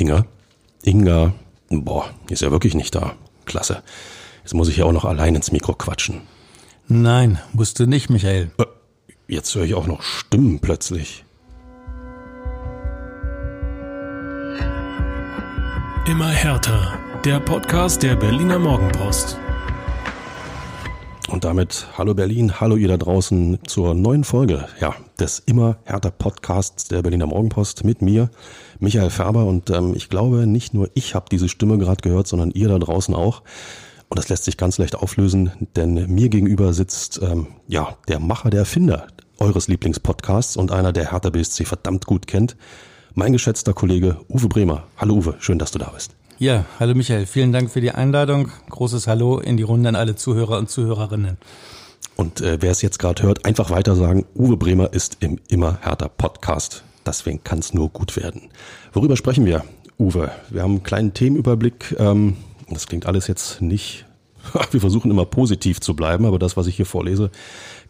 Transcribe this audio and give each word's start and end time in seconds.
Inga? 0.00 0.24
Inga, 0.82 1.34
boah, 1.68 2.08
ist 2.30 2.40
ja 2.40 2.50
wirklich 2.50 2.74
nicht 2.74 2.94
da. 2.94 3.12
Klasse. 3.44 3.82
Jetzt 4.42 4.54
muss 4.54 4.70
ich 4.70 4.78
ja 4.78 4.86
auch 4.86 4.92
noch 4.92 5.04
allein 5.04 5.34
ins 5.34 5.52
Mikro 5.52 5.74
quatschen. 5.74 6.22
Nein, 6.88 7.38
musst 7.52 7.78
du 7.78 7.86
nicht, 7.86 8.08
Michael. 8.08 8.50
Äh, 8.56 8.64
jetzt 9.28 9.54
höre 9.54 9.64
ich 9.64 9.74
auch 9.74 9.86
noch 9.86 10.00
Stimmen 10.00 10.58
plötzlich. 10.58 11.26
Immer 16.06 16.30
härter. 16.30 16.98
Der 17.26 17.38
Podcast 17.38 18.02
der 18.02 18.16
Berliner 18.16 18.58
Morgenpost. 18.58 19.36
Und 21.28 21.44
damit 21.44 21.88
hallo 21.98 22.14
Berlin, 22.14 22.58
hallo 22.58 22.76
ihr 22.76 22.88
da 22.88 22.96
draußen 22.96 23.58
zur 23.66 23.94
neuen 23.94 24.24
Folge, 24.24 24.66
ja, 24.80 24.94
des 25.20 25.38
immer 25.38 25.76
härter 25.84 26.10
Podcasts 26.10 26.88
der 26.88 27.02
Berliner 27.02 27.26
Morgenpost 27.26 27.84
mit 27.84 28.00
mir, 28.00 28.30
Michael 28.78 29.10
Färber. 29.10 29.44
Und 29.44 29.70
ähm, 29.70 29.94
ich 29.94 30.08
glaube, 30.08 30.46
nicht 30.46 30.74
nur 30.74 30.88
ich 30.94 31.14
habe 31.14 31.26
diese 31.30 31.48
Stimme 31.48 31.78
gerade 31.78 32.00
gehört, 32.00 32.26
sondern 32.26 32.50
ihr 32.50 32.68
da 32.68 32.78
draußen 32.78 33.14
auch. 33.14 33.42
Und 34.08 34.18
das 34.18 34.28
lässt 34.28 34.44
sich 34.44 34.56
ganz 34.56 34.78
leicht 34.78 34.96
auflösen, 34.96 35.52
denn 35.76 36.12
mir 36.12 36.30
gegenüber 36.30 36.72
sitzt 36.72 37.20
ähm, 37.22 37.48
ja 37.68 37.96
der 38.08 38.18
Macher, 38.18 38.50
der 38.50 38.60
Erfinder 38.60 39.06
eures 39.38 39.68
Lieblingspodcasts 39.68 40.56
und 40.56 40.72
einer, 40.72 40.92
der 40.92 41.12
Hertha 41.12 41.30
BSC 41.30 41.64
verdammt 41.64 42.06
gut 42.06 42.26
kennt, 42.26 42.56
mein 43.14 43.32
geschätzter 43.32 43.72
Kollege 43.72 44.16
Uwe 44.28 44.48
Bremer. 44.48 44.84
Hallo 44.96 45.14
Uwe, 45.14 45.36
schön, 45.38 45.58
dass 45.58 45.70
du 45.70 45.78
da 45.78 45.90
bist. 45.90 46.16
Ja, 46.38 46.64
hallo 46.78 46.94
Michael, 46.94 47.26
vielen 47.26 47.52
Dank 47.52 47.70
für 47.70 47.80
die 47.80 47.90
Einladung. 47.90 48.50
Großes 48.70 49.06
Hallo 49.06 49.38
in 49.38 49.56
die 49.56 49.62
Runde 49.62 49.90
an 49.90 49.96
alle 49.96 50.16
Zuhörer 50.16 50.58
und 50.58 50.70
Zuhörerinnen. 50.70 51.36
Und 52.16 52.40
äh, 52.40 52.58
wer 52.60 52.70
es 52.70 52.82
jetzt 52.82 52.98
gerade 52.98 53.22
hört, 53.22 53.44
einfach 53.46 53.70
weiter 53.70 53.96
sagen, 53.96 54.26
Uwe 54.34 54.56
Bremer 54.56 54.92
ist 54.92 55.18
im 55.20 55.38
Immer 55.48 55.78
härter 55.80 56.08
Podcast. 56.08 56.84
Deswegen 57.06 57.42
kann 57.44 57.60
es 57.60 57.72
nur 57.72 57.88
gut 57.88 58.16
werden. 58.16 58.50
Worüber 58.92 59.16
sprechen 59.16 59.46
wir, 59.46 59.64
Uwe? 59.98 60.30
Wir 60.50 60.62
haben 60.62 60.72
einen 60.72 60.82
kleinen 60.82 61.14
Themenüberblick. 61.14 61.96
Ähm, 61.98 62.36
das 62.68 62.86
klingt 62.86 63.06
alles 63.06 63.26
jetzt 63.26 63.60
nicht. 63.60 64.06
Wir 64.70 64.80
versuchen 64.80 65.10
immer 65.10 65.26
positiv 65.26 65.80
zu 65.80 65.94
bleiben, 65.94 66.24
aber 66.24 66.38
das, 66.38 66.56
was 66.56 66.66
ich 66.66 66.76
hier 66.76 66.86
vorlese, 66.86 67.30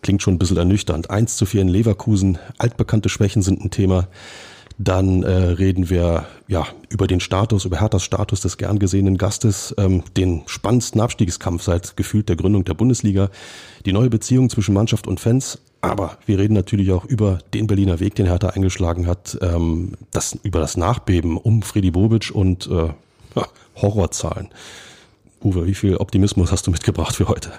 klingt 0.02 0.22
schon 0.22 0.34
ein 0.34 0.38
bisschen 0.38 0.56
ernüchternd. 0.56 1.10
Eins 1.10 1.36
zu 1.36 1.46
vier 1.46 1.62
in 1.62 1.68
Leverkusen, 1.68 2.38
altbekannte 2.58 3.08
Schwächen 3.08 3.42
sind 3.42 3.64
ein 3.64 3.70
Thema. 3.70 4.08
Dann 4.82 5.24
äh, 5.24 5.30
reden 5.30 5.90
wir 5.90 6.24
ja 6.48 6.66
über 6.88 7.06
den 7.06 7.20
Status, 7.20 7.66
über 7.66 7.78
Herthas 7.78 8.02
Status 8.02 8.40
des 8.40 8.56
gern 8.56 8.78
gesehenen 8.78 9.18
Gastes, 9.18 9.74
ähm, 9.76 10.04
den 10.16 10.40
spannendsten 10.46 11.02
Abstiegskampf 11.02 11.62
seit 11.62 11.98
gefühlt 11.98 12.30
der 12.30 12.36
Gründung 12.36 12.64
der 12.64 12.72
Bundesliga, 12.72 13.28
die 13.84 13.92
neue 13.92 14.08
Beziehung 14.08 14.48
zwischen 14.48 14.72
Mannschaft 14.72 15.06
und 15.06 15.20
Fans. 15.20 15.58
Aber 15.82 16.16
wir 16.24 16.38
reden 16.38 16.54
natürlich 16.54 16.92
auch 16.92 17.04
über 17.04 17.40
den 17.52 17.66
Berliner 17.66 18.00
Weg, 18.00 18.14
den 18.14 18.24
Hertha 18.24 18.48
eingeschlagen 18.48 19.06
hat, 19.06 19.36
ähm, 19.42 19.98
das, 20.12 20.38
über 20.44 20.60
das 20.60 20.78
Nachbeben 20.78 21.36
um 21.36 21.60
Freddy 21.60 21.90
Bobic 21.90 22.30
und 22.34 22.66
äh, 22.68 22.88
Horrorzahlen. 23.76 24.48
Uwe, 25.44 25.66
wie 25.66 25.74
viel 25.74 25.98
Optimismus 25.98 26.52
hast 26.52 26.66
du 26.66 26.70
mitgebracht 26.70 27.16
für 27.16 27.28
heute? 27.28 27.52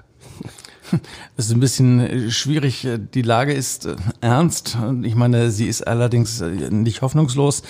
Es 1.38 1.46
ist 1.46 1.52
ein 1.52 1.60
bisschen 1.60 2.32
schwierig. 2.32 2.88
Die 3.14 3.22
Lage 3.22 3.54
ist 3.54 3.86
äh, 3.86 3.96
ernst. 4.22 4.78
Ich 5.04 5.16
meine, 5.16 5.52
sie 5.52 5.68
ist 5.68 5.88
allerdings 5.88 6.42
äh, 6.42 6.70
nicht 6.70 7.02
hoffnungslos. 7.02 7.64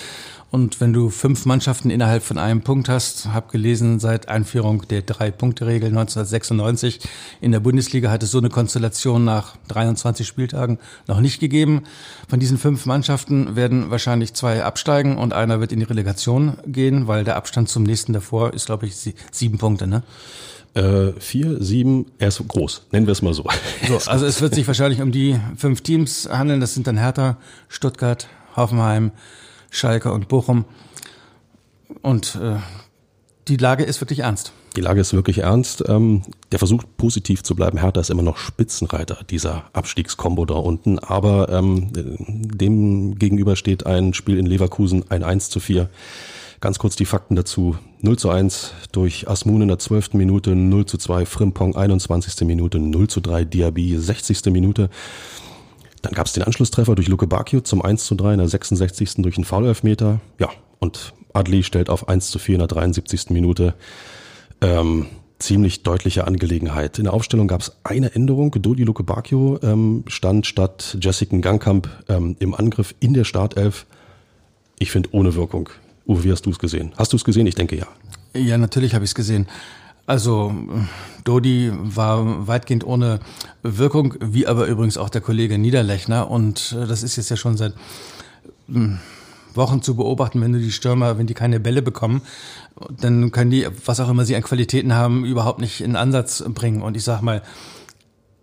Und 0.50 0.82
wenn 0.82 0.92
du 0.92 1.08
fünf 1.08 1.46
Mannschaften 1.46 1.88
innerhalb 1.88 2.22
von 2.22 2.36
einem 2.36 2.60
Punkt 2.60 2.90
hast, 2.90 3.28
habe 3.28 3.50
gelesen, 3.50 3.98
seit 4.00 4.28
Einführung 4.28 4.86
der 4.86 5.00
Drei-Punkte-Regel 5.00 5.88
1996 5.88 7.00
in 7.40 7.52
der 7.52 7.60
Bundesliga 7.60 8.10
hat 8.10 8.22
es 8.22 8.32
so 8.32 8.36
eine 8.36 8.50
Konstellation 8.50 9.24
nach 9.24 9.56
23 9.68 10.28
Spieltagen 10.28 10.78
noch 11.06 11.20
nicht 11.20 11.40
gegeben. 11.40 11.84
Von 12.28 12.38
diesen 12.38 12.58
fünf 12.58 12.84
Mannschaften 12.84 13.56
werden 13.56 13.90
wahrscheinlich 13.90 14.34
zwei 14.34 14.62
absteigen 14.62 15.16
und 15.16 15.32
einer 15.32 15.58
wird 15.58 15.72
in 15.72 15.80
die 15.80 15.86
Relegation 15.86 16.58
gehen, 16.66 17.06
weil 17.06 17.24
der 17.24 17.36
Abstand 17.36 17.70
zum 17.70 17.84
nächsten 17.84 18.12
davor 18.12 18.52
ist, 18.52 18.66
glaube 18.66 18.84
ich, 18.84 18.94
sieben 19.30 19.56
Punkte. 19.56 19.86
Ne? 19.86 20.02
Äh, 20.74 21.12
vier, 21.20 21.62
sieben, 21.62 22.06
er 22.18 22.28
ist 22.28 22.42
groß, 22.48 22.86
nennen 22.92 23.06
wir 23.06 23.12
es 23.12 23.20
mal 23.20 23.34
so. 23.34 23.44
so. 23.88 23.98
Also 24.10 24.24
es 24.24 24.40
wird 24.40 24.54
sich 24.54 24.66
wahrscheinlich 24.66 25.02
um 25.02 25.12
die 25.12 25.38
fünf 25.56 25.82
Teams 25.82 26.28
handeln. 26.30 26.60
Das 26.60 26.72
sind 26.72 26.86
dann 26.86 26.96
Hertha, 26.96 27.36
Stuttgart, 27.68 28.28
Hoffenheim, 28.56 29.12
Schalke 29.70 30.12
und 30.12 30.28
Bochum. 30.28 30.64
Und 32.00 32.36
äh, 32.36 32.56
die 33.48 33.56
Lage 33.56 33.84
ist 33.84 34.00
wirklich 34.00 34.20
ernst. 34.20 34.52
Die 34.76 34.80
Lage 34.80 35.00
ist 35.02 35.12
wirklich 35.12 35.38
ernst. 35.38 35.84
Ähm, 35.86 36.22
der 36.52 36.58
versucht 36.58 36.96
positiv 36.96 37.42
zu 37.42 37.54
bleiben. 37.54 37.78
Hertha 37.78 38.00
ist 38.00 38.10
immer 38.10 38.22
noch 38.22 38.38
Spitzenreiter 38.38 39.18
dieser 39.28 39.64
Abstiegskombo 39.74 40.46
da 40.46 40.54
unten. 40.54 40.98
Aber 40.98 41.50
ähm, 41.50 41.90
dem 41.92 43.18
gegenüber 43.18 43.56
steht 43.56 43.84
ein 43.84 44.14
Spiel 44.14 44.38
in 44.38 44.46
Leverkusen, 44.46 45.04
ein 45.10 45.22
1 45.22 45.50
zu 45.50 45.60
4. 45.60 45.90
Ganz 46.62 46.78
kurz 46.78 46.94
die 46.94 47.06
Fakten 47.06 47.34
dazu. 47.34 47.76
0 48.02 48.18
zu 48.18 48.30
1 48.30 48.72
durch 48.92 49.28
Asmun 49.28 49.62
in 49.62 49.68
der 49.68 49.80
12. 49.80 50.14
Minute, 50.14 50.54
0 50.54 50.86
zu 50.86 50.96
2 50.96 51.26
Frimpong 51.26 51.74
21. 51.74 52.46
Minute, 52.46 52.78
0 52.78 53.08
zu 53.08 53.20
3 53.20 53.44
Diaby 53.44 53.96
60. 53.98 54.44
Minute. 54.52 54.88
Dann 56.02 56.12
gab 56.12 56.28
es 56.28 56.34
den 56.34 56.44
Anschlusstreffer 56.44 56.94
durch 56.94 57.08
Luke 57.08 57.26
Bakio 57.26 57.62
zum 57.62 57.82
1 57.82 58.04
zu 58.06 58.14
3 58.14 58.34
in 58.34 58.38
der 58.38 58.46
66. 58.46 59.14
durch 59.16 59.36
einen 59.38 59.44
Foul-Elfmeter. 59.44 60.20
Ja, 60.38 60.50
und 60.78 61.14
Adli 61.32 61.64
stellt 61.64 61.90
auf 61.90 62.08
1 62.08 62.30
zu 62.30 62.38
4 62.38 62.54
in 62.54 62.58
der 62.60 62.68
73. 62.68 63.30
Minute. 63.30 63.74
Ähm, 64.60 65.06
ziemlich 65.40 65.82
deutliche 65.82 66.28
Angelegenheit. 66.28 66.96
In 66.98 67.04
der 67.04 67.12
Aufstellung 67.12 67.48
gab 67.48 67.62
es 67.62 67.72
eine 67.82 68.14
Änderung. 68.14 68.52
Dodi 68.52 68.84
Luke 68.84 69.02
Bakio 69.02 69.58
ähm, 69.64 70.04
stand 70.06 70.46
statt 70.46 70.96
Jessica 71.00 71.36
Gangkamp 71.38 71.88
ähm, 72.08 72.36
im 72.38 72.54
Angriff 72.54 72.94
in 73.00 73.14
der 73.14 73.24
Startelf. 73.24 73.84
Ich 74.78 74.92
finde 74.92 75.08
ohne 75.10 75.34
Wirkung. 75.34 75.68
Uwe, 76.06 76.24
wie 76.24 76.32
hast 76.32 76.46
du 76.46 76.50
es 76.50 76.58
gesehen? 76.58 76.92
Hast 76.96 77.12
du 77.12 77.16
es 77.16 77.24
gesehen? 77.24 77.46
Ich 77.46 77.54
denke 77.54 77.76
ja. 77.76 77.86
Ja, 78.34 78.58
natürlich 78.58 78.94
habe 78.94 79.04
ich 79.04 79.10
es 79.10 79.14
gesehen. 79.14 79.46
Also 80.06 80.52
Dodi 81.24 81.70
war 81.72 82.48
weitgehend 82.48 82.84
ohne 82.84 83.20
Wirkung, 83.62 84.14
wie 84.20 84.46
aber 84.46 84.66
übrigens 84.66 84.98
auch 84.98 85.10
der 85.10 85.20
Kollege 85.20 85.58
Niederlechner. 85.58 86.30
Und 86.30 86.76
äh, 86.78 86.86
das 86.86 87.02
ist 87.02 87.16
jetzt 87.16 87.30
ja 87.30 87.36
schon 87.36 87.56
seit 87.56 87.74
hm, 88.66 88.98
Wochen 89.54 89.82
zu 89.82 89.94
beobachten, 89.94 90.40
wenn 90.40 90.52
du 90.52 90.58
die 90.58 90.72
Stürmer, 90.72 91.18
wenn 91.18 91.26
die 91.26 91.34
keine 91.34 91.60
Bälle 91.60 91.82
bekommen, 91.82 92.22
dann 92.90 93.30
können 93.30 93.50
die, 93.50 93.66
was 93.84 94.00
auch 94.00 94.08
immer 94.08 94.24
sie 94.24 94.34
an 94.34 94.42
Qualitäten 94.42 94.94
haben, 94.94 95.24
überhaupt 95.24 95.60
nicht 95.60 95.80
in 95.80 95.94
Ansatz 95.94 96.42
bringen. 96.48 96.82
Und 96.82 96.96
ich 96.96 97.04
sag 97.04 97.22
mal, 97.22 97.42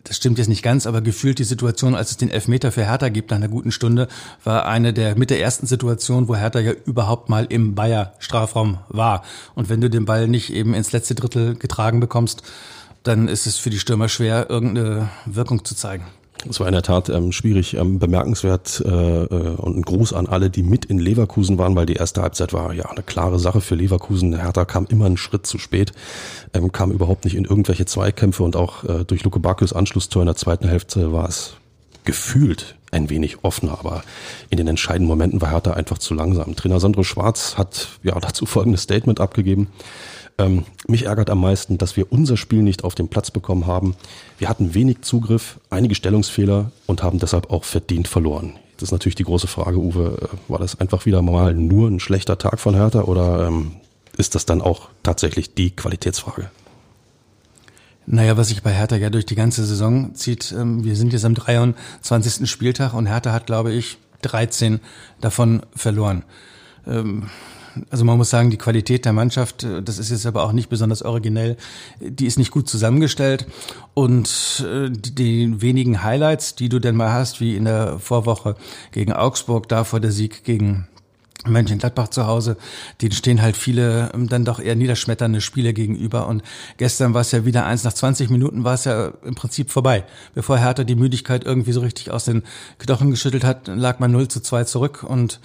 das 0.04 0.18
stimmt 0.18 0.38
jetzt 0.38 0.48
nicht 0.48 0.64
ganz, 0.64 0.88
aber 0.88 1.02
gefühlt 1.02 1.40
die 1.40 1.44
Situation, 1.44 1.96
als 1.96 2.12
es 2.12 2.18
den 2.18 2.30
Elfmeter 2.30 2.72
für 2.72 2.86
Hertha 2.86 3.10
gibt 3.10 3.32
nach 3.32 3.38
einer 3.38 3.48
guten 3.48 3.72
Stunde, 3.72 4.08
war 4.44 4.66
eine 4.66 4.94
der 4.94 5.18
mit 5.18 5.30
der 5.30 5.42
ersten 5.42 5.68
Situation, 5.68 6.28
wo 6.28 6.36
Hertha 6.36 6.60
ja 6.60 6.72
überhaupt 6.86 7.30
mal 7.30 7.46
im 7.50 7.76
Bayer 7.76 8.14
Strafraum 8.20 8.80
war. 8.88 9.24
Und 9.56 9.70
wenn 9.70 9.82
du 9.82 9.90
den 9.90 10.06
Ball 10.06 10.28
nicht 10.28 10.52
eben 10.52 10.74
ins 10.74 10.92
letzte 10.92 11.16
Drittel 11.16 11.56
getragen 11.56 12.00
bekommst, 12.00 12.44
dann 13.04 13.28
ist 13.28 13.48
es 13.48 13.58
für 13.58 13.70
die 13.70 13.80
Stürmer 13.80 14.10
schwer, 14.10 14.50
irgendeine 14.50 15.10
Wirkung 15.26 15.64
zu 15.64 15.76
zeigen. 15.76 16.06
Es 16.48 16.60
war 16.60 16.68
in 16.68 16.74
der 16.74 16.84
Tat 16.84 17.10
ähm, 17.10 17.34
schwierig, 17.34 17.76
ähm, 17.76 18.00
bemerkenswert 18.00 18.82
äh, 18.86 18.90
äh, 18.90 19.56
und 19.58 19.78
ein 19.78 19.82
Gruß 19.82 20.14
an 20.14 20.28
alle, 20.28 20.50
die 20.50 20.64
mit 20.64 20.86
in 20.86 20.98
Leverkusen 20.98 21.58
waren, 21.58 21.76
weil 21.76 21.86
die 21.86 21.96
erste 21.96 22.22
Halbzeit 22.22 22.54
war 22.54 22.74
ja 22.74 22.86
eine 22.86 23.04
klare 23.04 23.40
Sache 23.40 23.60
für 23.60 23.76
Leverkusen. 23.76 24.40
Hertha 24.40 24.64
kam 24.64 24.86
immer 24.90 25.06
einen 25.06 25.18
Schritt 25.18 25.46
zu 25.46 25.58
spät, 25.58 25.92
ähm, 26.54 26.72
kam 26.72 26.92
überhaupt 26.92 27.26
nicht 27.26 27.36
in 27.36 27.44
irgendwelche 27.44 27.86
Zweikämpfe 27.86 28.44
und 28.44 28.56
auch 28.56 28.86
äh, 28.86 29.04
durch 29.04 29.24
Luke 29.24 29.40
Bakius 29.40 29.74
Anschlusstor 29.74 30.22
in 30.22 30.28
der 30.28 30.38
zweiten 30.38 30.68
Hälfte 30.68 31.12
war 31.12 31.28
es 31.28 31.56
gefühlt 32.06 32.76
ein 32.92 33.10
wenig 33.10 33.44
offener, 33.44 33.78
aber 33.80 34.04
in 34.50 34.58
den 34.58 34.68
entscheidenden 34.68 35.10
Momenten 35.10 35.42
war 35.42 35.52
Hertha 35.52 35.74
einfach 35.74 35.98
zu 35.98 36.14
langsam. 36.14 36.56
Trainer 36.56 36.80
Sandro 36.80 37.04
Schwarz 37.04 37.58
hat 37.58 37.90
ja 38.02 38.18
dazu 38.20 38.46
folgendes 38.46 38.84
Statement 38.84 39.20
abgegeben. 39.20 39.68
Ähm, 40.40 40.64
mich 40.88 41.06
ärgert 41.06 41.30
am 41.30 41.42
meisten, 41.42 41.78
dass 41.78 41.98
wir 41.98 42.12
unser 42.12 42.38
Spiel 42.38 42.64
nicht 42.64 42.86
auf 42.86 42.96
den 42.96 43.10
Platz 43.10 43.30
bekommen 43.30 43.68
haben. 43.68 43.96
Wir 44.38 44.48
hatten 44.48 44.74
wenig 44.74 45.02
Zugriff, 45.02 45.60
einige 45.70 45.96
Stellungsfehler 45.96 46.72
und 46.88 47.04
haben 47.04 47.20
deshalb 47.20 47.52
auch 47.52 47.66
verdient 47.66 48.08
verloren. 48.08 48.54
Das 48.78 48.88
ist 48.88 48.92
natürlich 48.94 49.16
die 49.16 49.26
große 49.26 49.48
Frage, 49.48 49.78
Uwe. 49.78 50.18
Äh, 50.22 50.52
war 50.52 50.58
das 50.60 50.80
einfach 50.80 51.06
wieder 51.06 51.22
mal 51.22 51.54
nur 51.54 51.90
ein 51.90 52.00
schlechter 52.00 52.38
Tag 52.38 52.60
von 52.60 52.74
Hertha 52.74 53.02
oder 53.02 53.48
ähm, 53.48 53.74
ist 54.18 54.34
das 54.34 54.46
dann 54.46 54.62
auch 54.62 54.88
tatsächlich 55.04 55.54
die 55.56 55.72
Qualitätsfrage? 55.72 56.50
Naja, 58.06 58.38
was 58.38 58.48
sich 58.48 58.64
bei 58.64 58.72
Hertha 58.72 58.96
ja 58.96 59.10
durch 59.10 59.26
die 59.26 59.36
ganze 59.36 59.66
Saison 59.66 60.16
zieht, 60.16 60.54
ähm, 60.58 60.86
wir 60.86 60.96
sind 60.96 61.12
jetzt 61.12 61.26
am 61.26 61.36
23. 61.36 62.50
Spieltag 62.50 62.94
und 62.94 63.08
Hertha 63.08 63.34
hat, 63.34 63.46
glaube 63.46 63.74
ich, 63.74 63.98
13 64.22 64.80
davon 65.20 65.64
verloren. 65.76 66.24
Ähm, 66.88 67.30
also 67.90 68.06
man 68.06 68.18
muss 68.18 68.30
sagen, 68.30 68.50
die 68.50 68.58
Qualität 68.58 69.06
der 69.06 69.14
Mannschaft, 69.14 69.64
äh, 69.64 69.82
das 69.82 70.00
ist 70.00 70.12
jetzt 70.12 70.26
aber 70.26 70.44
auch 70.44 70.52
nicht 70.52 70.70
besonders 70.70 71.02
originell, 71.04 71.58
die 72.00 72.26
ist 72.26 72.38
nicht 72.38 72.52
gut 72.52 72.70
zusammengestellt. 72.70 73.46
Und 73.94 74.66
äh, 74.68 74.90
die 74.90 75.62
wenigen 75.62 76.04
Highlights, 76.04 76.56
die 76.56 76.70
du 76.70 76.80
denn 76.80 76.96
mal 76.96 77.12
hast, 77.12 77.42
wie 77.42 77.56
in 77.56 77.66
der 77.66 78.00
Vorwoche 78.00 78.56
gegen 78.92 79.14
Augsburg, 79.14 79.68
davor 79.70 80.00
der 80.00 80.12
Sieg 80.12 80.44
gegen 80.44 80.88
Mönchengladbach 81.48 82.10
zu 82.10 82.28
Hause, 82.28 82.58
denen 83.02 83.14
stehen 83.14 83.42
halt 83.42 83.56
viele 83.56 84.12
ähm, 84.14 84.28
dann 84.28 84.44
doch 84.44 84.60
eher 84.60 84.76
niederschmetternde 84.76 85.40
Spiele 85.40 85.74
gegenüber. 85.74 86.28
Und 86.28 86.44
gestern 86.78 87.14
war 87.14 87.22
es 87.22 87.32
ja 87.32 87.46
wieder 87.46 87.66
eins, 87.66 87.84
nach 87.84 87.94
20 87.94 88.30
Minuten 88.30 88.64
war 88.64 88.74
es 88.74 88.84
ja 88.84 89.14
im 89.24 89.36
Prinzip 89.36 89.72
vorbei. 89.72 90.04
Bevor 90.36 90.58
Hertha 90.58 90.84
die 90.84 90.96
Müdigkeit 90.96 91.46
irgendwie 91.46 91.72
so 91.72 91.80
richtig 91.80 92.12
aus 92.12 92.26
den 92.26 92.44
Knochen 92.78 93.12
geschüttelt 93.12 93.46
hat, 93.46 93.68
lag 93.68 94.00
man 94.00 94.12
0 94.12 94.28
zu 94.28 94.42
2 94.42 94.66
zurück. 94.66 95.04
Und 95.04 95.40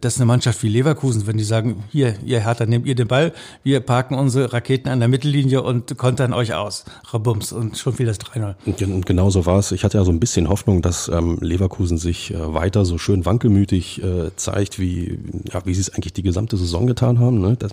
das 0.00 0.14
ist 0.14 0.20
eine 0.20 0.26
Mannschaft 0.26 0.62
wie 0.62 0.68
Leverkusen, 0.68 1.26
wenn 1.26 1.36
die 1.36 1.44
sagen, 1.44 1.84
hier, 1.90 2.14
ihr 2.24 2.40
Hertha, 2.40 2.66
nehmt 2.66 2.86
ihr 2.86 2.94
den 2.94 3.08
Ball, 3.08 3.32
wir 3.62 3.80
parken 3.80 4.14
unsere 4.14 4.52
Raketen 4.52 4.88
an 4.88 4.98
der 4.98 5.08
Mittellinie 5.08 5.62
und 5.62 5.96
kontern 5.98 6.32
euch 6.32 6.54
aus. 6.54 6.84
Rabums 7.10 7.52
und 7.52 7.76
schon 7.76 7.98
wieder 7.98 8.12
das 8.12 8.20
3-0. 8.20 8.54
Und 8.84 9.06
genau 9.06 9.30
so 9.30 9.46
war 9.46 9.58
es. 9.58 9.72
Ich 9.72 9.84
hatte 9.84 9.98
ja 9.98 10.04
so 10.04 10.10
ein 10.10 10.20
bisschen 10.20 10.48
Hoffnung, 10.48 10.82
dass 10.82 11.08
ähm, 11.08 11.38
Leverkusen 11.40 11.98
sich 11.98 12.32
äh, 12.32 12.54
weiter 12.54 12.84
so 12.84 12.98
schön 12.98 13.24
wankelmütig 13.24 14.02
äh, 14.02 14.30
zeigt, 14.36 14.78
wie, 14.78 15.18
ja, 15.52 15.64
wie 15.64 15.74
sie 15.74 15.80
es 15.80 15.90
eigentlich 15.90 16.12
die 16.12 16.22
gesamte 16.22 16.56
Saison 16.56 16.86
getan 16.86 17.18
haben. 17.18 17.40
Ne? 17.40 17.56
Das, 17.58 17.72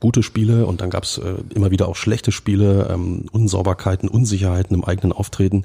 gute 0.00 0.22
Spiele 0.22 0.66
und 0.66 0.80
dann 0.80 0.90
gab 0.90 1.04
es 1.04 1.18
äh, 1.18 1.34
immer 1.54 1.70
wieder 1.70 1.88
auch 1.88 1.96
schlechte 1.96 2.32
Spiele, 2.32 2.88
ähm, 2.90 3.26
Unsauberkeiten, 3.32 4.08
Unsicherheiten 4.08 4.74
im 4.74 4.84
eigenen 4.84 5.12
Auftreten 5.12 5.64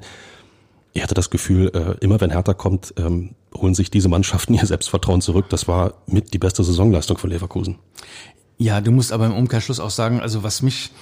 ich 0.96 1.02
hatte 1.02 1.14
das 1.14 1.28
Gefühl, 1.28 1.70
äh, 1.74 2.02
immer 2.02 2.22
wenn 2.22 2.30
Hertha 2.30 2.54
kommt, 2.54 2.94
ähm, 2.96 3.34
holen 3.54 3.74
sich 3.74 3.90
diese 3.90 4.08
Mannschaften 4.08 4.54
ihr 4.54 4.64
Selbstvertrauen 4.64 5.20
zurück. 5.20 5.46
Das 5.50 5.68
war 5.68 5.94
mit 6.06 6.32
die 6.32 6.38
beste 6.38 6.64
Saisonleistung 6.64 7.18
von 7.18 7.28
Leverkusen. 7.28 7.76
Ja, 8.56 8.80
du 8.80 8.90
musst 8.90 9.12
aber 9.12 9.26
im 9.26 9.34
Umkehrschluss 9.34 9.78
auch 9.78 9.90
sagen, 9.90 10.20
also 10.20 10.42
was 10.42 10.62
mich 10.62 10.92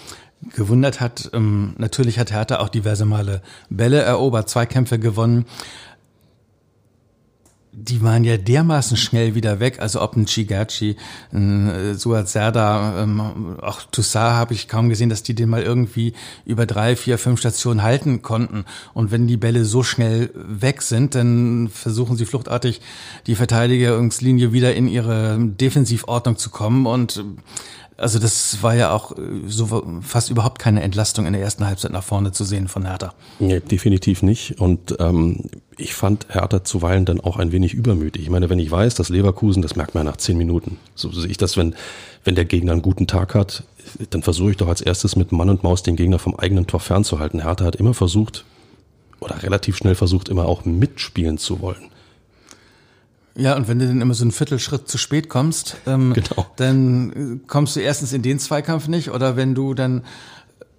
gewundert 0.57 1.01
hat, 1.01 1.31
ähm, 1.33 1.75
natürlich 1.79 2.19
hat 2.19 2.33
Hertha 2.33 2.59
auch 2.59 2.69
diverse 2.69 3.05
Male 3.05 3.41
Bälle 3.71 4.01
erobert, 4.01 4.49
Zweikämpfe 4.49 4.99
gewonnen 4.99 5.47
die 7.77 8.03
waren 8.03 8.25
ja 8.25 8.37
dermaßen 8.37 8.97
schnell 8.97 9.35
wieder 9.35 9.61
weg. 9.61 9.81
Also 9.81 10.01
ob 10.01 10.17
ein 10.17 10.27
Chigachi, 10.27 10.97
ein 11.33 11.69
äh, 11.69 11.95
Suat 11.95 12.29
Serda, 12.29 13.03
ähm, 13.03 13.57
auch 13.61 13.83
Toussaint 13.91 14.37
habe 14.37 14.55
ich 14.55 14.69
kaum 14.69 14.89
gesehen, 14.89 15.09
dass 15.09 15.23
die 15.23 15.35
den 15.35 15.49
mal 15.49 15.63
irgendwie 15.63 16.13
über 16.45 16.67
drei, 16.67 16.97
vier, 16.97 17.19
fünf 17.19 17.41
Stationen 17.41 17.83
halten 17.83 18.23
konnten. 18.23 18.65
Und 18.93 19.11
wenn 19.11 19.27
die 19.27 19.37
Bälle 19.37 19.65
so 19.65 19.83
schnell 19.83 20.31
weg 20.35 20.83
sind, 20.83 21.15
dann 21.15 21.69
versuchen 21.69 22.17
sie 22.17 22.27
fluchtartig 22.27 22.81
die 23.27 23.35
Verteidigungslinie 23.35 24.53
wieder 24.53 24.75
in 24.75 24.89
ihre 24.89 25.39
Defensivordnung 25.41 26.37
zu 26.37 26.51
kommen 26.51 26.87
und 26.87 27.25
also 27.97 28.19
das 28.19 28.63
war 28.63 28.75
ja 28.75 28.93
auch 28.93 29.13
äh, 29.13 29.23
so 29.47 30.01
fast 30.03 30.31
überhaupt 30.31 30.59
keine 30.59 30.83
Entlastung 30.83 31.27
in 31.27 31.33
der 31.33 31.43
ersten 31.43 31.67
Halbzeit 31.67 31.93
nach 31.93 32.03
vorne 32.03 32.33
zu 32.33 32.45
sehen 32.45 32.69
von 32.69 32.87
Hertha. 32.87 33.15
Nee, 33.39 33.61
definitiv 33.61 34.23
nicht. 34.23 34.61
Und 34.61 34.97
ähm, 34.99 35.51
ich 35.77 35.95
fand 35.95 36.27
Hertha 36.29 36.65
zuweilen 36.65 37.05
dann 37.05 37.21
auch 37.21 37.37
ein 37.37 37.53
wenig 37.53 37.75
übermütig. 37.75 38.23
Ich 38.23 38.31
meine, 38.31 38.51
wenn 38.51 38.59
ich 38.59 38.71
weiß, 38.71 38.95
dass 38.95 39.09
Leverkusen, 39.09 39.63
das 39.63 39.77
merkt 39.77 39.95
man 39.95 40.07
nach 40.07 40.17
zehn 40.17 40.37
Minuten. 40.37 40.79
So 40.95 41.11
sehe 41.13 41.31
ich 41.31 41.37
das, 41.37 41.57
wenn, 41.57 41.75
wenn 42.25 42.35
der 42.35 42.45
Gegner 42.45 42.73
einen 42.73 42.83
guten 42.83 43.07
Tag 43.07 43.35
hat, 43.35 43.65
dann 44.11 44.23
versuche 44.23 44.53
ich 44.53 44.57
doch 44.57 44.69
als 44.69 44.81
erstes 44.81 45.17
mit 45.17 45.33
Mann 45.33 45.51
und 45.51 45.63
Maus 45.63 45.83
den 45.83 45.97
Gegner 45.97 46.19
vom 46.19 46.35
eigenen 46.37 46.67
Tor 46.67 46.81
fernzuhalten. 46.81 47.43
Hertha 47.43 47.65
hat 47.65 47.77
immer 47.77 47.95
versucht, 47.95 48.45
oder 49.21 49.43
relativ 49.43 49.77
schnell 49.77 49.95
versucht, 49.95 50.29
immer 50.29 50.47
auch 50.47 50.65
mitspielen 50.65 51.39
zu 51.39 51.61
wollen. 51.61 51.91
Ja, 53.37 53.57
und 53.57 53.67
wenn 53.67 53.81
du 53.81 53.87
dann 53.87 54.01
immer 54.01 54.15
so 54.15 54.23
einen 54.23 54.33
Viertelschritt 54.33 54.89
zu 54.89 54.97
spät 54.97 55.29
kommst, 55.29 55.77
ähm, 55.87 56.13
genau. 56.13 56.47
dann 56.57 57.41
äh, 57.43 57.47
kommst 57.49 57.75
du 57.75 57.81
erstens 57.81 58.13
in 58.13 58.23
den 58.23 58.39
Zweikampf 58.39 58.87
nicht 58.87 59.11
oder 59.11 59.37
wenn 59.37 59.57
du 59.57 59.75
dann, 59.75 60.03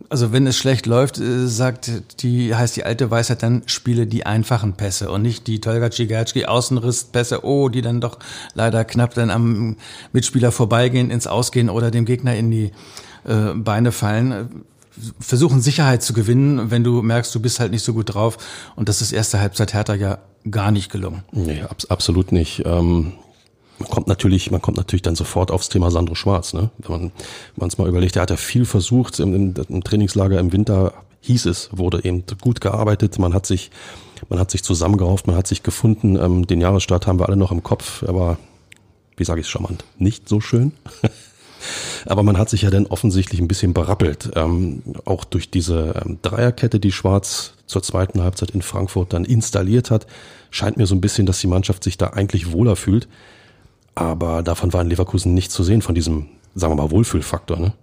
also 0.08 0.32
wenn 0.32 0.48
es 0.48 0.58
schlecht 0.58 0.86
läuft, 0.86 1.20
äh, 1.20 1.48
sagt 1.48 2.22
die, 2.22 2.56
heißt 2.56 2.78
die 2.78 2.86
alte 2.86 3.12
Weisheit, 3.12 3.44
dann 3.44 3.64
spiele 3.66 4.08
die 4.08 4.26
einfachen 4.26 4.74
Pässe 4.74 5.12
und 5.12 5.22
nicht 5.22 5.48
die 5.48 5.60
Tolga 5.60 5.92
Cigatschki 5.92 6.46
Außenrisspässe, 6.46 7.44
oh, 7.44 7.68
die 7.68 7.82
dann 7.82 8.00
doch 8.00 8.20
leider 8.54 8.86
knapp 8.86 9.14
dann 9.16 9.32
am 9.32 9.76
Mitspieler 10.14 10.54
vorbeigehen, 10.54 11.12
ins 11.12 11.28
Ausgehen 11.28 11.70
oder 11.70 11.92
dem 11.92 12.06
Gegner 12.06 12.38
in 12.38 12.52
die 12.52 12.72
äh, 13.26 13.54
Beine 13.54 13.92
fallen 13.92 14.64
versuchen 15.20 15.62
Sicherheit 15.62 16.04
zu 16.04 16.14
gewinnen, 16.14 16.72
wenn 16.72 16.84
du 16.84 17.02
merkst, 17.02 17.34
du 17.34 17.40
bist 17.40 17.60
halt 17.60 17.72
nicht 17.72 17.84
so 17.84 17.94
gut 17.94 18.14
drauf. 18.14 18.38
Und 18.76 18.90
das 18.90 19.02
ist 19.02 19.12
erste 19.12 19.40
Halbzeit 19.40 19.74
Hertha 19.74 19.96
ja 19.96 20.20
gar 20.50 20.72
nicht 20.72 20.92
gelungen. 20.92 21.24
Nee, 21.32 21.62
ab, 21.62 21.78
absolut 21.90 22.32
nicht. 22.32 22.64
Ähm, 22.66 23.14
man 23.80 23.90
kommt 23.90 24.08
natürlich, 24.08 24.52
man 24.52 24.62
kommt 24.62 24.78
natürlich 24.78 25.02
dann 25.02 25.16
sofort 25.16 25.52
aufs 25.52 25.70
Thema 25.70 25.92
Sandro 25.92 26.16
Schwarz. 26.16 26.54
Ne? 26.54 26.70
Wenn 26.78 27.12
man 27.56 27.68
es 27.68 27.78
mal 27.78 27.88
überlegt, 27.88 28.16
er 28.16 28.24
hat 28.24 28.30
ja 28.30 28.38
viel 28.38 28.66
versucht 28.66 29.20
im, 29.20 29.54
im, 29.56 29.84
Trainingslager 29.84 30.40
im 30.40 30.54
Winter 30.54 30.94
hieß 31.22 31.46
es, 31.48 31.70
wurde 31.72 32.04
eben 32.06 32.24
gut 32.40 32.62
gearbeitet, 32.62 33.18
man 33.18 33.34
hat 33.34 33.48
sich, 33.48 33.72
man 34.30 34.40
hat 34.40 34.52
sich 34.52 34.64
zusammengerauft, 34.64 35.28
man 35.28 35.36
hat 35.36 35.48
sich 35.48 35.64
gefunden. 35.64 36.16
Ähm, 36.18 36.48
den 36.48 36.62
Jahresstart 36.62 37.08
haben 37.08 37.20
wir 37.20 37.28
alle 37.28 37.38
noch 37.38 37.52
im 37.52 37.64
Kopf, 37.64 38.04
aber 38.04 38.38
wie 39.18 39.26
sage 39.26 39.42
ich 39.42 39.48
es 39.48 39.52
charmant, 39.52 39.84
nicht 39.98 40.30
so 40.30 40.40
schön. 40.40 40.72
Aber 42.06 42.24
man 42.24 42.38
hat 42.38 42.50
sich 42.50 42.64
ja 42.64 42.70
dann 42.70 42.86
offensichtlich 42.86 43.40
ein 43.40 43.48
bisschen 43.48 43.74
berappelt. 43.74 44.32
Ähm, 44.36 44.84
auch 45.06 45.24
durch 45.24 45.50
diese 45.50 46.02
ähm, 46.06 46.20
Dreierkette, 46.22 46.80
die 46.80 46.92
Schwarz 46.92 47.54
zur 47.66 47.84
zweiten 47.84 48.22
Halbzeit 48.22 48.52
in 48.52 48.62
Frankfurt 48.62 49.14
dann 49.14 49.26
installiert 49.26 49.92
hat, 49.92 50.06
scheint 50.52 50.78
mir 50.78 50.88
so 50.88 50.96
ein 50.96 51.02
bisschen, 51.02 51.26
dass 51.26 51.40
die 51.40 51.48
Mannschaft 51.48 51.84
sich 51.84 51.98
da 51.98 52.08
eigentlich 52.08 52.52
wohler 52.52 52.76
fühlt. 52.76 53.08
Aber 53.96 54.44
davon 54.44 54.74
war 54.74 54.82
in 54.82 54.90
Leverkusen 54.90 55.34
nichts 55.34 55.54
zu 55.54 55.64
sehen, 55.64 55.82
von 55.82 55.96
diesem, 55.96 56.28
sagen 56.54 56.72
wir 56.74 56.84
mal, 56.84 56.92
Wohlfühlfaktor. 56.92 57.58
Ne? 57.58 57.74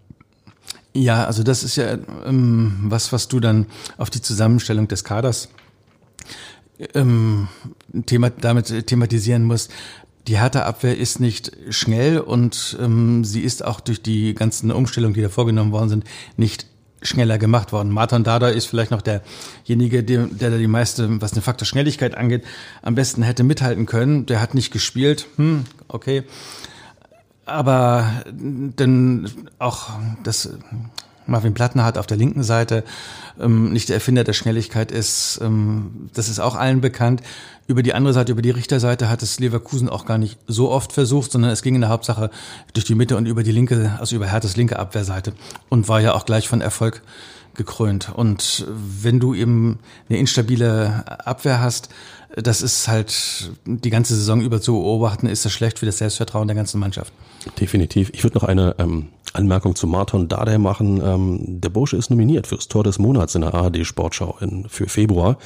Ja, 0.95 1.25
also 1.25 1.43
das 1.43 1.65
ist 1.65 1.77
ja 1.77 1.97
ähm, 2.27 2.77
was, 2.85 3.13
was 3.13 3.29
du 3.29 3.41
dann 3.41 3.67
auf 3.97 4.11
die 4.11 4.21
Zusammenstellung 4.21 4.89
des 4.89 5.05
Kaders 5.05 5.49
ähm, 6.95 7.49
Thema, 8.07 8.31
damit 8.31 8.87
thematisieren 8.87 9.45
musst. 9.45 9.71
Die 10.29 10.39
Hertha-Abwehr 10.39 10.97
ist 10.97 11.19
nicht 11.19 11.53
schnell 11.71 12.19
und 12.19 12.77
ähm, 12.81 13.25
sie 13.25 13.41
ist 13.41 13.65
auch 13.65 13.81
durch 13.81 14.03
die 14.03 14.35
ganzen 14.35 14.71
Umstellungen, 14.71 15.15
die 15.15 15.23
da 15.23 15.29
vorgenommen 15.29 15.73
worden 15.73 15.89
sind, 15.89 16.05
nicht 16.37 16.67
schneller 17.03 17.39
gemacht 17.39 17.73
worden. 17.73 17.91
Martin 17.91 18.23
Dada 18.23 18.49
ist 18.49 18.67
vielleicht 18.67 18.93
noch 18.93 19.03
derjenige, 19.03 20.05
der, 20.05 20.27
der 20.27 20.51
da 20.51 20.57
die 20.57 20.69
meiste, 20.69 21.21
was 21.21 21.33
den 21.33 21.43
Faktor 21.43 21.67
Schnelligkeit 21.67 22.17
angeht, 22.17 22.45
am 22.83 22.95
besten 22.95 23.23
hätte 23.23 23.43
mithalten 23.43 23.87
können. 23.87 24.27
Der 24.27 24.41
hat 24.41 24.55
nicht 24.55 24.73
gespielt. 24.73 25.27
Hm, 25.37 25.65
okay. 25.89 26.23
Aber 27.45 28.23
denn 28.25 29.29
auch 29.59 29.91
das 30.23 30.51
Marvin 31.27 31.55
Plattner 31.55 31.85
hat 31.85 31.99
auf 31.99 32.07
der 32.07 32.17
linken 32.17 32.43
Seite 32.43 32.85
ähm, 33.41 33.73
nicht 33.73 33.89
der 33.89 33.97
Erfinder 33.97 34.25
der 34.25 34.33
Schnelligkeit 34.33 34.91
ist. 34.91 35.41
Ähm, 35.43 36.11
das 36.15 36.29
ist 36.29 36.41
auch 36.41 36.55
allen 36.55 36.81
bekannt. 36.81 37.23
Über 37.67 37.83
die 37.83 37.95
andere 37.95 38.13
Seite, 38.13 38.33
über 38.33 38.43
die 38.43 38.51
Richterseite 38.51 39.09
hat 39.09 39.23
es 39.23 39.39
Leverkusen 39.39 39.89
auch 39.89 40.05
gar 40.05 40.19
nicht 40.19 40.39
so 40.47 40.71
oft 40.71 40.93
versucht, 40.93 41.33
sondern 41.33 41.51
es 41.51 41.63
ging 41.63 41.75
in 41.75 41.81
der 41.81 41.91
Hauptsache 41.91 42.31
durch 42.73 42.85
die 42.85 42.95
Mitte 42.95 43.17
und 43.17 43.27
über 43.27 43.43
die 43.43 43.53
linke, 43.53 43.97
also 43.99 44.17
über 44.17 44.27
Herthas 44.27 44.57
linke 44.57 44.79
Abwehrseite 44.79 45.33
und 45.69 45.89
war 45.89 46.01
ja 46.01 46.15
auch 46.15 46.27
gleich 46.27 46.49
von 46.49 46.61
Erfolg 46.61 47.03
gekrönt. 47.55 48.11
Und 48.15 48.67
wenn 48.75 49.21
du 49.21 49.35
eben 49.35 49.79
eine 50.09 50.19
instabile 50.19 51.05
Abwehr 51.25 51.61
hast, 51.61 51.89
das 52.35 52.63
ist 52.63 52.89
halt 52.89 53.51
die 53.67 53.91
ganze 53.91 54.15
Saison 54.15 54.41
über 54.41 54.61
zu 54.61 54.73
beobachten, 54.73 55.27
ist 55.27 55.45
das 55.45 55.53
schlecht 55.53 55.79
für 55.79 55.87
das 55.87 55.99
Selbstvertrauen 55.99 56.49
der 56.49 56.57
ganzen 56.57 56.81
Mannschaft. 56.81 57.13
Definitiv. 57.61 58.11
Ich 58.15 58.25
würde 58.25 58.39
noch 58.39 58.45
eine 58.45 58.75
ähm, 58.79 59.09
Anmerkung 59.33 59.75
zu 59.75 59.87
Martin 59.87 60.29
Dardai 60.29 60.59
machen. 60.59 61.01
Ähm, 61.03 61.61
der 61.61 61.71
Bursche 61.71 61.97
ist 61.97 62.11
nominiert 62.11 62.47
fürs 62.47 62.69
Tor 62.69 62.85
des 62.85 62.99
Monats 62.99 63.35
in 63.35 63.43
der 63.43 63.55
ARD 63.55 63.87
Sportschau 63.87 64.37
in, 64.41 64.69
für 64.69 64.89
Februar. 64.89 65.39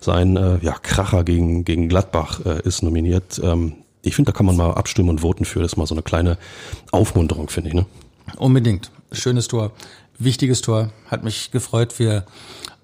Sein 0.00 0.36
äh, 0.36 0.58
ja, 0.62 0.72
Kracher 0.72 1.24
gegen, 1.24 1.64
gegen 1.64 1.88
Gladbach 1.88 2.40
äh, 2.44 2.60
ist 2.62 2.82
nominiert. 2.82 3.40
Ähm, 3.42 3.74
ich 4.02 4.16
finde, 4.16 4.32
da 4.32 4.36
kann 4.36 4.46
man 4.46 4.56
mal 4.56 4.72
abstimmen 4.72 5.08
und 5.08 5.20
voten 5.22 5.44
für. 5.44 5.60
Das 5.60 5.72
ist 5.72 5.76
mal 5.76 5.86
so 5.86 5.94
eine 5.94 6.02
kleine 6.02 6.38
Aufmunterung, 6.90 7.48
finde 7.48 7.68
ich. 7.70 7.74
Ne? 7.74 7.86
Unbedingt. 8.36 8.90
Schönes 9.12 9.48
Tor. 9.48 9.72
Wichtiges 10.18 10.60
Tor. 10.60 10.90
Hat 11.06 11.24
mich 11.24 11.50
gefreut 11.50 11.92
für 11.92 12.24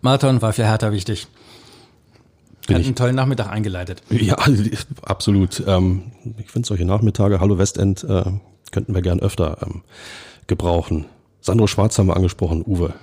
Martin, 0.00 0.42
war 0.42 0.52
für 0.52 0.64
Hertha 0.64 0.92
wichtig. 0.92 1.26
Bin 2.66 2.76
Hat 2.76 2.84
einen 2.84 2.94
tollen 2.94 3.16
Nachmittag 3.16 3.50
eingeleitet. 3.50 4.02
Ja, 4.10 4.36
absolut. 5.02 5.62
Ähm, 5.66 6.12
ich 6.38 6.50
finde 6.50 6.68
solche 6.68 6.84
Nachmittage, 6.84 7.40
Hallo 7.40 7.58
Westend, 7.58 8.04
äh, 8.04 8.24
könnten 8.70 8.94
wir 8.94 9.00
gern 9.00 9.20
öfter 9.20 9.56
ähm, 9.62 9.82
gebrauchen. 10.48 11.06
Sandro 11.40 11.68
Schwarz 11.68 11.98
haben 11.98 12.08
wir 12.08 12.16
angesprochen, 12.16 12.64
Uwe. 12.66 12.94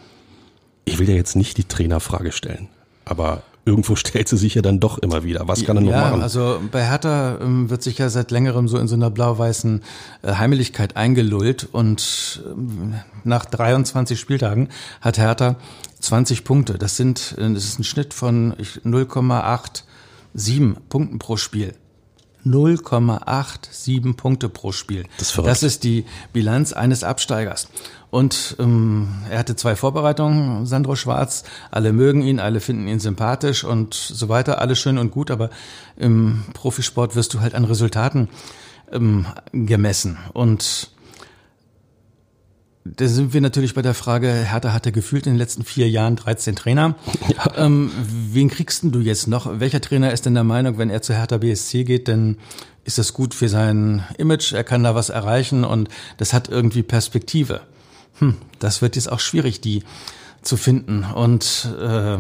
Ich 0.84 1.00
will 1.00 1.10
ja 1.10 1.16
jetzt 1.16 1.36
nicht 1.36 1.58
die 1.58 1.64
Trainerfrage 1.64 2.32
stellen, 2.32 2.68
aber 3.06 3.42
irgendwo 3.66 3.96
stellt 3.96 4.28
sie 4.28 4.38
sich 4.38 4.56
ja 4.56 4.62
dann 4.62 4.80
doch 4.80 4.98
immer 4.98 5.24
wieder. 5.24 5.48
Was 5.48 5.64
kann 5.64 5.78
er 5.78 5.84
ja, 5.84 5.92
noch 5.92 6.10
machen? 6.10 6.22
Also 6.22 6.60
bei 6.72 6.86
Hertha 6.86 7.40
ähm, 7.42 7.70
wird 7.70 7.82
sich 7.82 7.98
ja 7.98 8.10
seit 8.10 8.32
längerem 8.32 8.68
so 8.68 8.78
in 8.78 8.88
so 8.88 8.96
einer 8.96 9.10
blau-weißen 9.10 9.82
äh, 10.22 10.34
Heimeligkeit 10.34 10.96
eingelullt 10.96 11.68
und 11.72 12.44
ähm, 12.46 12.96
nach 13.24 13.46
23 13.46 14.20
Spieltagen 14.20 14.70
hat 15.02 15.18
Hertha 15.18 15.56
20 16.00 16.44
Punkte. 16.44 16.78
Das 16.78 16.98
sind, 16.98 17.36
äh, 17.38 17.54
das 17.54 17.66
ist 17.66 17.80
ein 17.80 17.84
Schnitt 17.84 18.14
von 18.14 18.54
0,87 18.54 20.76
Punkten 20.90 21.20
pro 21.20 21.38
Spiel. 21.38 21.74
0,87 22.46 24.16
Punkte 24.16 24.50
pro 24.50 24.72
Spiel. 24.72 25.06
Das 25.18 25.30
ist, 25.30 25.46
das 25.46 25.64
ist 25.64 25.84
die 25.84 26.06
Bilanz 26.34 26.74
eines 26.74 27.04
Absteigers. 27.04 27.68
Und 28.12 28.56
ähm, 28.60 29.10
er 29.30 29.40
hatte 29.40 29.56
zwei 29.56 29.76
Vorbereitungen, 29.76 30.66
Sandro 30.66 30.96
Schwarz. 30.96 31.44
Alle 31.72 31.92
mögen 31.92 32.22
ihn, 32.22 32.40
alle 32.40 32.60
finden 32.62 32.88
ihn 32.88 33.00
sympathisch 33.00 33.64
und 33.64 33.94
so 33.94 34.30
weiter. 34.30 34.62
Alles 34.62 34.80
schön 34.80 34.98
und 34.98 35.12
gut, 35.12 35.32
aber 35.32 35.50
im 35.98 36.44
Profisport 36.54 37.16
wirst 37.16 37.34
du 37.34 37.42
halt 37.42 37.56
an 37.56 37.66
Resultaten 37.66 38.30
ähm, 38.92 39.26
gemessen. 39.52 40.18
Und 40.34 40.92
da 42.86 43.08
sind 43.08 43.34
wir 43.34 43.42
natürlich 43.42 43.74
bei 43.74 43.82
der 43.82 43.96
Frage, 43.96 44.32
Hertha 44.32 44.72
hatte 44.72 44.92
gefühlt 44.92 45.26
in 45.26 45.34
den 45.34 45.40
letzten 45.40 45.66
vier 45.66 45.90
Jahren 45.90 46.16
13 46.16 46.56
Trainer. 46.56 46.96
Ja. 47.36 47.66
Ähm, 47.66 47.92
wen 48.32 48.50
kriegst 48.50 48.84
denn 48.84 48.92
du 48.92 49.00
jetzt 49.00 49.28
noch? 49.28 49.60
Welcher 49.60 49.82
Trainer 49.82 50.14
ist 50.14 50.28
denn 50.28 50.36
der 50.36 50.44
Meinung, 50.44 50.78
wenn 50.78 50.92
er 50.92 51.02
zu 51.02 51.16
Hertha 51.16 51.38
BSC 51.38 51.84
geht, 51.84 52.08
denn 52.08 52.38
ist 52.84 53.00
das 53.00 53.14
gut 53.14 53.34
für 53.34 53.50
sein 53.50 54.04
Image? 54.20 54.54
Er 54.54 54.64
kann 54.64 54.84
da 54.84 54.94
was 54.94 55.10
erreichen 55.10 55.64
und 55.64 55.90
das 56.18 56.32
hat 56.32 56.48
irgendwie 56.48 56.84
Perspektive. 56.84 57.62
Hm, 58.20 58.36
das 58.60 58.84
wird 58.84 58.96
jetzt 58.96 59.12
auch 59.12 59.20
schwierig, 59.20 59.62
die 59.62 59.84
zu 60.44 60.56
finden. 60.56 61.04
Und 61.04 61.68
äh, 61.82 62.20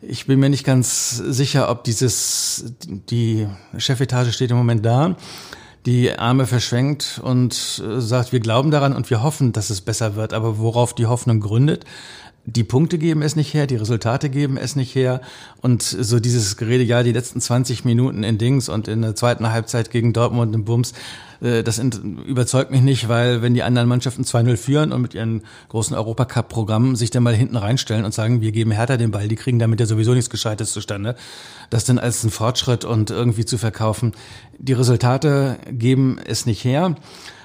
ich 0.00 0.26
bin 0.26 0.38
mir 0.38 0.48
nicht 0.48 0.64
ganz 0.64 1.16
sicher, 1.16 1.68
ob 1.70 1.82
dieses, 1.82 2.72
die 2.86 3.48
Chefetage 3.76 4.32
steht 4.32 4.52
im 4.52 4.56
Moment 4.56 4.86
da 4.86 5.16
die 5.88 6.12
Arme 6.18 6.46
verschwenkt 6.46 7.18
und 7.24 7.82
äh, 7.82 8.00
sagt, 8.00 8.30
wir 8.32 8.40
glauben 8.40 8.70
daran 8.70 8.94
und 8.94 9.08
wir 9.08 9.22
hoffen, 9.22 9.52
dass 9.52 9.70
es 9.70 9.80
besser 9.80 10.16
wird. 10.16 10.34
Aber 10.34 10.58
worauf 10.58 10.92
die 10.92 11.06
Hoffnung 11.06 11.40
gründet, 11.40 11.86
die 12.50 12.64
Punkte 12.64 12.96
geben 12.96 13.20
es 13.20 13.36
nicht 13.36 13.52
her, 13.52 13.66
die 13.66 13.76
Resultate 13.76 14.30
geben 14.30 14.56
es 14.56 14.74
nicht 14.74 14.94
her. 14.94 15.20
Und 15.60 15.82
so 15.82 16.18
dieses 16.18 16.56
Gerede, 16.56 16.82
ja, 16.82 17.02
die 17.02 17.12
letzten 17.12 17.42
20 17.42 17.84
Minuten 17.84 18.24
in 18.24 18.38
Dings 18.38 18.70
und 18.70 18.88
in 18.88 19.02
der 19.02 19.14
zweiten 19.14 19.50
Halbzeit 19.50 19.90
gegen 19.90 20.14
Dortmund 20.14 20.54
im 20.54 20.64
Bums, 20.64 20.94
äh, 21.42 21.62
das 21.62 21.78
überzeugt 21.78 22.70
mich 22.70 22.80
nicht, 22.80 23.10
weil 23.10 23.42
wenn 23.42 23.52
die 23.52 23.62
anderen 23.62 23.86
Mannschaften 23.86 24.22
2-0 24.22 24.56
führen 24.56 24.92
und 24.92 25.02
mit 25.02 25.12
ihren 25.12 25.42
großen 25.68 25.94
Europacup-Programmen 25.94 26.96
sich 26.96 27.10
dann 27.10 27.22
mal 27.22 27.34
hinten 27.34 27.56
reinstellen 27.56 28.06
und 28.06 28.14
sagen, 28.14 28.40
wir 28.40 28.52
geben 28.52 28.70
Hertha 28.70 28.96
den 28.96 29.10
Ball, 29.10 29.28
die 29.28 29.36
kriegen 29.36 29.58
damit 29.58 29.80
ja 29.80 29.86
sowieso 29.86 30.14
nichts 30.14 30.30
Gescheites 30.30 30.72
zustande, 30.72 31.16
das 31.68 31.84
dann 31.84 31.98
als 31.98 32.24
ein 32.24 32.30
Fortschritt 32.30 32.86
und 32.86 33.10
irgendwie 33.10 33.44
zu 33.44 33.58
verkaufen. 33.58 34.12
Die 34.58 34.72
Resultate 34.72 35.58
geben 35.70 36.18
es 36.24 36.46
nicht 36.46 36.64
her. 36.64 36.96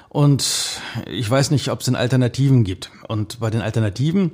Und 0.07 0.79
ich 1.07 1.29
weiß 1.29 1.51
nicht, 1.51 1.71
ob 1.71 1.79
es 1.79 1.85
denn 1.85 1.95
Alternativen 1.95 2.63
gibt. 2.63 2.91
Und 3.07 3.39
bei 3.39 3.49
den 3.49 3.61
Alternativen, 3.61 4.31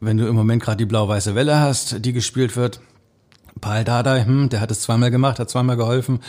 wenn 0.00 0.16
du 0.16 0.26
im 0.26 0.34
Moment 0.34 0.62
gerade 0.62 0.78
die 0.78 0.86
blau-weiße 0.86 1.34
Welle 1.34 1.58
hast, 1.58 2.04
die 2.04 2.12
gespielt 2.12 2.56
wird, 2.56 2.80
Paul 3.60 3.84
Dardai, 3.84 4.24
hm, 4.24 4.48
der 4.48 4.60
hat 4.60 4.70
es 4.70 4.80
zweimal 4.80 5.10
gemacht, 5.10 5.38
hat 5.38 5.48
zweimal 5.48 5.76
geholfen. 5.76 6.20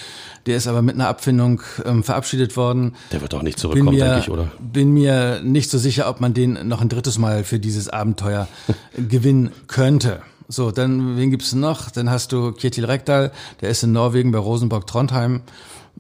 Der 0.46 0.56
ist 0.56 0.68
aber 0.68 0.82
mit 0.82 0.96
einer 0.96 1.08
Abfindung 1.08 1.62
ähm, 1.84 2.04
verabschiedet 2.04 2.56
worden. 2.56 2.96
Der 3.12 3.22
wird 3.22 3.34
auch 3.34 3.42
nicht 3.42 3.60
zurückkommen, 3.60 3.96
mir, 3.96 4.06
denke 4.06 4.20
ich, 4.20 4.30
oder? 4.30 4.52
Bin 4.60 4.94
mir 4.94 5.42
nicht 5.44 5.70
so 5.70 5.78
sicher, 5.78 6.08
ob 6.08 6.22
man 6.22 6.34
den 6.34 6.68
noch 6.68 6.82
ein 6.82 6.90
drittes 6.90 7.18
Mal 7.18 7.44
für 7.44 7.60
dieses 7.60 7.90
Abenteuer 7.90 8.48
gewinnen 9.10 9.52
könnte. 9.68 10.22
So, 10.48 10.72
dann, 10.72 11.18
wen 11.18 11.32
gibt's 11.32 11.54
noch? 11.54 11.90
Dann 11.90 12.10
hast 12.10 12.32
du 12.32 12.52
Kjetil 12.52 12.86
Rekdal, 12.86 13.32
der 13.62 13.70
ist 13.70 13.84
in 13.84 13.92
Norwegen 13.92 14.32
bei 14.32 14.38
Rosenborg 14.38 14.86
Trondheim. 14.86 15.42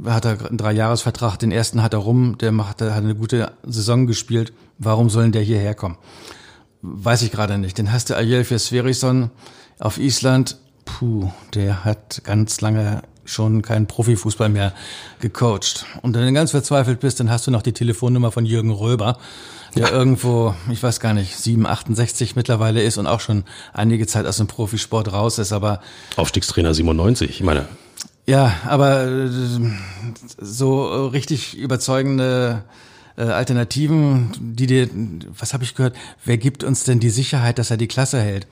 Hat 0.05 0.25
er 0.25 0.45
einen 0.45 0.57
Dreijahresvertrag, 0.57 1.37
den 1.39 1.51
ersten 1.51 1.81
hat 1.81 1.93
er 1.93 1.99
rum, 1.99 2.37
der 2.37 2.51
macht, 2.51 2.81
der 2.81 2.93
hat 2.93 3.03
eine 3.03 3.15
gute 3.15 3.53
Saison 3.63 4.07
gespielt. 4.07 4.53
Warum 4.77 5.09
sollen 5.09 5.31
der 5.31 5.41
hierher 5.41 5.73
kommen? 5.73 5.97
Weiß 6.87 7.23
ich 7.23 7.31
gerade 7.31 7.57
nicht. 7.57 7.77
Den 7.77 7.91
hast 7.91 8.09
du 8.09 8.15
Ajelfir 8.15 8.59
Sverison 8.59 9.31
auf 9.79 9.97
Island, 9.97 10.57
puh, 10.85 11.31
der 11.53 11.83
hat 11.83 12.21
ganz 12.23 12.61
lange 12.61 13.01
schon 13.25 13.63
keinen 13.63 13.87
Profifußball 13.87 14.49
mehr 14.49 14.71
gecoacht. 15.19 15.85
Und 16.03 16.15
wenn 16.15 16.27
du 16.27 16.33
ganz 16.33 16.51
verzweifelt 16.51 16.99
bist, 16.99 17.19
dann 17.19 17.31
hast 17.31 17.47
du 17.47 17.51
noch 17.51 17.63
die 17.63 17.73
Telefonnummer 17.73 18.31
von 18.31 18.45
Jürgen 18.45 18.69
Röber, 18.69 19.17
der 19.75 19.87
ja. 19.87 19.91
irgendwo, 19.91 20.53
ich 20.71 20.83
weiß 20.83 20.99
gar 20.99 21.15
nicht, 21.15 21.35
7, 21.35 21.65
68 21.65 22.35
mittlerweile 22.35 22.83
ist 22.83 22.99
und 22.99 23.07
auch 23.07 23.19
schon 23.19 23.45
einige 23.73 24.05
Zeit 24.05 24.27
aus 24.27 24.37
dem 24.37 24.45
Profisport 24.45 25.11
raus 25.11 25.39
ist, 25.39 25.53
aber. 25.53 25.81
Aufstiegstrainer 26.17 26.75
97, 26.75 27.31
ich 27.31 27.41
meine. 27.41 27.67
Ja, 28.27 28.53
aber 28.65 29.05
äh, 29.05 29.29
so 30.37 31.07
richtig 31.07 31.57
überzeugende 31.57 32.63
äh, 33.17 33.23
Alternativen, 33.23 34.31
die 34.39 34.67
dir, 34.67 34.89
was 35.37 35.53
habe 35.53 35.63
ich 35.63 35.75
gehört, 35.75 35.95
wer 36.23 36.37
gibt 36.37 36.63
uns 36.63 36.83
denn 36.83 36.99
die 36.99 37.09
Sicherheit, 37.09 37.59
dass 37.59 37.71
er 37.71 37.77
die 37.77 37.87
Klasse 37.87 38.21
hält? 38.21 38.47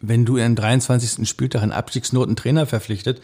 wenn 0.00 0.24
du 0.24 0.36
in 0.36 0.56
23. 0.56 1.28
Spieltag 1.28 1.62
einen 1.62 1.72
Abstiegsnoten 1.72 2.36
Trainer 2.36 2.66
verpflichtet, 2.66 3.20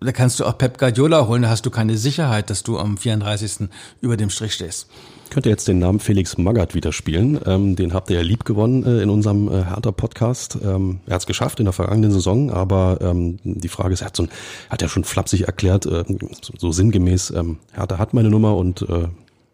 da 0.00 0.12
kannst 0.12 0.38
du 0.40 0.44
auch 0.44 0.58
Pep 0.58 0.76
Guardiola 0.76 1.26
holen, 1.26 1.42
da 1.42 1.48
hast 1.48 1.64
du 1.64 1.70
keine 1.70 1.96
Sicherheit, 1.96 2.50
dass 2.50 2.62
du 2.62 2.78
am 2.78 2.98
34. 2.98 3.68
über 4.00 4.16
dem 4.16 4.28
Strich 4.28 4.52
stehst. 4.52 4.88
Könnt 5.30 5.46
ihr 5.46 5.50
jetzt 5.50 5.66
den 5.66 5.78
Namen 5.78 5.98
Felix 5.98 6.36
Magath 6.36 6.74
wieder 6.74 6.92
spielen? 6.92 7.40
Ähm, 7.46 7.74
den 7.74 7.94
habt 7.94 8.10
ihr 8.10 8.16
ja 8.16 8.22
lieb 8.22 8.44
gewonnen 8.44 8.84
äh, 8.84 9.00
in 9.00 9.08
unserem 9.08 9.48
äh, 9.48 9.64
Hertha-Podcast. 9.64 10.58
Ähm, 10.62 11.00
er 11.06 11.14
hat 11.14 11.22
es 11.22 11.26
geschafft 11.26 11.58
in 11.58 11.64
der 11.64 11.72
vergangenen 11.72 12.12
Saison, 12.12 12.50
aber 12.50 12.98
ähm, 13.00 13.38
die 13.44 13.68
Frage 13.68 13.94
ist, 13.94 14.02
er 14.02 14.08
hat, 14.08 14.16
so 14.16 14.24
ein, 14.24 14.28
hat 14.68 14.82
ja 14.82 14.88
schon 14.88 15.04
flapsig 15.04 15.46
erklärt, 15.46 15.86
äh, 15.86 16.04
so, 16.42 16.52
so 16.58 16.70
sinngemäß, 16.70 17.30
ähm, 17.30 17.58
Hertha 17.72 17.98
hat 17.98 18.12
meine 18.12 18.28
Nummer 18.28 18.56
und 18.56 18.82
äh, 18.82 19.08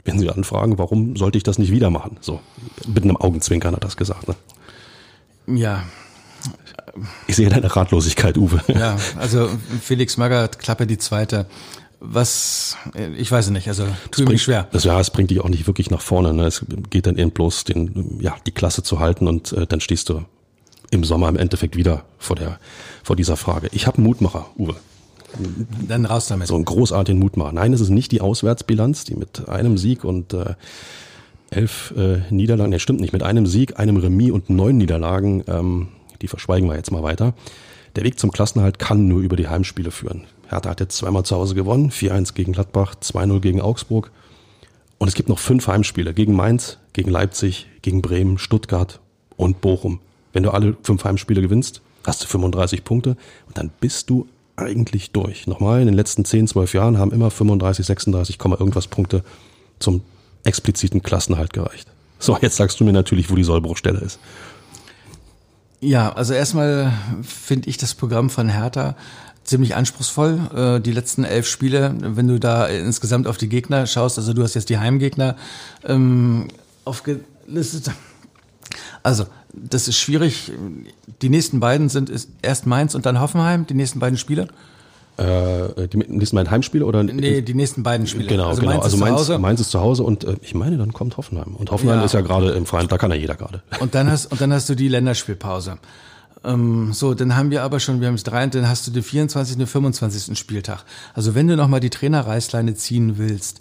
wenn 0.05 0.19
Sie 0.19 0.31
anfragen, 0.31 0.79
warum 0.79 1.17
sollte 1.17 1.39
ich 1.39 1.45
das 1.45 1.59
nicht 1.59 1.73
wieder 1.73 1.91
machen? 1.91 2.17
So, 2.21 2.41
mit 2.87 3.05
einem 3.05 3.17
Augenzwinkern 3.17 3.75
hat 3.75 3.85
das 3.85 3.97
gesagt. 3.97 4.29
Ne? 4.29 4.35
Ja, 5.59 5.85
ich 7.27 7.37
sehe 7.37 7.49
deine 7.49 7.75
Ratlosigkeit, 7.75 8.37
Uwe. 8.37 8.61
Ja, 8.69 8.97
also 9.19 9.49
Felix 9.83 10.17
Magath, 10.17 10.59
Klappe 10.59 10.87
die 10.87 10.99
zweite. 10.99 11.47
Was, 12.03 12.79
ich 13.19 13.31
weiß 13.31 13.51
nicht, 13.51 13.69
also 13.69 13.87
tut 14.11 14.29
mir 14.29 14.39
schwer. 14.39 14.69
Das, 14.73 14.85
ja, 14.85 14.99
es 14.99 15.11
bringt 15.11 15.31
dich 15.31 15.41
auch 15.41 15.51
nicht 15.51 15.67
wirklich 15.67 15.91
nach 15.91 16.01
vorne. 16.01 16.33
Ne? 16.33 16.47
Es 16.47 16.65
geht 16.89 17.07
dann 17.07 17.19
eben 17.19 17.31
bloß, 17.31 17.65
den, 17.65 18.19
ja, 18.21 18.37
die 18.47 18.53
Klasse 18.53 18.83
zu 18.83 19.01
halten 19.01 19.29
und 19.29 19.53
äh, 19.53 19.67
dann 19.67 19.81
stehst 19.83 20.09
du 20.09 20.25
im 20.91 21.05
Sommer 21.05 21.29
im 21.29 21.37
Endeffekt 21.37 21.77
wieder 21.77 22.05
vor, 22.19 22.37
der, 22.37 22.59
vor 23.03 23.17
dieser 23.17 23.37
Frage. 23.37 23.69
Ich 23.73 23.87
habe 23.87 23.99
einen 23.99 24.07
Mutmacher, 24.07 24.47
Uwe. 24.57 24.77
Dann 25.89 26.07
raus 26.07 26.27
damit. 26.29 26.49
So 26.49 26.55
einen 26.55 26.65
großartigen 26.65 27.21
Mutmacher. 27.21 27.53
Nein, 27.53 27.73
es 27.73 27.81
ist 27.81 27.91
nicht 27.91 28.13
die 28.13 28.21
Auswärtsbilanz, 28.21 29.05
die 29.05 29.15
mit 29.15 29.49
einem 29.49 29.79
Sieg 29.79 30.05
und 30.05 30.35
äh, 30.35 30.55
elf 31.51 31.95
äh, 31.97 32.21
Niederlagen, 32.31 32.71
ne, 32.71 32.79
stimmt 32.79 33.01
nicht, 33.01 33.13
mit 33.13 33.23
einem 33.23 33.47
Sieg, 33.47 33.79
einem 33.79 33.97
Remis 33.97 34.33
und 34.33 34.51
neun 34.51 34.77
Niederlagen 34.77 35.45
ähm, 35.47 35.89
die 36.23 36.29
verschweigen 36.29 36.69
wir 36.69 36.77
jetzt 36.77 36.91
mal 36.91 37.03
weiter. 37.03 37.35
Der 37.97 38.05
Weg 38.05 38.19
zum 38.19 38.31
Klassenhalt 38.31 38.79
kann 38.79 39.09
nur 39.09 39.21
über 39.21 39.37
die 39.37 39.49
Heimspiele 39.49 39.91
führen. 39.91 40.25
Hertha 40.49 40.71
hat 40.71 40.81
jetzt 40.81 40.97
zweimal 40.97 41.25
zu 41.25 41.37
Hause 41.37 41.55
gewonnen, 41.55 41.91
4-1 41.91 42.35
gegen 42.35 42.53
Gladbach, 42.53 42.95
2-0 43.01 43.41
gegen 43.41 43.61
Augsburg. 43.61 44.11
Und 44.99 45.09
es 45.09 45.15
gibt 45.15 45.29
noch 45.29 45.39
fünf 45.39 45.67
Heimspiele 45.67 46.13
gegen 46.13 46.35
Mainz, 46.35 46.79
gegen 46.93 47.11
Leipzig, 47.11 47.67
gegen 47.83 48.03
Bremen, 48.03 48.39
Stuttgart 48.39 49.01
und 49.37 49.61
Bochum. 49.61 50.01
Wenn 50.33 50.43
du 50.43 50.51
alle 50.51 50.77
fünf 50.83 51.05
Heimspiele 51.05 51.41
gewinnst, 51.41 51.81
hast 52.07 52.23
du 52.23 52.27
35 52.27 52.85
Punkte 52.85 53.17
und 53.47 53.59
dann 53.59 53.71
bist 53.81 54.11
du 54.11 54.29
eigentlich 54.61 55.11
durch. 55.13 55.47
Nochmal, 55.47 55.81
in 55.81 55.87
den 55.87 55.95
letzten 55.95 56.25
10, 56.25 56.49
12 56.49 56.75
Jahren 56.75 56.99
haben 56.99 57.13
immer 57.13 57.31
35, 57.31 57.87
36, 57.87 58.39
irgendwas 58.41 58.87
Punkte 58.87 59.25
zum 59.79 60.03
expliziten 60.45 61.03
Klassenhalt 61.03 61.53
gereicht. 61.53 61.89
So, 62.19 62.37
jetzt 62.41 62.57
sagst 62.57 62.81
du 62.81 62.85
mir 62.85 62.93
natürlich, 62.93 63.31
wo 63.31 63.35
die 63.35 63.45
Sollbruchstelle 63.45 63.99
ist. 64.01 64.19
Ja, 65.81 66.13
also 66.13 66.35
erstmal 66.35 66.93
finde 67.23 67.71
ich 67.71 67.79
das 67.79 67.95
Programm 67.95 68.29
von 68.29 68.51
Hertha 68.51 68.97
ziemlich 69.45 69.75
anspruchsvoll. 69.75 70.39
Äh, 70.55 70.81
die 70.81 70.93
letzten 70.93 71.25
elf 71.25 71.47
Spiele, 71.47 71.95
wenn 71.99 72.29
du 72.29 72.39
da 72.39 72.67
insgesamt 72.67 73.27
auf 73.27 73.39
die 73.39 73.49
Gegner 73.49 73.87
schaust, 73.87 74.19
also 74.19 74.35
du 74.35 74.43
hast 74.43 74.55
jetzt 74.55 74.69
die 74.69 74.79
Heimgegner 74.79 75.37
ähm, 75.85 76.49
aufgelistet. 76.85 77.93
Also, 79.03 79.27
das 79.53 79.89
ist 79.89 79.99
schwierig. 79.99 80.53
Die 81.23 81.29
nächsten 81.29 81.61
beiden 81.61 81.89
sind 81.89 82.11
erst 82.43 82.67
Mainz 82.67 82.95
und 82.95 83.07
dann 83.07 83.21
Hoffenheim, 83.21 83.67
die 83.67 83.75
nächsten 83.75 83.99
beiden 83.99 84.19
Spiele. 84.19 84.49
Äh, 85.17 85.89
die 85.89 85.99
nächsten 85.99 86.37
beiden 86.37 86.51
Heimspiele 86.51 86.87
oder? 86.87 87.03
Nee, 87.03 87.43
die 87.43 87.55
nächsten 87.55 87.83
beiden 87.83 88.07
Spiele. 88.07 88.27
Genau, 88.27 88.49
also 88.49 88.63
genau. 88.63 88.73
Mainz 88.73 88.85
also 88.85 88.97
Mainz, 88.97 89.21
ist 89.21 89.39
Mainz 89.39 89.61
ist 89.61 89.71
zu 89.71 89.81
Hause 89.81 90.03
und 90.03 90.25
äh, 90.25 90.37
ich 90.41 90.55
meine, 90.55 90.79
dann 90.79 90.93
kommt 90.93 91.17
Hoffenheim. 91.17 91.57
Und 91.57 91.71
Hoffenheim 91.71 91.99
ja. 91.99 92.05
ist 92.05 92.15
ja 92.15 92.23
gerade 92.23 92.53
im 92.53 92.65
Freien, 92.65 92.89
da 92.89 92.97
kann 92.97 93.11
ja 93.11 93.17
jeder 93.17 93.35
gerade. 93.35 93.63
Und 93.81 93.95
dann 93.95 94.11
hast, 94.11 94.27
und 94.27 94.41
dann 94.41 94.53
hast 94.53 94.69
du 94.71 94.75
die 94.75 94.89
Länderspielpause. 94.89 95.79
Ähm, 96.43 96.93
so, 96.95 97.13
dann 97.13 97.37
haben 97.37 97.51
wir 97.51 97.63
aber 97.65 97.81
schon, 97.81 98.01
wir 98.01 98.09
haben 98.09 98.15
es 98.15 98.23
drei, 98.23 98.47
dann 98.47 98.67
hast 98.67 98.87
du 98.87 98.93
den 98.93 99.03
24. 99.03 99.57
und 99.57 99.59
den 99.59 99.67
25. 99.67 100.39
Spieltag. 100.39 100.85
Also 101.13 101.35
wenn 101.35 101.49
du 101.49 101.57
nochmal 101.57 101.81
die 101.81 101.91
Trainerreißleine 101.91 102.75
ziehen 102.77 103.19
willst, 103.19 103.61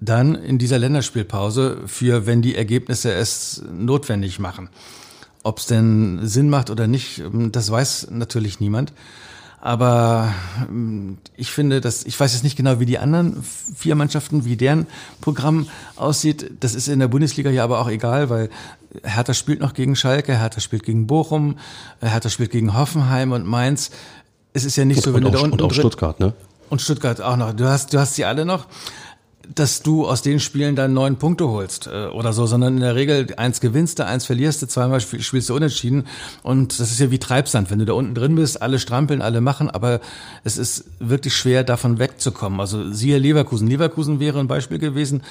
dann 0.00 0.34
in 0.34 0.58
dieser 0.58 0.78
Länderspielpause 0.78 1.78
für, 1.86 2.26
wenn 2.26 2.42
die 2.42 2.54
Ergebnisse 2.54 3.12
es 3.12 3.62
notwendig 3.72 4.38
machen. 4.38 4.68
Ob 5.46 5.58
es 5.58 5.66
denn 5.66 6.26
Sinn 6.26 6.50
macht 6.50 6.70
oder 6.70 6.88
nicht, 6.88 7.22
das 7.52 7.70
weiß 7.70 8.08
natürlich 8.10 8.58
niemand. 8.58 8.92
Aber 9.60 10.34
ähm, 10.68 11.18
ich 11.36 11.52
finde, 11.52 11.80
dass 11.80 12.02
ich 12.04 12.18
weiß 12.18 12.32
jetzt 12.32 12.42
nicht 12.42 12.56
genau, 12.56 12.80
wie 12.80 12.84
die 12.84 12.98
anderen 12.98 13.44
vier 13.76 13.94
Mannschaften, 13.94 14.44
wie 14.44 14.56
deren 14.56 14.88
Programm 15.20 15.68
aussieht. 15.94 16.50
Das 16.58 16.74
ist 16.74 16.88
in 16.88 16.98
der 16.98 17.06
Bundesliga 17.06 17.48
ja 17.50 17.62
aber 17.62 17.80
auch 17.80 17.88
egal, 17.88 18.28
weil 18.28 18.50
Hertha 19.04 19.34
spielt 19.34 19.60
noch 19.60 19.74
gegen 19.74 19.94
Schalke, 19.94 20.36
Hertha 20.36 20.60
spielt 20.60 20.82
gegen 20.82 21.06
Bochum, 21.06 21.58
Hertha 22.00 22.28
spielt 22.28 22.50
gegen 22.50 22.76
Hoffenheim 22.76 23.30
und 23.30 23.46
Mainz. 23.46 23.92
Es 24.52 24.64
ist 24.64 24.74
ja 24.74 24.84
nicht 24.84 25.00
so, 25.00 25.14
wenn 25.14 25.22
und 25.24 25.32
du 25.32 25.38
auch, 25.38 25.42
da 25.42 25.44
unten 25.44 25.60
und 25.60 25.62
auch 25.62 25.72
Stuttgart, 25.72 26.18
ne? 26.18 26.32
Und 26.70 26.82
Stuttgart 26.82 27.20
auch 27.20 27.36
noch. 27.36 27.52
Du 27.52 27.66
hast, 27.66 27.94
du 27.94 28.00
hast 28.00 28.16
sie 28.16 28.24
alle 28.24 28.44
noch. 28.44 28.66
Dass 29.54 29.82
du 29.82 30.06
aus 30.06 30.22
den 30.22 30.40
Spielen 30.40 30.76
dann 30.76 30.92
neun 30.92 31.16
Punkte 31.16 31.48
holst 31.48 31.86
äh, 31.86 32.06
oder 32.06 32.32
so, 32.32 32.46
sondern 32.46 32.74
in 32.74 32.80
der 32.80 32.94
Regel 32.94 33.26
eins 33.36 33.60
gewinnst 33.60 33.98
du, 33.98 34.06
eins 34.06 34.26
verlierst 34.26 34.62
du, 34.62 34.66
zweimal 34.66 35.00
spielst 35.00 35.48
du 35.48 35.54
unentschieden. 35.54 36.04
Und 36.42 36.78
das 36.80 36.90
ist 36.90 37.00
ja 37.00 37.10
wie 37.10 37.18
Treibsand, 37.18 37.70
wenn 37.70 37.78
du 37.78 37.84
da 37.84 37.92
unten 37.92 38.14
drin 38.14 38.34
bist, 38.34 38.60
alle 38.62 38.78
strampeln, 38.78 39.22
alle 39.22 39.40
machen, 39.40 39.70
aber 39.70 40.00
es 40.44 40.56
ist 40.58 40.84
wirklich 40.98 41.34
schwer 41.36 41.64
davon 41.64 41.98
wegzukommen. 41.98 42.60
Also 42.60 42.92
siehe 42.92 43.18
Leverkusen. 43.18 43.68
Leverkusen 43.68 44.20
wäre 44.20 44.40
ein 44.40 44.48
Beispiel 44.48 44.78
gewesen, 44.78 45.22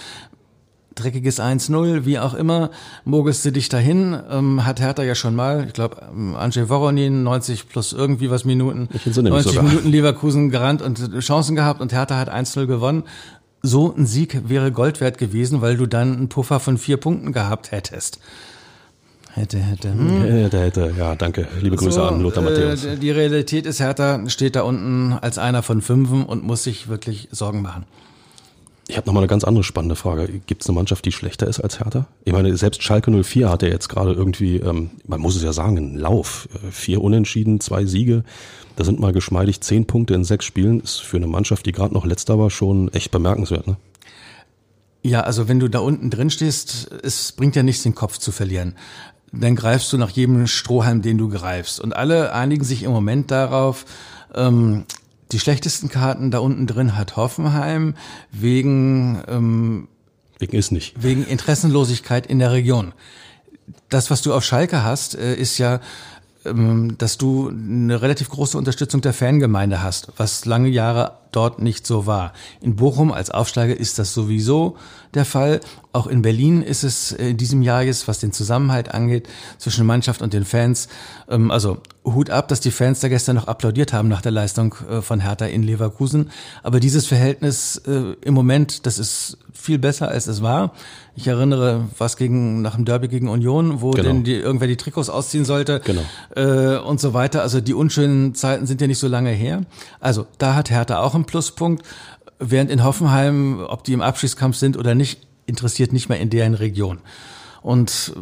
dreckiges 0.95 1.41
1-0, 1.41 2.05
wie 2.05 2.19
auch 2.19 2.33
immer, 2.33 2.71
mogelst 3.03 3.43
du 3.45 3.51
dich 3.51 3.69
dahin, 3.69 4.17
ähm, 4.29 4.65
hat 4.65 4.79
Hertha 4.79 5.03
ja 5.03 5.13
schon 5.13 5.35
mal, 5.35 5.65
ich 5.67 5.73
glaube, 5.73 5.97
ähm, 6.09 6.35
Andrzej 6.35 6.69
Voronin, 6.69 7.23
90 7.23 7.67
plus 7.69 7.91
irgendwie 7.93 8.29
was 8.29 8.45
Minuten, 8.45 8.87
90 9.05 9.61
Minuten 9.61 9.89
Leverkusen 9.89 10.49
gerannt 10.49 10.81
und 10.81 11.19
Chancen 11.19 11.55
gehabt 11.55 11.81
und 11.81 11.91
Hertha 11.91 12.17
hat 12.17 12.33
1-0 12.33 12.65
gewonnen 12.65 13.03
so 13.65 13.93
ein 13.95 14.05
Sieg 14.05 14.49
wäre 14.49 14.71
Gold 14.71 15.01
wert 15.01 15.17
gewesen, 15.17 15.61
weil 15.61 15.77
du 15.77 15.85
dann 15.85 16.15
einen 16.15 16.29
Puffer 16.29 16.59
von 16.59 16.77
vier 16.77 16.97
Punkten 16.97 17.31
gehabt 17.31 17.71
hättest. 17.71 18.19
Hätte, 19.33 19.57
hätte. 19.57 19.91
Hm. 19.91 20.21
Hätte, 20.21 20.59
hätte. 20.59 20.93
Ja, 20.97 21.15
danke. 21.15 21.47
Liebe 21.59 21.75
Grüße 21.75 21.91
so, 21.91 22.03
an 22.03 22.21
Lothar 22.21 22.41
äh, 22.43 22.45
Matthäus. 22.45 22.87
Die 23.01 23.11
Realität 23.11 23.65
ist, 23.65 23.81
Hertha 23.81 24.29
steht 24.29 24.55
da 24.55 24.61
unten 24.61 25.11
als 25.11 25.37
einer 25.37 25.61
von 25.61 25.81
fünfen 25.81 26.25
und 26.25 26.43
muss 26.43 26.63
sich 26.63 26.87
wirklich 26.87 27.27
Sorgen 27.31 27.61
machen. 27.61 27.85
Ich 28.87 28.97
habe 28.97 29.07
nochmal 29.07 29.23
eine 29.23 29.27
ganz 29.27 29.43
andere 29.43 29.63
spannende 29.63 29.95
Frage. 29.95 30.27
Gibt 30.45 30.61
es 30.61 30.69
eine 30.69 30.75
Mannschaft, 30.75 31.05
die 31.05 31.11
schlechter 31.11 31.47
ist 31.47 31.59
als 31.59 31.79
Hertha? 31.79 32.07
Ich 32.23 32.33
meine, 32.33 32.55
selbst 32.55 32.83
Schalke 32.83 33.11
04 33.11 33.49
hat 33.49 33.63
ja 33.63 33.69
jetzt 33.69 33.89
gerade 33.89 34.13
irgendwie, 34.13 34.57
ähm, 34.57 34.91
man 35.07 35.19
muss 35.19 35.35
es 35.35 35.41
ja 35.41 35.53
sagen, 35.53 35.77
einen 35.77 35.97
Lauf. 35.97 36.47
Äh, 36.53 36.71
vier 36.71 37.01
Unentschieden, 37.01 37.59
zwei 37.59 37.85
Siege. 37.85 38.23
Da 38.75 38.83
sind 38.83 38.99
mal 38.99 39.11
geschmeidig 39.11 39.61
zehn 39.61 39.87
Punkte 39.87 40.13
in 40.13 40.23
sechs 40.23 40.45
Spielen. 40.45 40.81
Ist 40.81 41.01
für 41.01 41.17
eine 41.17 41.27
Mannschaft, 41.27 41.65
die 41.65 41.71
gerade 41.71 41.95
noch 41.95 42.05
letzter 42.05 42.37
war, 42.37 42.51
schon 42.51 42.93
echt 42.93 43.09
bemerkenswert, 43.09 43.65
ne? 43.65 43.77
Ja, 45.01 45.21
also 45.21 45.47
wenn 45.47 45.59
du 45.59 45.67
da 45.67 45.79
unten 45.79 46.09
drin 46.09 46.31
stehst, 46.31 46.91
es 47.03 47.31
bringt 47.31 47.55
ja 47.55 47.61
nichts, 47.61 47.83
den 47.83 47.93
Kopf 47.93 48.17
zu 48.17 48.31
verlieren. 48.31 48.75
Dann 49.31 49.55
greifst 49.55 49.93
du 49.93 49.97
nach 49.97 50.09
jedem 50.09 50.47
Strohhalm, 50.47 51.01
den 51.01 51.17
du 51.17 51.29
greifst. 51.29 51.79
Und 51.79 51.95
alle 51.95 52.33
einigen 52.33 52.63
sich 52.63 52.83
im 52.83 52.91
Moment 52.91 53.29
darauf, 53.29 53.85
ähm, 54.33 54.85
die 55.35 55.39
schlechtesten 55.41 55.89
Karten 55.89 56.31
da 56.31 56.39
unten 56.39 56.65
drin 56.65 56.95
hat 56.95 57.17
Hoffenheim 57.17 57.95
wegen 58.31 59.21
ähm, 59.27 59.89
wegen 60.39 60.55
ist 60.57 60.71
nicht 60.71 61.03
wegen 61.03 61.25
Interessenlosigkeit 61.25 62.25
in 62.25 62.39
der 62.39 62.53
Region. 62.53 62.93
Das, 63.89 64.09
was 64.09 64.21
du 64.21 64.33
auf 64.33 64.45
Schalke 64.45 64.85
hast, 64.85 65.15
äh, 65.15 65.35
ist 65.35 65.57
ja 65.57 65.81
dass 66.97 67.17
du 67.17 67.49
eine 67.49 68.01
relativ 68.01 68.29
große 68.29 68.57
Unterstützung 68.57 69.01
der 69.01 69.13
Fangemeinde 69.13 69.81
hast, 69.81 70.11
was 70.17 70.45
lange 70.45 70.69
Jahre 70.69 71.13
dort 71.31 71.61
nicht 71.61 71.85
so 71.85 72.05
war. 72.05 72.33
In 72.61 72.75
Bochum 72.75 73.11
als 73.11 73.29
Aufsteiger 73.29 73.75
ist 73.77 73.99
das 73.99 74.13
sowieso 74.13 74.77
der 75.13 75.25
Fall. 75.25 75.59
Auch 75.91 76.07
in 76.07 76.21
Berlin 76.21 76.61
ist 76.61 76.83
es 76.83 77.11
in 77.11 77.37
diesem 77.37 77.61
Jahr 77.61 77.83
jetzt, 77.83 78.07
was 78.07 78.19
den 78.19 78.31
Zusammenhalt 78.31 78.93
angeht, 78.93 79.27
zwischen 79.57 79.85
Mannschaft 79.85 80.21
und 80.21 80.33
den 80.33 80.45
Fans. 80.45 80.87
Ähm, 81.29 81.51
also 81.51 81.79
Hut 82.05 82.29
ab, 82.29 82.47
dass 82.47 82.59
die 82.61 82.71
Fans 82.71 82.99
da 82.99 83.07
gestern 83.07 83.35
noch 83.35 83.47
applaudiert 83.47 83.91
haben 83.91 84.07
nach 84.07 84.21
der 84.21 84.31
Leistung 84.31 84.75
äh, 84.89 85.01
von 85.01 85.19
Hertha 85.19 85.45
in 85.45 85.63
Leverkusen. 85.63 86.31
Aber 86.63 86.79
dieses 86.79 87.05
Verhältnis 87.05 87.81
äh, 87.85 88.15
im 88.21 88.33
Moment, 88.33 88.85
das 88.85 88.99
ist 88.99 89.37
viel 89.65 89.79
besser, 89.79 90.07
als 90.07 90.27
es 90.27 90.41
war. 90.41 90.71
Ich 91.15 91.27
erinnere, 91.27 91.89
was 91.97 92.15
gegen 92.15 92.61
nach 92.61 92.75
dem 92.75 92.85
Derby 92.85 93.07
gegen 93.07 93.27
Union, 93.27 93.81
wo 93.81 93.91
genau. 93.91 94.07
denn 94.07 94.23
die, 94.23 94.35
irgendwer 94.35 94.67
die 94.67 94.77
Trikots 94.77 95.09
ausziehen 95.09 95.43
sollte 95.43 95.81
genau. 95.83 96.01
äh, 96.35 96.77
und 96.77 96.99
so 96.99 97.13
weiter. 97.13 97.41
Also 97.41 97.59
die 97.59 97.73
unschönen 97.73 98.35
Zeiten 98.35 98.65
sind 98.65 98.79
ja 98.79 98.87
nicht 98.87 98.99
so 98.99 99.07
lange 99.07 99.31
her. 99.31 99.63
Also 99.99 100.27
da 100.37 100.55
hat 100.55 100.69
Hertha 100.69 100.99
auch 100.99 101.15
einen 101.15 101.25
Pluspunkt, 101.25 101.83
während 102.39 102.71
in 102.71 102.83
Hoffenheim, 102.83 103.59
ob 103.67 103.83
die 103.83 103.93
im 103.93 104.01
Abschiedskampf 104.01 104.55
sind 104.55 104.77
oder 104.77 104.95
nicht, 104.95 105.19
interessiert 105.45 105.93
nicht 105.93 106.09
mehr 106.09 106.19
in 106.19 106.29
deren 106.29 106.53
Region. 106.53 106.99
Und 107.61 108.13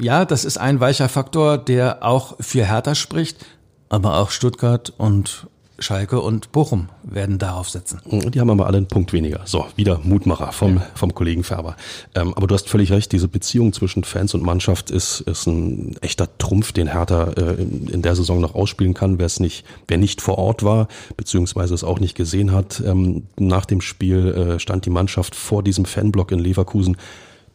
ja, 0.00 0.24
das 0.24 0.44
ist 0.44 0.58
ein 0.58 0.80
weicher 0.80 1.08
Faktor, 1.08 1.58
der 1.58 2.04
auch 2.04 2.36
für 2.40 2.66
Hertha 2.66 2.94
spricht, 2.94 3.44
aber 3.88 4.18
auch 4.18 4.30
Stuttgart 4.30 4.92
und 4.96 5.46
Schalke 5.78 6.20
und 6.20 6.52
Bochum 6.52 6.88
werden 7.02 7.38
darauf 7.38 7.68
setzen. 7.68 8.00
Die 8.06 8.40
haben 8.40 8.50
aber 8.50 8.66
alle 8.66 8.78
einen 8.78 8.88
Punkt 8.88 9.12
weniger. 9.12 9.40
So, 9.44 9.66
wieder 9.76 10.00
Mutmacher 10.02 10.52
vom, 10.52 10.76
ja. 10.76 10.86
vom 10.94 11.14
Kollegen 11.14 11.44
Färber. 11.44 11.76
Ähm, 12.14 12.32
aber 12.34 12.46
du 12.46 12.54
hast 12.54 12.68
völlig 12.68 12.92
recht, 12.92 13.12
diese 13.12 13.28
Beziehung 13.28 13.72
zwischen 13.72 14.04
Fans 14.04 14.34
und 14.34 14.42
Mannschaft 14.42 14.90
ist, 14.90 15.20
ist 15.20 15.46
ein 15.46 15.96
echter 16.00 16.28
Trumpf, 16.38 16.72
den 16.72 16.88
Hertha 16.92 17.32
äh, 17.36 17.62
in, 17.62 17.88
in, 17.88 18.02
der 18.02 18.16
Saison 18.16 18.40
noch 18.40 18.54
ausspielen 18.54 18.94
kann. 18.94 19.18
Wer 19.18 19.26
es 19.26 19.38
nicht, 19.38 19.64
wer 19.86 19.98
nicht 19.98 20.22
vor 20.22 20.38
Ort 20.38 20.62
war, 20.62 20.88
beziehungsweise 21.16 21.74
es 21.74 21.84
auch 21.84 22.00
nicht 22.00 22.14
gesehen 22.14 22.52
hat, 22.52 22.82
ähm, 22.84 23.24
nach 23.38 23.66
dem 23.66 23.80
Spiel 23.80 24.28
äh, 24.28 24.58
stand 24.58 24.86
die 24.86 24.90
Mannschaft 24.90 25.34
vor 25.34 25.62
diesem 25.62 25.84
Fanblock 25.84 26.32
in 26.32 26.38
Leverkusen 26.38 26.96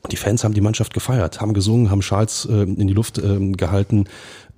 und 0.03 0.11
die 0.11 0.17
Fans 0.17 0.43
haben 0.43 0.53
die 0.53 0.61
Mannschaft 0.61 0.93
gefeiert, 0.93 1.41
haben 1.41 1.53
gesungen, 1.53 1.91
haben 1.91 2.01
Schals 2.01 2.45
äh, 2.45 2.63
in 2.63 2.87
die 2.87 2.93
Luft 2.93 3.19
äh, 3.19 3.51
gehalten. 3.51 4.05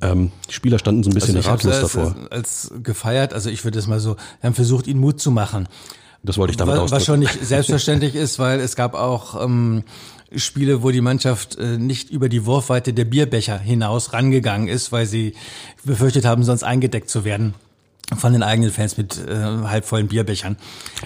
Ähm, 0.04 0.32
die 0.50 0.54
Spieler 0.54 0.80
standen 0.80 1.04
so 1.04 1.10
ein 1.10 1.14
bisschen 1.14 1.38
also 1.38 1.50
ratlos 1.50 1.80
davor. 1.80 2.16
Als, 2.30 2.72
als 2.72 2.84
gefeiert, 2.84 3.34
also 3.34 3.50
ich 3.50 3.64
würde 3.64 3.80
es 3.80 3.88
mal 3.88 4.00
so, 4.00 4.16
wir 4.42 4.48
haben 4.48 4.54
versucht, 4.54 4.88
ihnen 4.88 5.00
Mut 5.00 5.20
zu 5.22 5.32
machen. 5.32 5.68
Das 6.24 6.38
wollte 6.38 6.52
ich 6.52 6.58
damit 6.58 6.78
was, 6.78 6.92
was 6.92 7.06
schon 7.06 7.20
nicht 7.20 7.46
selbstverständlich 7.46 8.16
ist, 8.16 8.40
weil 8.40 8.60
es 8.60 8.76
gab 8.76 8.94
auch 8.94 9.44
ähm, 9.44 9.84
Spiele, 10.36 10.84
wo 10.84 10.92
die 10.92 11.02
Mannschaft 11.02 11.58
äh, 11.58 11.78
nicht 11.78 12.10
über 12.10 12.30
die 12.30 12.46
Wurfweite 12.46 12.94
der 12.94 13.06
Bierbecher 13.06 13.58
hinaus 13.58 14.14
rangegangen 14.14 14.68
ist, 14.68 14.92
weil 14.92 15.06
sie 15.06 15.34
befürchtet 15.84 16.26
haben, 16.26 16.44
sonst 16.44 16.64
eingedeckt 16.64 17.10
zu 17.10 17.26
werden 17.26 17.54
von 18.18 18.34
den 18.34 18.44
eigenen 18.44 18.72
Fans 18.72 18.98
mit 18.98 19.18
äh, 19.28 19.34
halbvollen 19.34 20.08
Bierbechern. 20.08 20.58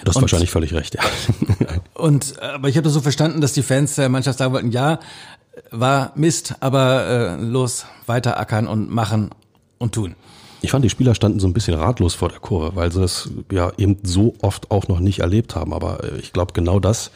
Du 0.02 0.08
hast 0.08 0.16
und, 0.16 0.22
wahrscheinlich 0.22 0.50
völlig 0.50 0.74
recht, 0.74 0.94
ja. 0.94 1.02
und 1.94 2.40
aber 2.40 2.68
ich 2.68 2.76
habe 2.76 2.84
das 2.84 2.92
so 2.92 3.00
verstanden, 3.00 3.40
dass 3.40 3.52
die 3.52 3.62
Fans 3.62 3.94
der 3.94 4.08
Mannschaft 4.08 4.38
sagen 4.38 4.52
wollten, 4.52 4.72
ja, 4.72 4.98
war 5.70 6.12
Mist, 6.14 6.56
aber 6.60 7.38
äh, 7.38 7.42
los, 7.42 7.86
weiter 8.06 8.38
ackern 8.38 8.66
und 8.66 8.90
machen 8.90 9.30
und 9.78 9.94
tun. 9.94 10.14
Ich 10.60 10.72
fand, 10.72 10.84
die 10.84 10.90
Spieler 10.90 11.14
standen 11.14 11.38
so 11.38 11.46
ein 11.46 11.52
bisschen 11.52 11.74
ratlos 11.74 12.14
vor 12.14 12.28
der 12.28 12.40
Kurve, 12.40 12.74
weil 12.74 12.90
sie 12.90 13.00
das 13.00 13.30
ja 13.52 13.70
eben 13.78 13.98
so 14.02 14.34
oft 14.42 14.70
auch 14.72 14.88
noch 14.88 14.98
nicht 14.98 15.20
erlebt 15.20 15.54
haben. 15.54 15.72
Aber 15.72 16.02
äh, 16.02 16.18
ich 16.18 16.32
glaube, 16.32 16.52
genau 16.52 16.80
das, 16.80 17.10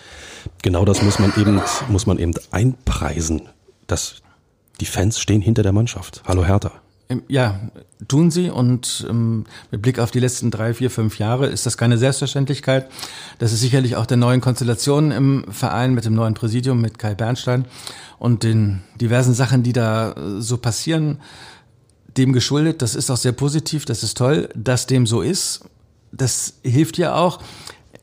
genau 0.63 0.85
das 0.85 1.03
muss 1.03 1.19
man 1.19 1.33
eben, 1.37 1.61
muss 1.89 2.07
man 2.07 2.19
eben 2.19 2.35
einpreisen, 2.53 3.49
dass 3.89 4.23
die 4.81 4.87
Fans 4.87 5.19
stehen 5.19 5.41
hinter 5.41 5.63
der 5.63 5.73
Mannschaft. 5.73 6.23
Hallo 6.27 6.45
Hertha. 6.45 6.71
Ja, 7.29 7.61
tun 8.09 8.31
sie 8.31 8.51
und 8.51 9.07
ähm, 9.09 9.45
mit 9.71 9.83
Blick 9.83 9.99
auf 9.99 10.11
die 10.11 10.21
letzten 10.21 10.51
drei, 10.51 10.75
vier, 10.75 10.91
fünf 10.91 11.19
Jahre 11.19 11.47
ist 11.47 11.67
das 11.67 11.77
keine 11.77 11.99
Selbstverständlichkeit. 11.99 12.89
Das 13.39 13.53
ist 13.53 13.61
sicherlich 13.61 13.97
auch 13.97 14.07
der 14.07 14.17
neuen 14.17 14.41
Konstellation 14.41 15.11
im 15.11 15.45
Verein 15.51 15.95
mit 15.95 16.05
dem 16.05 16.15
neuen 16.15 16.35
Präsidium, 16.35 16.81
mit 16.81 16.99
Kai 16.99 17.15
Bernstein 17.15 17.67
und 18.19 18.43
den 18.43 18.83
diversen 19.01 19.35
Sachen, 19.35 19.63
die 19.63 19.73
da 19.73 20.13
äh, 20.13 20.41
so 20.41 20.59
passieren, 20.59 21.19
dem 22.17 22.33
geschuldet. 22.33 22.83
Das 22.83 22.95
ist 22.95 23.11
auch 23.11 23.17
sehr 23.17 23.33
positiv, 23.33 23.85
das 23.85 24.03
ist 24.03 24.17
toll, 24.17 24.49
dass 24.55 24.87
dem 24.87 25.07
so 25.07 25.23
ist. 25.23 25.65
Das 26.13 26.55
hilft 26.63 26.99
ja 26.99 27.15
auch. 27.15 27.41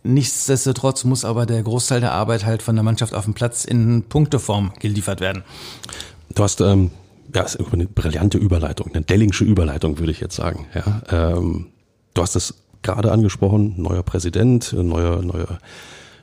Nichtsdestotrotz 0.04 1.04
muss 1.04 1.26
aber 1.26 1.45
der 1.45 1.62
Großteil 1.62 2.00
der 2.00 2.13
Arbeit 2.13 2.45
halt 2.45 2.63
von 2.63 2.76
der 2.76 2.84
Mannschaft 2.84 3.13
auf 3.13 3.26
dem 3.26 3.34
Platz 3.34 3.65
in 3.65 4.04
Punkteform 4.04 4.74
geliefert 4.80 5.19
werden. 5.19 5.43
Du 6.34 6.43
hast 6.43 6.62
ähm, 6.62 6.91
ja, 7.34 7.44
ist 7.44 7.60
eine 7.72 7.86
brillante 7.86 8.38
Überleitung, 8.38 8.92
eine 8.94 9.04
Dellingsche 9.04 9.44
Überleitung, 9.44 10.00
würde 10.00 10.12
ich 10.12 10.20
jetzt 10.20 10.36
sagen. 10.36 10.65
Ja, 10.74 11.02
ähm, 11.12 11.68
du 12.13 12.22
hast 12.22 12.36
es 12.36 12.56
gerade 12.82 13.12
angesprochen, 13.12 13.76
neuer 13.78 14.04
Präsident, 14.04 14.74
neue, 14.74 15.24
neue, 15.24 15.60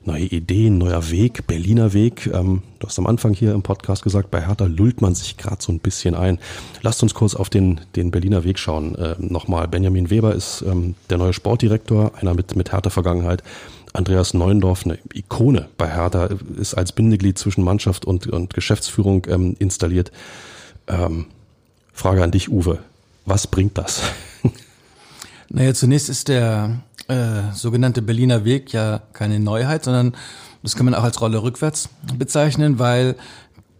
neue 0.04 0.24
Ideen, 0.24 0.78
neuer 0.78 1.10
Weg, 1.10 1.46
Berliner 1.46 1.92
Weg. 1.92 2.26
Ähm, 2.32 2.62
du 2.78 2.86
hast 2.86 2.98
am 2.98 3.06
Anfang 3.06 3.34
hier 3.34 3.52
im 3.52 3.62
Podcast 3.62 4.02
gesagt, 4.02 4.30
bei 4.30 4.46
Hertha 4.46 4.66
lullt 4.66 5.00
man 5.00 5.14
sich 5.14 5.36
gerade 5.36 5.58
so 5.60 5.72
ein 5.72 5.80
bisschen 5.80 6.14
ein. 6.14 6.38
Lasst 6.82 7.02
uns 7.02 7.14
kurz 7.14 7.34
auf 7.34 7.50
den, 7.50 7.80
den 7.94 8.10
Berliner 8.10 8.44
Weg 8.44 8.58
schauen. 8.58 8.94
Äh, 8.94 9.16
Nochmal, 9.18 9.68
Benjamin 9.68 10.10
Weber 10.10 10.34
ist 10.34 10.62
ähm, 10.66 10.94
der 11.10 11.18
neue 11.18 11.32
Sportdirektor, 11.32 12.12
einer 12.20 12.34
mit, 12.34 12.56
mit 12.56 12.72
Hertha-Vergangenheit. 12.72 13.42
Andreas 13.92 14.34
Neuendorf, 14.34 14.84
eine 14.84 14.98
Ikone 15.14 15.68
bei 15.78 15.88
Hertha, 15.88 16.28
ist 16.58 16.74
als 16.74 16.92
Bindeglied 16.92 17.38
zwischen 17.38 17.64
Mannschaft 17.64 18.04
und, 18.04 18.26
und 18.26 18.52
Geschäftsführung 18.52 19.26
ähm, 19.28 19.56
installiert. 19.58 20.12
Ähm, 20.88 21.26
Frage 21.92 22.22
an 22.22 22.30
dich, 22.30 22.50
Uwe. 22.50 22.78
Was 23.24 23.46
bringt 23.46 23.78
das? 23.78 24.02
Naja, 25.48 25.74
zunächst 25.74 26.08
ist 26.08 26.26
der 26.26 26.80
äh, 27.06 27.52
sogenannte 27.54 28.02
Berliner 28.02 28.44
Weg 28.44 28.72
ja 28.72 29.02
keine 29.12 29.38
Neuheit, 29.38 29.84
sondern 29.84 30.16
das 30.64 30.74
kann 30.74 30.86
man 30.86 30.94
auch 30.96 31.04
als 31.04 31.20
Rolle 31.20 31.40
rückwärts 31.40 31.88
bezeichnen, 32.18 32.80
weil 32.80 33.14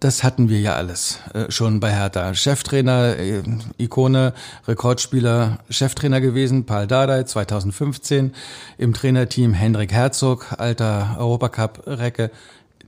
das 0.01 0.23
hatten 0.23 0.49
wir 0.49 0.61
ja 0.61 0.75
alles 0.75 1.21
äh, 1.33 1.51
schon 1.51 1.81
bei 1.81 1.90
Hertha. 1.90 2.35
Cheftrainer, 2.35 3.16
äh, 3.19 3.42
Ikone, 3.79 4.35
Rekordspieler, 4.69 5.59
Cheftrainer 5.71 6.21
gewesen, 6.21 6.66
Paul 6.66 6.87
Dardai 6.87 7.25
2015. 7.25 8.33
Im 8.79 8.92
Trainerteam 8.92 9.55
Hendrik 9.55 9.92
Herzog, 9.92 10.55
alter 10.59 11.16
Europacup-Recke, 11.19 12.31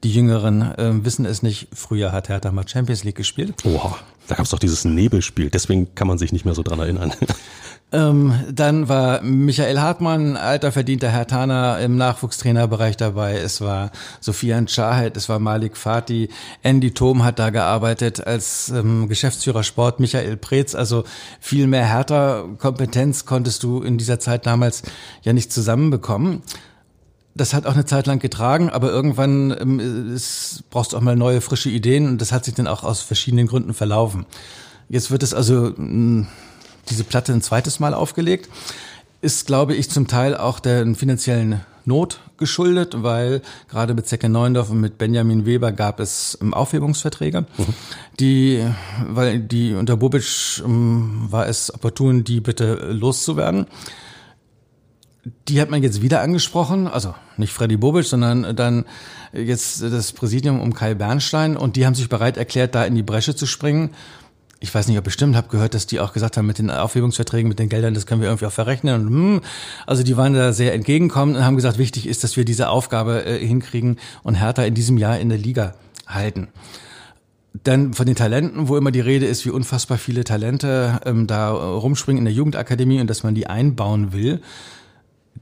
Die 0.04 0.12
Jüngeren 0.12 0.62
äh, 0.62 1.04
wissen 1.04 1.24
es 1.24 1.42
nicht. 1.42 1.68
Früher 1.72 2.12
hat 2.12 2.28
Hertha 2.28 2.52
mal 2.52 2.66
Champions 2.66 3.04
League 3.04 3.16
gespielt. 3.16 3.54
Oha, 3.64 3.98
da 4.28 4.36
gab 4.36 4.44
es 4.44 4.50
doch 4.50 4.58
dieses 4.58 4.84
Nebelspiel. 4.84 5.50
Deswegen 5.50 5.94
kann 5.94 6.06
man 6.06 6.18
sich 6.18 6.32
nicht 6.32 6.44
mehr 6.44 6.54
so 6.54 6.62
dran 6.62 6.78
erinnern. 6.78 7.12
Ähm, 7.90 8.34
dann 8.52 8.90
war 8.90 9.22
Michael 9.22 9.80
Hartmann, 9.80 10.36
alter 10.36 10.72
verdienter 10.72 11.08
Hertaner 11.08 11.78
im 11.80 11.96
Nachwuchstrainerbereich 11.96 12.98
dabei. 12.98 13.38
Es 13.38 13.62
war 13.62 13.92
Sofian 14.20 14.66
Chahed, 14.66 15.16
es 15.16 15.30
war 15.30 15.38
Malik 15.38 15.74
Fatih, 15.74 16.28
Andy 16.62 16.90
Thom 16.90 17.24
hat 17.24 17.38
da 17.38 17.48
gearbeitet 17.48 18.26
als 18.26 18.68
ähm, 18.68 19.08
Geschäftsführer 19.08 19.62
Sport, 19.62 20.00
Michael 20.00 20.36
Preetz. 20.36 20.74
Also 20.74 21.04
viel 21.40 21.66
mehr 21.66 21.86
Hertha-Kompetenz 21.86 23.24
konntest 23.24 23.62
du 23.62 23.80
in 23.80 23.96
dieser 23.96 24.20
Zeit 24.20 24.44
damals 24.44 24.82
ja 25.22 25.32
nicht 25.32 25.50
zusammenbekommen. 25.50 26.42
Das 27.38 27.54
hat 27.54 27.66
auch 27.66 27.74
eine 27.74 27.86
Zeit 27.86 28.06
lang 28.06 28.18
getragen, 28.18 28.68
aber 28.68 28.90
irgendwann 28.90 29.56
ähm, 29.58 30.12
ist, 30.14 30.64
brauchst 30.70 30.92
du 30.92 30.96
auch 30.96 31.00
mal 31.00 31.16
neue, 31.16 31.40
frische 31.40 31.70
Ideen 31.70 32.06
und 32.08 32.20
das 32.20 32.32
hat 32.32 32.44
sich 32.44 32.54
dann 32.54 32.66
auch 32.66 32.82
aus 32.82 33.00
verschiedenen 33.00 33.46
Gründen 33.46 33.74
verlaufen. 33.74 34.26
Jetzt 34.88 35.10
wird 35.10 35.22
es 35.22 35.34
also 35.34 35.72
mh, 35.76 36.26
diese 36.90 37.04
Platte 37.04 37.32
ein 37.32 37.42
zweites 37.42 37.78
Mal 37.78 37.94
aufgelegt. 37.94 38.48
Ist, 39.20 39.46
glaube 39.46 39.74
ich, 39.74 39.88
zum 39.88 40.08
Teil 40.08 40.36
auch 40.36 40.60
der 40.60 40.94
finanziellen 40.94 41.60
Not 41.84 42.20
geschuldet, 42.36 43.02
weil 43.02 43.40
gerade 43.68 43.94
mit 43.94 44.06
Zecke 44.06 44.28
Neuendorf 44.28 44.70
und 44.70 44.80
mit 44.80 44.98
Benjamin 44.98 45.46
Weber 45.46 45.72
gab 45.72 46.00
es 46.00 46.38
Aufhebungsverträge, 46.50 47.42
mhm. 47.42 47.74
die, 48.20 48.64
weil 49.08 49.40
die 49.40 49.74
unter 49.74 49.96
Bobic 49.96 50.60
um, 50.64 51.26
war 51.30 51.48
es 51.48 51.72
opportun, 51.72 52.24
die 52.24 52.40
bitte 52.40 52.74
loszuwerden. 52.92 53.66
Die 55.48 55.60
hat 55.60 55.70
man 55.70 55.82
jetzt 55.82 56.02
wieder 56.02 56.20
angesprochen, 56.20 56.86
also 56.86 57.14
nicht 57.36 57.52
Freddy 57.52 57.76
Bobic, 57.76 58.04
sondern 58.04 58.54
dann 58.54 58.84
jetzt 59.32 59.82
das 59.82 60.12
Präsidium 60.12 60.60
um 60.60 60.74
Kai 60.74 60.94
Bernstein 60.94 61.56
und 61.56 61.76
die 61.76 61.86
haben 61.86 61.94
sich 61.94 62.08
bereit 62.08 62.36
erklärt, 62.36 62.74
da 62.74 62.84
in 62.84 62.94
die 62.94 63.02
Bresche 63.02 63.34
zu 63.34 63.46
springen 63.46 63.90
ich 64.60 64.74
weiß 64.74 64.88
nicht, 64.88 64.98
ob 64.98 65.04
bestimmt, 65.04 65.36
habe 65.36 65.48
gehört, 65.48 65.74
dass 65.74 65.86
die 65.86 66.00
auch 66.00 66.12
gesagt 66.12 66.36
haben, 66.36 66.46
mit 66.46 66.58
den 66.58 66.70
Aufhebungsverträgen, 66.70 67.48
mit 67.48 67.58
den 67.58 67.68
Geldern, 67.68 67.94
das 67.94 68.06
können 68.06 68.20
wir 68.20 68.28
irgendwie 68.28 68.46
auch 68.46 68.52
verrechnen. 68.52 68.94
Und, 68.94 69.08
hm, 69.08 69.40
also 69.86 70.02
die 70.02 70.16
waren 70.16 70.34
da 70.34 70.52
sehr 70.52 70.74
entgegenkommend 70.74 71.36
und 71.36 71.44
haben 71.44 71.56
gesagt, 71.56 71.78
wichtig 71.78 72.06
ist, 72.06 72.24
dass 72.24 72.36
wir 72.36 72.44
diese 72.44 72.68
Aufgabe 72.68 73.24
äh, 73.24 73.46
hinkriegen 73.46 73.98
und 74.22 74.34
Hertha 74.34 74.64
in 74.64 74.74
diesem 74.74 74.98
Jahr 74.98 75.18
in 75.18 75.28
der 75.28 75.38
Liga 75.38 75.74
halten. 76.06 76.48
Dann 77.64 77.94
von 77.94 78.06
den 78.06 78.16
Talenten, 78.16 78.68
wo 78.68 78.76
immer 78.76 78.90
die 78.90 79.00
Rede 79.00 79.26
ist, 79.26 79.44
wie 79.46 79.50
unfassbar 79.50 79.98
viele 79.98 80.24
Talente 80.24 81.00
ähm, 81.04 81.26
da 81.26 81.50
rumspringen 81.50 82.18
in 82.18 82.24
der 82.24 82.34
Jugendakademie 82.34 83.00
und 83.00 83.08
dass 83.08 83.22
man 83.22 83.34
die 83.34 83.46
einbauen 83.46 84.12
will. 84.12 84.40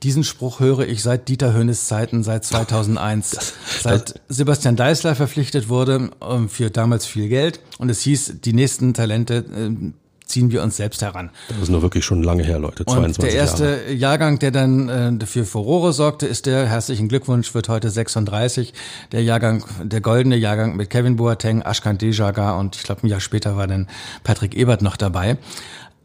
Diesen 0.02 0.24
Spruch 0.24 0.60
höre 0.60 0.86
ich 0.86 1.02
seit 1.02 1.28
Dieter 1.28 1.54
Hönes 1.54 1.86
Zeiten, 1.86 2.22
seit 2.22 2.44
2001. 2.44 3.30
Das, 3.30 3.54
seit 3.80 4.20
Sebastian 4.28 4.76
Deißler 4.76 5.14
verpflichtet 5.14 5.68
wurde 5.68 6.10
ähm, 6.20 6.48
für 6.48 6.70
damals 6.70 7.06
viel 7.06 7.28
Geld 7.28 7.60
und 7.78 7.88
es 7.88 8.00
hieß, 8.02 8.40
die 8.44 8.52
nächsten 8.52 8.94
Talente 8.94 9.36
äh, 9.36 9.92
ziehen 10.26 10.50
wir 10.50 10.62
uns 10.62 10.76
selbst 10.76 11.02
heran. 11.02 11.30
Das 11.48 11.58
ist 11.58 11.68
nur 11.70 11.82
wirklich 11.82 12.04
schon 12.04 12.22
lange 12.22 12.42
her, 12.42 12.58
Leute. 12.58 12.84
22 12.84 13.18
und 13.18 13.24
der 13.24 13.38
erste 13.38 13.64
Jahre. 13.64 13.92
Jahrgang, 13.92 14.38
der 14.38 14.50
dann 14.50 15.20
äh, 15.20 15.26
für 15.26 15.44
Furore 15.44 15.92
sorgte, 15.92 16.26
ist 16.26 16.46
der, 16.46 16.66
herzlichen 16.66 17.08
Glückwunsch, 17.08 17.54
wird 17.54 17.68
heute 17.68 17.90
36. 17.90 18.74
Der 19.12 19.22
Jahrgang, 19.22 19.64
der 19.82 20.00
goldene 20.00 20.36
Jahrgang 20.36 20.76
mit 20.76 20.90
Kevin 20.90 21.16
Boateng, 21.16 21.62
Ashkan 21.62 21.96
Dejaga 21.96 22.58
und 22.58 22.76
ich 22.76 22.82
glaube 22.82 23.04
ein 23.04 23.08
Jahr 23.08 23.20
später 23.20 23.56
war 23.56 23.66
dann 23.66 23.86
Patrick 24.24 24.54
Ebert 24.56 24.82
noch 24.82 24.96
dabei. 24.96 25.38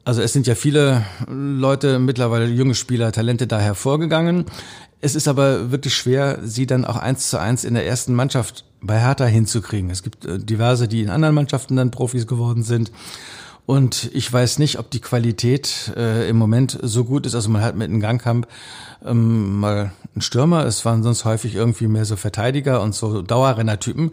Also 0.04 0.22
es 0.22 0.34
sind 0.34 0.48
ja 0.48 0.56
viele 0.56 1.06
Leute, 1.28 2.00
mittlerweile 2.00 2.46
junge 2.46 2.76
Spieler, 2.76 3.12
Talente 3.12 3.46
da 3.46 3.60
hervorgegangen. 3.60 4.46
Es 5.00 5.16
ist 5.16 5.28
aber 5.28 5.72
wirklich 5.72 5.96
schwer, 5.96 6.40
sie 6.44 6.66
dann 6.66 6.86
auch 6.86 6.98
eins 6.98 7.30
zu 7.30 7.40
eins 7.40 7.64
in 7.64 7.74
der 7.74 7.86
ersten 7.86 8.14
Mannschaft 8.14 8.66
bei 8.82 9.00
Hertha 9.00 9.26
hinzukriegen. 9.26 9.90
Es 9.90 10.04
gibt 10.04 10.26
äh, 10.26 10.40
diverse, 10.40 10.88
die 10.88 11.02
in 11.02 11.10
anderen 11.10 11.36
Mannschaften 11.36 11.76
dann 11.76 11.92
Profis 11.92 12.28
geworden 12.28 12.64
sind. 12.64 12.92
Und 13.68 14.10
ich 14.14 14.32
weiß 14.32 14.60
nicht, 14.60 14.80
ob 14.80 14.90
die 14.90 15.00
Qualität 15.00 15.94
äh, 15.96 16.28
im 16.28 16.38
Moment 16.38 16.80
so 16.82 17.06
gut 17.06 17.26
ist. 17.26 17.36
Also 17.36 17.50
man 17.50 17.62
hat 17.62 17.76
mit 17.76 17.90
einem 17.90 18.00
Gangkamp 18.00 18.48
ähm, 19.06 19.60
mal 19.60 19.92
einen 20.14 20.22
Stürmer, 20.22 20.66
es 20.66 20.84
waren 20.84 21.04
sonst 21.04 21.26
häufig 21.26 21.56
irgendwie 21.56 21.88
mehr 21.88 22.06
so 22.06 22.16
Verteidiger 22.16 22.82
und 22.82 22.96
so 22.96 23.22
Dauerrennertypen, 23.22 24.12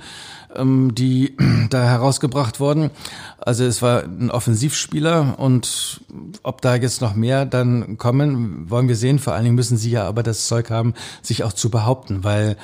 ähm, 0.55 0.95
die 0.95 1.37
da 1.71 1.83
herausgebracht 1.83 2.61
wurden. 2.61 2.91
Also 3.39 3.65
es 3.65 3.83
war 3.83 4.03
ein 4.03 4.31
Offensivspieler 4.31 5.39
und 5.39 6.01
ob 6.43 6.61
da 6.63 6.75
jetzt 6.75 7.01
noch 7.01 7.15
mehr 7.15 7.47
dann 7.47 7.99
kommen, 7.99 8.71
wollen 8.71 8.89
wir 8.89 8.97
sehen. 8.97 9.19
Vor 9.19 9.35
allen 9.35 9.45
Dingen 9.45 9.57
müssen 9.57 9.77
sie 9.77 9.91
ja 9.91 10.07
aber 10.07 10.23
das 10.23 10.47
Zeug 10.47 10.71
haben, 10.71 10.95
sich 11.23 11.45
auch 11.45 11.53
zu 11.53 11.71
behaupten, 11.71 12.25
weil 12.25 12.57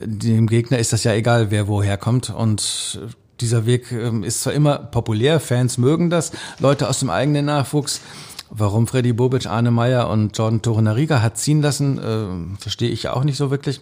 dem 0.00 0.46
Gegner 0.46 0.78
ist 0.78 0.92
das 0.92 1.04
ja 1.04 1.12
egal, 1.12 1.50
wer 1.50 1.68
woher 1.68 1.96
kommt 1.96 2.30
und 2.30 3.00
dieser 3.40 3.66
Weg 3.66 3.90
ähm, 3.92 4.22
ist 4.22 4.42
zwar 4.42 4.52
immer 4.52 4.78
populär, 4.78 5.40
Fans 5.40 5.78
mögen 5.78 6.10
das, 6.10 6.32
Leute 6.58 6.88
aus 6.88 7.00
dem 7.00 7.10
eigenen 7.10 7.46
Nachwuchs. 7.46 8.00
Warum 8.50 8.86
Freddy 8.86 9.12
Bobic, 9.12 9.46
Arne 9.46 9.72
Meyer 9.72 10.08
und 10.08 10.36
Jordan 10.38 10.62
Torunariga 10.62 11.20
hat 11.22 11.38
ziehen 11.38 11.60
lassen, 11.60 11.98
äh, 11.98 12.60
verstehe 12.60 12.90
ich 12.90 13.08
auch 13.08 13.24
nicht 13.24 13.36
so 13.36 13.50
wirklich. 13.50 13.80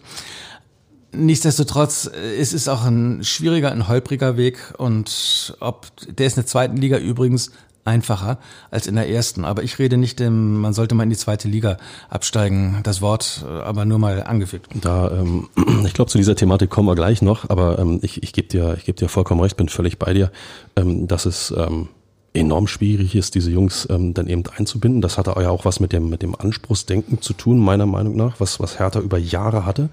Nichtsdestotrotz, 1.13 2.09
äh, 2.13 2.35
es 2.39 2.53
ist 2.53 2.67
auch 2.67 2.85
ein 2.85 3.23
schwieriger, 3.23 3.71
ein 3.71 3.87
holpriger 3.87 4.37
Weg 4.37 4.73
und 4.77 5.55
ob 5.59 5.87
der 6.07 6.27
ist 6.27 6.37
in 6.37 6.43
der 6.43 6.47
zweiten 6.47 6.77
Liga 6.77 6.97
übrigens 6.97 7.51
einfacher 7.85 8.37
als 8.71 8.87
in 8.87 8.95
der 8.95 9.09
ersten. 9.09 9.45
Aber 9.45 9.63
ich 9.63 9.79
rede 9.79 9.97
nicht, 9.97 10.19
dem, 10.19 10.61
man 10.61 10.73
sollte 10.73 10.95
mal 10.95 11.03
in 11.03 11.09
die 11.09 11.17
zweite 11.17 11.47
Liga 11.47 11.77
absteigen. 12.09 12.79
Das 12.83 13.01
Wort 13.01 13.45
äh, 13.47 13.51
aber 13.51 13.85
nur 13.85 13.99
mal 13.99 14.23
angefügt. 14.23 14.67
Da, 14.73 15.11
ähm, 15.11 15.49
ich 15.85 15.93
glaube, 15.93 16.09
zu 16.09 16.17
dieser 16.17 16.35
Thematik 16.35 16.69
kommen 16.69 16.87
wir 16.87 16.95
gleich 16.95 17.21
noch, 17.21 17.49
aber 17.49 17.79
ähm, 17.79 17.99
ich, 18.01 18.23
ich 18.23 18.33
gebe 18.33 18.47
dir, 18.47 18.75
ich 18.77 18.85
geb 18.85 18.95
dir 18.95 19.09
vollkommen 19.09 19.41
recht, 19.41 19.57
bin 19.57 19.69
völlig 19.69 19.99
bei 19.99 20.13
dir, 20.13 20.31
ähm, 20.75 21.07
dass 21.07 21.25
es 21.25 21.53
ähm, 21.55 21.89
enorm 22.33 22.67
schwierig 22.67 23.15
ist, 23.15 23.35
diese 23.35 23.51
Jungs 23.51 23.87
ähm, 23.89 24.13
dann 24.13 24.27
eben 24.27 24.43
einzubinden. 24.57 25.01
Das 25.01 25.17
hatte 25.17 25.33
ja 25.39 25.49
auch 25.49 25.65
was 25.65 25.79
mit 25.79 25.93
dem, 25.93 26.09
mit 26.09 26.21
dem 26.21 26.35
Anspruchsdenken 26.35 27.21
zu 27.21 27.33
tun, 27.33 27.59
meiner 27.59 27.85
Meinung 27.85 28.15
nach, 28.15 28.39
was, 28.39 28.59
was 28.59 28.79
Hertha 28.79 28.99
über 28.99 29.17
Jahre 29.17 29.65
hatte. 29.65 29.89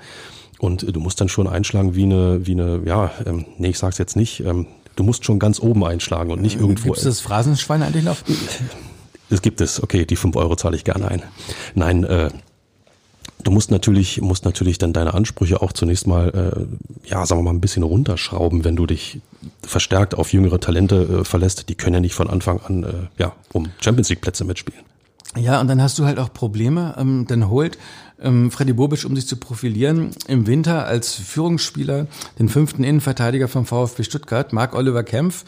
Und 0.58 0.82
äh, 0.82 0.92
du 0.92 1.00
musst 1.00 1.20
dann 1.20 1.28
schon 1.28 1.46
einschlagen 1.46 1.94
wie 1.94 2.04
eine, 2.04 2.46
wie 2.46 2.52
eine, 2.52 2.82
ja, 2.84 3.10
ähm, 3.26 3.44
nee, 3.58 3.68
ich 3.68 3.78
sag's 3.78 3.98
jetzt 3.98 4.16
nicht, 4.16 4.40
ähm, 4.40 4.66
du 4.96 5.04
musst 5.04 5.24
schon 5.24 5.38
ganz 5.38 5.60
oben 5.60 5.84
einschlagen 5.84 6.30
und 6.30 6.40
nicht 6.40 6.56
äh, 6.56 6.60
irgendwo. 6.60 6.84
Gibt 6.84 6.98
es 6.98 7.04
das 7.04 7.20
Phrasenschwein 7.20 7.82
eigentlich 7.82 8.04
noch? 8.04 8.16
Es 9.28 9.42
gibt 9.42 9.60
es, 9.60 9.82
okay, 9.82 10.04
die 10.04 10.16
fünf 10.16 10.36
Euro 10.36 10.56
zahle 10.56 10.76
ich 10.76 10.84
gerne 10.84 11.08
ein. 11.08 11.22
Nein, 11.74 12.04
äh, 12.04 12.30
du 13.42 13.50
musst 13.50 13.70
natürlich, 13.70 14.20
musst 14.20 14.44
natürlich 14.44 14.78
dann 14.78 14.92
deine 14.92 15.14
Ansprüche 15.14 15.62
auch 15.62 15.72
zunächst 15.72 16.06
mal, 16.06 16.28
äh, 16.28 17.08
ja, 17.08 17.24
sagen 17.26 17.40
wir 17.40 17.44
mal, 17.44 17.56
ein 17.56 17.60
bisschen 17.60 17.82
runterschrauben, 17.82 18.64
wenn 18.64 18.76
du 18.76 18.86
dich 18.86 19.20
verstärkt 19.62 20.14
auf 20.14 20.32
jüngere 20.32 20.60
Talente 20.60 21.20
äh, 21.20 21.24
verlässt. 21.24 21.68
Die 21.68 21.74
können 21.74 21.94
ja 21.94 22.00
nicht 22.00 22.14
von 22.14 22.28
Anfang 22.28 22.60
an, 22.60 22.84
äh, 22.84 22.92
ja, 23.18 23.32
um 23.52 23.68
Champions 23.80 24.08
League 24.08 24.20
Plätze 24.20 24.44
mitspielen. 24.44 24.84
Ja, 25.36 25.60
und 25.60 25.68
dann 25.68 25.80
hast 25.80 25.98
du 25.98 26.06
halt 26.06 26.18
auch 26.18 26.32
Probleme. 26.32 26.94
Ähm, 26.98 27.24
dann 27.28 27.48
holt 27.48 27.78
ähm, 28.20 28.50
Freddy 28.50 28.72
Bobic, 28.72 29.04
um 29.04 29.14
sich 29.14 29.26
zu 29.26 29.36
profilieren, 29.36 30.10
im 30.26 30.46
Winter 30.46 30.86
als 30.86 31.14
Führungsspieler 31.14 32.06
den 32.38 32.48
fünften 32.48 32.84
Innenverteidiger 32.84 33.48
vom 33.48 33.64
VfB 33.64 34.02
Stuttgart, 34.02 34.52
Marc 34.52 34.74
Oliver 34.74 35.04
Kempf, 35.04 35.44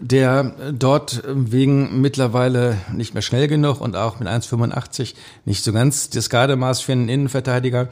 der 0.00 0.72
dort 0.72 1.22
wegen 1.26 2.00
mittlerweile 2.00 2.76
nicht 2.92 3.14
mehr 3.14 3.22
schnell 3.22 3.48
genug 3.48 3.80
und 3.80 3.96
auch 3.96 4.18
mit 4.18 4.28
1,85 4.28 5.14
nicht 5.44 5.62
so 5.62 5.72
ganz 5.72 6.10
das 6.10 6.30
Gardemaß 6.30 6.80
für 6.80 6.92
einen 6.92 7.08
Innenverteidiger 7.08 7.88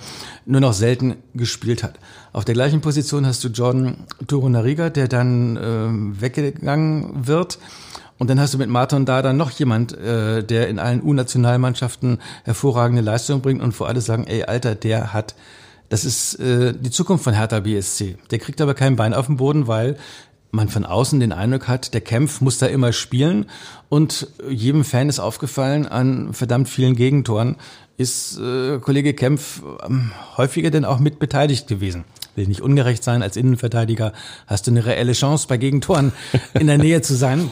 nur 0.47 0.61
noch 0.61 0.73
selten 0.73 1.17
gespielt 1.35 1.83
hat. 1.83 1.99
Auf 2.33 2.45
der 2.45 2.55
gleichen 2.55 2.81
Position 2.81 3.27
hast 3.27 3.45
du 3.45 3.49
Jordan 3.49 4.07
Turunariga, 4.27 4.91
der 4.91 5.09
dann 5.09 5.57
äh, 5.57 6.21
weggegangen 6.21 7.27
wird 7.27 7.59
und 8.19 8.29
dann 8.29 8.41
hast 8.41 8.53
du 8.53 8.59
mit 8.59 8.69
Martin 8.69 9.05
da 9.07 9.33
noch 9.33 9.51
jemand, 9.53 9.97
äh, 9.97 10.43
der 10.43 10.69
in 10.69 10.79
allen 10.79 11.03
U-Nationalmannschaften 11.03 12.19
hervorragende 12.45 13.03
Leistungen 13.03 13.41
bringt 13.41 13.63
und 13.63 13.73
vor 13.73 13.89
allem 13.89 14.01
sagen, 14.01 14.25
ey, 14.27 14.43
Alter, 14.43 14.75
der 14.75 15.13
hat, 15.13 15.37
das 15.89 16.05
ist 16.05 16.35
äh, 16.41 16.75
die 16.75 16.91
Zukunft 16.91 17.25
von 17.25 17.35
Hertha 17.35 17.61
BSC. 17.61 18.17
Der 18.31 18.41
kriegt 18.41 18.61
aber 18.61 18.75
kein 18.75 18.97
Bein 18.97 19.15
auf 19.15 19.27
den 19.27 19.37
Boden, 19.37 19.69
weil 19.69 19.97
man 20.51 20.69
von 20.69 20.85
außen 20.85 21.21
den 21.21 21.33
Eindruck 21.33 21.69
hat, 21.69 21.95
der 21.95 22.01
Kempf 22.01 22.41
muss 22.41 22.59
da 22.59 22.67
immer 22.67 22.93
spielen 22.93 23.47
und 23.89 24.29
jedem 24.49 24.85
Fan 24.85 25.09
ist 25.09 25.19
aufgefallen, 25.21 25.87
an 25.87 26.33
verdammt 26.33 26.69
vielen 26.69 26.97
Gegentoren 26.97 27.57
ist 27.99 28.39
äh, 28.39 28.79
Kollege 28.79 29.13
Kempf 29.13 29.61
ähm, 29.85 30.13
häufiger 30.37 30.71
denn 30.71 30.85
auch 30.85 31.01
mit 31.01 31.19
beteiligt 31.19 31.67
gewesen. 31.67 32.05
Will 32.37 32.47
nicht 32.47 32.61
ungerecht 32.61 33.03
sein, 33.03 33.23
als 33.23 33.37
Innenverteidiger 33.37 34.13
hast 34.47 34.67
du 34.67 34.71
eine 34.71 34.87
reelle 34.87 35.13
Chance, 35.13 35.49
bei 35.49 35.57
Gegentoren 35.57 36.13
in 36.55 36.69
der 36.69 36.79
Nähe 36.79 37.03
zu 37.03 37.15
sein. 37.15 37.51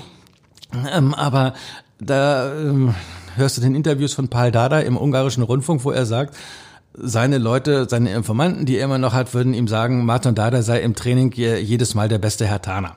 Ähm, 0.92 1.14
aber 1.14 1.54
da 1.98 2.54
ähm, 2.54 2.94
hörst 3.34 3.56
du 3.56 3.60
den 3.60 3.74
Interviews 3.74 4.14
von 4.14 4.28
Paul 4.28 4.52
Dada 4.52 4.80
im 4.80 4.96
ungarischen 4.96 5.42
Rundfunk, 5.42 5.84
wo 5.84 5.90
er 5.90 6.06
sagt, 6.06 6.36
seine 6.98 7.38
Leute, 7.38 7.86
seine 7.88 8.12
Informanten, 8.14 8.66
die 8.66 8.76
er 8.76 8.84
immer 8.84 8.98
noch 8.98 9.12
hat, 9.12 9.34
würden 9.34 9.54
ihm 9.54 9.68
sagen, 9.68 10.04
Martin 10.04 10.34
Dada 10.34 10.62
sei 10.62 10.80
im 10.80 10.94
Training 10.94 11.32
jedes 11.32 11.94
Mal 11.94 12.08
der 12.08 12.18
beste 12.18 12.46
Herr 12.46 12.62
Taner. 12.62 12.96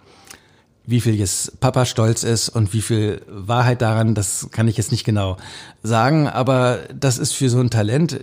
wie 0.90 1.02
viel 1.02 1.16
jetzt 1.16 1.60
Papa 1.60 1.86
stolz 1.86 2.24
ist 2.24 2.50
und 2.50 2.74
wie 2.74 2.82
viel 2.82 3.22
Wahrheit 3.30 3.82
daran, 3.82 4.16
das 4.16 4.50
kann 4.52 4.68
ich 4.68 4.76
jetzt 4.76 4.92
nicht 4.92 5.04
genau 5.04 5.38
sagen, 5.84 6.28
aber 6.28 6.80
das 7.00 7.20
ist 7.20 7.34
für 7.34 7.50
so 7.50 7.60
ein 7.60 7.70
Talent 7.70 8.14
äh, 8.14 8.18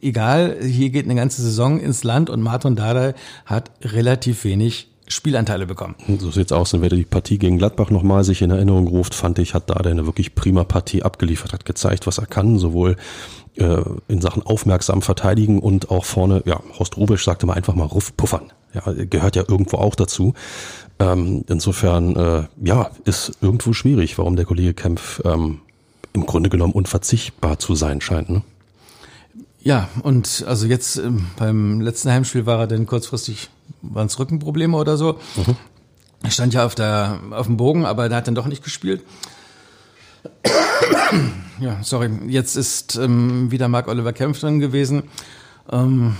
egal. 0.00 0.56
Hier 0.60 0.90
geht 0.90 1.04
eine 1.04 1.14
ganze 1.14 1.42
Saison 1.42 1.78
ins 1.78 2.02
Land 2.02 2.28
und 2.28 2.42
Martin 2.42 2.74
Dada 2.74 3.14
hat 3.46 3.70
relativ 3.82 4.42
wenig 4.42 4.88
Spielanteile 5.06 5.66
bekommen. 5.66 5.94
So 6.18 6.30
sieht's 6.30 6.52
aus. 6.52 6.74
Und 6.74 6.82
wer 6.82 6.90
die 6.90 7.04
Partie 7.04 7.38
gegen 7.38 7.56
Gladbach 7.56 7.90
nochmal 7.90 8.24
sich 8.24 8.42
in 8.42 8.50
Erinnerung 8.50 8.88
ruft, 8.88 9.14
fand 9.14 9.38
ich, 9.38 9.54
hat 9.54 9.70
Dada 9.70 9.88
eine 9.88 10.04
wirklich 10.04 10.34
prima 10.34 10.64
Partie 10.64 11.02
abgeliefert, 11.02 11.52
hat 11.52 11.64
gezeigt, 11.64 12.06
was 12.06 12.18
er 12.18 12.26
kann, 12.26 12.58
sowohl 12.58 12.96
äh, 13.58 13.82
in 14.08 14.20
Sachen 14.20 14.42
aufmerksam 14.42 15.02
verteidigen 15.02 15.58
und 15.58 15.90
auch 15.90 16.04
vorne, 16.04 16.42
ja, 16.46 16.60
Horst 16.78 16.96
Rubisch 16.96 17.24
sagte 17.24 17.46
mal 17.46 17.54
einfach 17.54 17.74
mal 17.74 17.84
Ruff 17.84 18.16
puffern. 18.16 18.52
Ja, 18.74 18.92
gehört 18.92 19.36
ja 19.36 19.44
irgendwo 19.48 19.78
auch 19.78 19.94
dazu. 19.94 20.34
Ähm, 20.98 21.44
insofern, 21.48 22.16
äh, 22.16 22.42
ja, 22.62 22.90
ist 23.04 23.32
irgendwo 23.40 23.72
schwierig, 23.72 24.18
warum 24.18 24.36
der 24.36 24.44
Kollege 24.44 24.74
Kempf 24.74 25.22
ähm, 25.24 25.60
im 26.12 26.26
Grunde 26.26 26.50
genommen 26.50 26.72
unverzichtbar 26.72 27.58
zu 27.58 27.74
sein 27.74 28.00
scheint. 28.00 28.28
Ne? 28.28 28.42
Ja, 29.60 29.88
und 30.02 30.44
also 30.46 30.66
jetzt 30.66 30.96
ähm, 30.96 31.26
beim 31.36 31.80
letzten 31.80 32.10
Heimspiel 32.10 32.46
war 32.46 32.60
er 32.60 32.66
denn 32.66 32.86
kurzfristig, 32.86 33.48
waren 33.82 34.06
es 34.06 34.18
Rückenprobleme 34.18 34.76
oder 34.76 34.96
so. 34.96 35.18
Mhm. 35.36 35.56
Er 36.22 36.30
stand 36.30 36.54
ja 36.54 36.66
auf, 36.66 36.74
der, 36.74 37.20
auf 37.30 37.46
dem 37.46 37.56
Bogen, 37.56 37.86
aber 37.86 38.08
der 38.08 38.18
hat 38.18 38.26
dann 38.26 38.34
doch 38.34 38.46
nicht 38.46 38.64
gespielt. 38.64 39.02
Ja, 41.60 41.78
sorry. 41.82 42.10
Jetzt 42.28 42.56
ist 42.56 42.96
ähm, 42.96 43.50
wieder 43.50 43.68
Marc 43.68 43.88
Oliver 43.88 44.12
Kempf 44.12 44.40
drin 44.40 44.60
gewesen. 44.60 45.04
Ähm, 45.70 46.16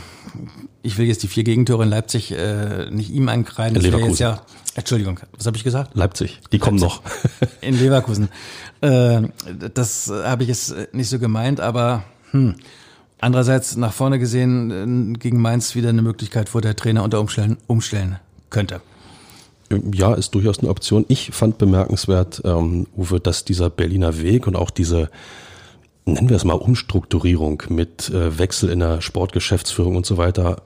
ich 0.82 0.98
will 0.98 1.06
jetzt 1.06 1.22
die 1.22 1.28
vier 1.28 1.44
Gegentore 1.44 1.84
in 1.84 1.90
Leipzig 1.90 2.32
äh, 2.32 2.90
nicht 2.90 3.10
ihm 3.10 3.28
ankreiden. 3.28 3.74
Das 3.74 3.82
Leverkusen. 3.82 4.22
Ja, 4.22 4.42
Entschuldigung, 4.74 5.20
was 5.36 5.46
habe 5.46 5.56
ich 5.56 5.64
gesagt? 5.64 5.94
Leipzig, 5.94 6.40
die 6.52 6.58
kommen 6.58 6.78
noch. 6.78 7.02
in 7.60 7.78
Leverkusen. 7.78 8.28
Äh, 8.80 9.22
das 9.74 10.08
habe 10.08 10.42
ich 10.42 10.48
jetzt 10.48 10.74
nicht 10.92 11.08
so 11.08 11.18
gemeint, 11.18 11.60
aber 11.60 12.04
hm, 12.30 12.56
andererseits 13.20 13.76
nach 13.76 13.92
vorne 13.92 14.18
gesehen 14.18 15.14
äh, 15.14 15.18
gegen 15.18 15.40
Mainz 15.40 15.74
wieder 15.74 15.88
eine 15.88 16.02
Möglichkeit, 16.02 16.54
wo 16.54 16.60
der 16.60 16.76
Trainer 16.76 17.02
unter 17.02 17.20
Umstellen 17.20 17.58
umstellen 17.66 18.18
könnte. 18.50 18.80
Ja, 19.92 20.14
ist 20.14 20.34
durchaus 20.34 20.60
eine 20.60 20.70
Option. 20.70 21.04
Ich 21.08 21.30
fand 21.32 21.58
bemerkenswert, 21.58 22.40
ähm, 22.44 22.86
Uwe, 22.96 23.20
dass 23.20 23.44
dieser 23.44 23.68
Berliner 23.68 24.20
Weg 24.20 24.46
und 24.46 24.56
auch 24.56 24.70
diese 24.70 25.10
nennen 26.08 26.28
wir 26.28 26.36
es 26.36 26.44
mal 26.44 26.54
Umstrukturierung 26.54 27.62
mit 27.68 28.08
äh, 28.10 28.38
Wechsel 28.38 28.70
in 28.70 28.80
der 28.80 29.00
Sportgeschäftsführung 29.00 29.96
und 29.96 30.06
so 30.06 30.16
weiter 30.16 30.62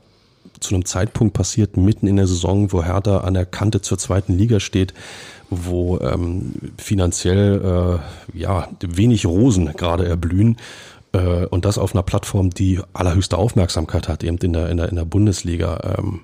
zu 0.61 0.75
einem 0.75 0.85
Zeitpunkt 0.85 1.35
passiert, 1.35 1.77
mitten 1.77 2.07
in 2.07 2.17
der 2.17 2.27
Saison, 2.27 2.73
wo 2.73 2.85
Hertha 2.85 3.19
an 3.19 3.35
der 3.35 3.47
Kante 3.47 3.81
zur 3.81 3.99
zweiten 3.99 4.37
Liga 4.37 4.61
steht, 4.61 4.95
wo 5.51 5.99
ähm, 5.99 6.55
finanziell 6.79 8.01
äh, 8.35 8.39
ja 8.39 8.69
wenig 8.81 9.27
Rosen 9.27 9.73
gerade 9.73 10.07
erblühen 10.07 10.57
äh, 11.13 11.47
und 11.47 11.65
das 11.65 11.79
auf 11.79 11.95
einer 11.95 12.03
Plattform, 12.03 12.51
die 12.51 12.81
allerhöchste 12.93 13.37
Aufmerksamkeit 13.37 14.09
hat, 14.09 14.23
eben 14.25 14.39
in 14.39 14.53
der, 14.53 14.71
in 14.71 14.77
der, 14.77 14.89
in 14.89 14.97
der 14.97 15.05
Bundesliga. 15.05 15.97
Ähm, 15.99 16.21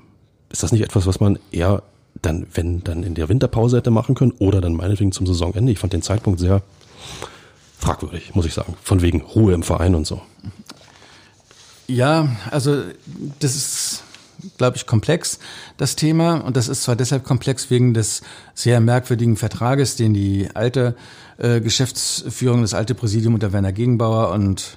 ist 0.50 0.62
das 0.62 0.72
nicht 0.72 0.82
etwas, 0.82 1.06
was 1.06 1.20
man 1.20 1.38
eher 1.50 1.82
dann, 2.22 2.46
wenn 2.54 2.82
dann 2.84 3.02
in 3.02 3.14
der 3.14 3.28
Winterpause 3.28 3.78
hätte 3.78 3.90
machen 3.90 4.14
können 4.14 4.32
oder 4.38 4.60
dann 4.60 4.74
meinetwegen 4.74 5.12
zum 5.12 5.26
Saisonende? 5.26 5.72
Ich 5.72 5.78
fand 5.78 5.92
den 5.92 6.02
Zeitpunkt 6.02 6.40
sehr 6.40 6.62
fragwürdig, 7.78 8.34
muss 8.34 8.46
ich 8.46 8.54
sagen. 8.54 8.74
Von 8.82 9.02
wegen 9.02 9.20
Ruhe 9.22 9.54
im 9.54 9.62
Verein 9.62 9.94
und 9.94 10.06
so. 10.06 10.20
Ja, 11.86 12.36
also 12.50 12.82
das 13.38 13.56
ist, 13.56 14.02
glaube 14.58 14.76
ich, 14.76 14.86
komplex, 14.86 15.38
das 15.78 15.96
Thema. 15.96 16.34
Und 16.36 16.56
das 16.56 16.68
ist 16.68 16.82
zwar 16.82 16.96
deshalb 16.96 17.24
komplex 17.24 17.70
wegen 17.70 17.94
des 17.94 18.22
sehr 18.54 18.80
merkwürdigen 18.80 19.36
Vertrages, 19.36 19.96
den 19.96 20.12
die 20.12 20.48
alte 20.54 20.96
äh, 21.38 21.60
Geschäftsführung, 21.60 22.62
das 22.62 22.74
alte 22.74 22.94
Präsidium 22.94 23.34
unter 23.34 23.52
Werner 23.52 23.72
Gegenbauer 23.72 24.32
und 24.32 24.76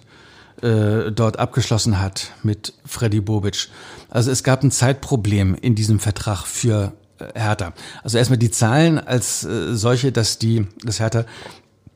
äh, 0.62 1.12
dort 1.12 1.40
abgeschlossen 1.40 2.00
hat 2.00 2.32
mit 2.44 2.74
Freddy 2.86 3.20
Bobic. 3.20 3.68
Also 4.10 4.32
es 4.32 4.44
gab 4.44 4.64
ein 4.64 4.72
Zeitproblem 4.72 5.56
in 5.56 5.76
diesem 5.76 6.00
Vertrag 6.00 6.46
für 6.46 6.94
Hertha. 7.36 7.74
Also 8.04 8.18
erstmal 8.18 8.40
die 8.40 8.52
Zahlen 8.52 9.00
als 9.00 9.44
äh, 9.44 9.76
solche, 9.76 10.12
dass 10.12 10.38
die, 10.38 10.68
das 10.84 11.00
Hertha 11.00 11.26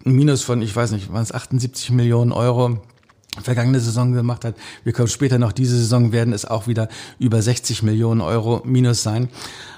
Minus 0.04 0.44
von, 0.44 0.62
ich 0.62 0.76
weiß 0.76 0.92
nicht, 0.92 1.12
waren 1.12 1.24
es 1.24 1.32
78 1.32 1.90
Millionen 1.90 2.32
Euro 2.32 2.80
vergangene 3.42 3.80
Saison 3.80 4.14
gemacht 4.14 4.46
hat. 4.46 4.56
Wir 4.84 4.94
kommen 4.94 5.08
später 5.08 5.40
noch 5.40 5.52
diese 5.52 5.78
Saison 5.78 6.12
werden 6.12 6.34
es 6.34 6.46
auch 6.46 6.68
wieder 6.68 6.90
über 7.20 7.42
60 7.42 7.84
Millionen 7.84 8.22
Euro 8.22 8.62
Minus 8.66 9.04
sein. 9.04 9.30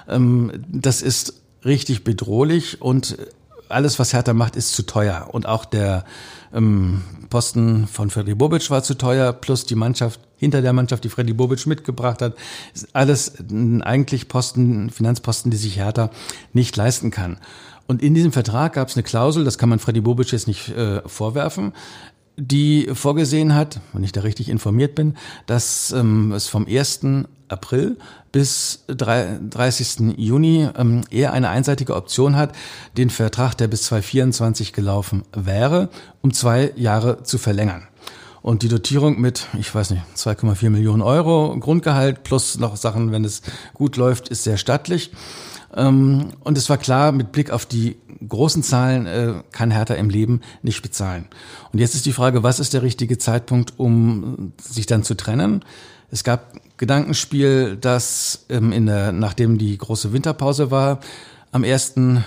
Ähm, 0.08 0.52
das 0.68 1.02
ist 1.02 1.34
richtig 1.64 2.04
bedrohlich 2.04 2.80
und 2.80 3.16
alles, 3.68 3.98
was 3.98 4.12
Hertha 4.12 4.32
macht, 4.32 4.56
ist 4.56 4.72
zu 4.72 4.84
teuer. 4.84 5.28
Und 5.32 5.46
auch 5.46 5.64
der 5.64 6.04
ähm, 6.52 7.02
Posten 7.30 7.86
von 7.86 8.10
Freddy 8.10 8.34
Bobic 8.34 8.70
war 8.70 8.82
zu 8.82 8.94
teuer, 8.94 9.32
plus 9.32 9.66
die 9.66 9.74
Mannschaft 9.74 10.20
hinter 10.36 10.62
der 10.62 10.72
Mannschaft, 10.72 11.04
die 11.04 11.08
Freddy 11.08 11.32
Bobic 11.32 11.66
mitgebracht 11.66 12.22
hat. 12.22 12.34
Ist 12.74 12.94
alles 12.94 13.34
eigentlich 13.80 14.28
Posten, 14.28 14.90
Finanzposten, 14.90 15.50
die 15.50 15.56
sich 15.56 15.76
Hertha 15.76 16.10
nicht 16.52 16.76
leisten 16.76 17.10
kann. 17.10 17.38
Und 17.86 18.02
in 18.02 18.14
diesem 18.14 18.32
Vertrag 18.32 18.74
gab 18.74 18.88
es 18.88 18.96
eine 18.96 19.02
Klausel, 19.02 19.44
das 19.44 19.56
kann 19.56 19.70
man 19.70 19.78
Freddy 19.78 20.02
Bobic 20.02 20.30
jetzt 20.30 20.46
nicht 20.46 20.68
äh, 20.68 21.00
vorwerfen, 21.06 21.72
die 22.38 22.88
vorgesehen 22.92 23.54
hat, 23.54 23.80
wenn 23.92 24.04
ich 24.04 24.12
da 24.12 24.20
richtig 24.20 24.48
informiert 24.48 24.94
bin, 24.94 25.16
dass 25.46 25.92
ähm, 25.92 26.32
es 26.32 26.46
vom 26.46 26.66
1. 26.66 27.00
April 27.48 27.96
bis 28.30 28.84
30. 28.88 30.14
Juni 30.16 30.68
ähm, 30.76 31.02
er 31.10 31.32
eine 31.32 31.48
einseitige 31.48 31.96
Option 31.96 32.36
hat, 32.36 32.54
den 32.96 33.10
Vertrag, 33.10 33.54
der 33.54 33.66
bis 33.66 33.82
2024 33.84 34.72
gelaufen 34.72 35.24
wäre, 35.34 35.88
um 36.22 36.32
zwei 36.32 36.72
Jahre 36.76 37.24
zu 37.24 37.38
verlängern. 37.38 37.88
Und 38.40 38.62
die 38.62 38.68
Dotierung 38.68 39.20
mit, 39.20 39.48
ich 39.58 39.74
weiß 39.74 39.90
nicht, 39.90 40.02
2,4 40.16 40.70
Millionen 40.70 41.02
Euro 41.02 41.56
Grundgehalt 41.58 42.22
plus 42.22 42.58
noch 42.58 42.76
Sachen, 42.76 43.10
wenn 43.10 43.24
es 43.24 43.42
gut 43.74 43.96
läuft, 43.96 44.28
ist 44.28 44.44
sehr 44.44 44.58
stattlich. 44.58 45.10
Ähm, 45.74 46.30
und 46.44 46.58
es 46.58 46.70
war 46.70 46.78
klar, 46.78 47.12
mit 47.12 47.32
Blick 47.32 47.50
auf 47.50 47.66
die 47.66 47.96
großen 48.26 48.62
Zahlen 48.62 49.06
äh, 49.06 49.42
kann 49.52 49.70
Hertha 49.70 49.94
im 49.94 50.10
Leben 50.10 50.40
nicht 50.62 50.82
bezahlen. 50.82 51.26
Und 51.72 51.78
jetzt 51.78 51.94
ist 51.94 52.06
die 52.06 52.12
Frage, 52.12 52.42
was 52.42 52.60
ist 52.60 52.74
der 52.74 52.82
richtige 52.82 53.18
Zeitpunkt, 53.18 53.74
um 53.78 54.52
sich 54.60 54.86
dann 54.86 55.04
zu 55.04 55.14
trennen? 55.14 55.64
Es 56.10 56.24
gab 56.24 56.54
Gedankenspiel, 56.78 57.76
dass 57.76 58.46
ähm, 58.48 58.72
in 58.72 58.86
der, 58.86 59.12
nachdem 59.12 59.58
die 59.58 59.76
große 59.76 60.12
Winterpause 60.12 60.70
war, 60.70 61.00
am 61.52 61.64
ersten, 61.64 62.24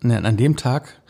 ne, 0.00 0.24
an 0.24 0.36
dem 0.36 0.56
Tag 0.56 1.00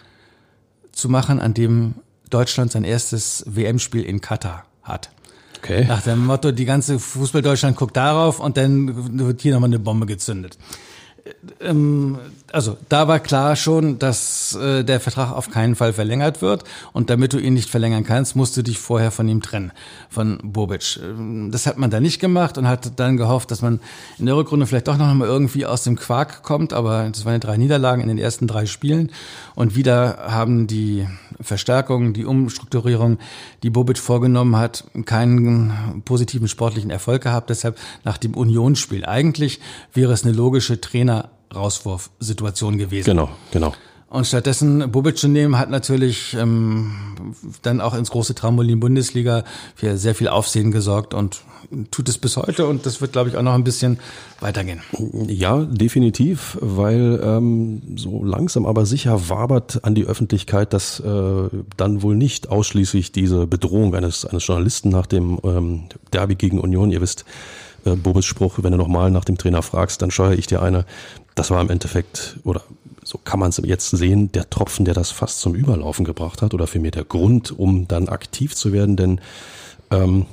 zu 0.93 1.09
machen, 1.09 1.41
an 1.41 1.55
dem 1.55 1.95
Deutschland 2.31 2.73
sein 2.73 2.85
erstes 2.85 3.45
WM-Spiel 3.47 4.03
in 4.03 4.21
Katar 4.21 4.65
hat. 4.83 5.11
Okay. 5.59 5.87
Nach 5.87 6.03
dem 6.03 6.27
Motto, 6.27 6.53
die 6.53 6.65
ganze 6.65 6.99
Fußball 6.99 7.43
Deutschland 7.43 7.77
guckt 7.77 7.97
darauf 7.97 8.39
und 8.39 8.57
dann 8.57 9.19
wird 9.19 9.41
hier 9.41 9.55
nochmal 9.55 9.69
eine 9.69 9.79
Bombe 9.79 10.05
gezündet 10.05 10.59
ähm, 11.61 12.19
also 12.53 12.77
da 12.89 13.09
war 13.09 13.21
klar 13.21 13.57
schon, 13.57 13.99
dass 13.99 14.55
äh, 14.55 14.85
der 14.85 15.01
Vertrag 15.01 15.33
auf 15.33 15.51
keinen 15.51 15.75
Fall 15.75 15.93
verlängert 15.93 16.41
wird. 16.41 16.65
Und 16.93 17.11
damit 17.11 17.33
du 17.33 17.39
ihn 17.39 17.55
nicht 17.55 17.69
verlängern 17.69 18.05
kannst, 18.05 18.37
musst 18.37 18.57
du 18.57 18.63
dich 18.63 18.79
vorher 18.79 19.11
von 19.11 19.29
ihm 19.29 19.43
trennen, 19.43 19.73
von 20.09 20.39
Bobic. 20.43 21.01
Ähm, 21.03 21.51
das 21.51 21.67
hat 21.67 21.79
man 21.79 21.91
da 21.91 22.01
nicht 22.01 22.21
gemacht 22.21 22.57
und 22.57 22.69
hat 22.69 22.99
dann 23.01 23.17
gehofft, 23.17 23.51
dass 23.51 23.63
man 23.63 23.81
in 24.19 24.27
der 24.27 24.37
Rückrunde 24.37 24.67
vielleicht 24.67 24.89
doch 24.89 24.97
noch 24.97 25.13
mal 25.15 25.27
irgendwie 25.27 25.67
aus 25.67 25.83
dem 25.83 25.97
Quark 25.97 26.43
kommt. 26.43 26.73
Aber 26.73 27.09
das 27.11 27.25
waren 27.25 27.41
drei 27.41 27.57
Niederlagen 27.57 28.03
in 28.03 28.09
den 28.09 28.19
ersten 28.19 28.47
drei 28.47 28.67
Spielen. 28.67 29.11
Und 29.55 29.75
wieder 29.75 30.19
haben 30.29 30.67
die 30.67 31.09
Verstärkungen, 31.41 32.13
die 32.13 32.25
Umstrukturierung, 32.25 33.19
die 33.63 33.71
Bobic 33.71 33.99
vorgenommen 33.99 34.57
hat, 34.57 34.85
keinen 35.07 36.03
positiven 36.05 36.47
sportlichen 36.47 36.91
Erfolg 36.91 37.23
gehabt. 37.23 37.51
Deshalb 37.51 37.79
nach 38.05 38.19
dem 38.19 38.35
Unionsspiel. 38.35 39.05
Eigentlich 39.05 39.61
wäre 39.93 40.13
es 40.13 40.25
eine 40.25 40.33
logische 40.33 40.81
Trainer-Rauswurfsituation 41.55 42.79
gewesen. 42.79 43.07
Genau, 43.07 43.31
genau. 43.51 43.73
Und 44.09 44.27
stattdessen 44.29 44.93
Bobic 44.93 45.19
zu 45.19 45.27
nehmen, 45.27 45.59
hat 45.59 45.71
natürlich 45.71 46.37
ähm, 46.39 46.93
dann 47.63 47.81
auch 47.81 47.95
ins 47.95 48.11
große 48.11 48.37
Trampolin 48.37 48.79
Bundesliga 48.79 49.43
für 49.75 49.97
sehr 49.97 50.15
viel 50.15 50.29
Aufsehen 50.29 50.71
gesorgt 50.71 51.15
und 51.15 51.41
tut 51.91 52.09
es 52.09 52.19
bis 52.19 52.37
heute 52.37 52.69
und 52.69 52.87
das 52.87 53.01
wird, 53.01 53.11
glaube 53.11 53.29
ich, 53.29 53.37
auch 53.37 53.43
noch 53.43 53.55
ein 53.55 53.65
bisschen 53.65 53.99
weitergehen. 54.39 54.83
Ja, 55.27 55.63
definitiv, 55.65 56.57
weil 56.61 57.21
ähm, 57.25 57.83
so 57.97 58.23
langsam 58.23 58.67
aber 58.67 58.87
sicher 58.87 59.31
wabert 59.31 59.83
an 59.83 59.97
die 59.97 60.05
Öffentlichkeit, 60.05 60.73
dass 60.73 61.01
äh, 61.01 61.49
dann 61.77 62.03
wohl 62.03 62.15
nicht 62.15 62.51
ausschließlich 62.51 63.11
diese 63.11 63.49
Bedrohung 63.49 63.97
eines, 63.97 64.25
eines 64.25 64.47
Journalisten 64.47 64.91
nach 64.91 65.07
dem 65.07 65.41
ähm, 65.43 65.85
Derby 66.13 66.37
gegen 66.37 66.61
Union, 66.61 66.93
ihr 66.93 67.01
wisst, 67.01 67.25
äh, 67.85 67.97
Bobis 67.97 68.27
Spruch, 68.27 68.59
wenn 68.63 68.73
du 68.73 68.79
nochmal 68.79 69.11
nach 69.11 69.25
dem 69.25 69.39
Trainer 69.39 69.63
fragst, 69.63 70.03
dann 70.03 70.11
scheue 70.11 70.35
ich 70.35 70.47
dir 70.47 70.63
eine. 70.63 70.85
Das 71.35 71.51
war 71.51 71.61
im 71.61 71.71
Endeffekt, 71.71 72.37
oder 72.45 72.63
so 73.03 73.19
kann 73.19 73.41
man 73.41 73.51
es 73.51 73.61
jetzt 73.65 73.91
sehen, 73.91 74.33
der 74.33 74.49
Tropfen, 74.49 74.85
der 74.85 74.95
das 74.95 75.11
fast 75.11 75.41
zum 75.41 75.55
Überlaufen 75.55 76.05
gebracht 76.05 76.43
hat, 76.43 76.55
oder 76.55 76.67
vielmehr 76.67 76.91
der 76.91 77.05
Grund, 77.05 77.57
um 77.57 77.87
dann 77.89 78.09
aktiv 78.09 78.55
zu 78.55 78.73
werden, 78.73 78.97
denn 78.97 79.21
ähm, 79.91 80.27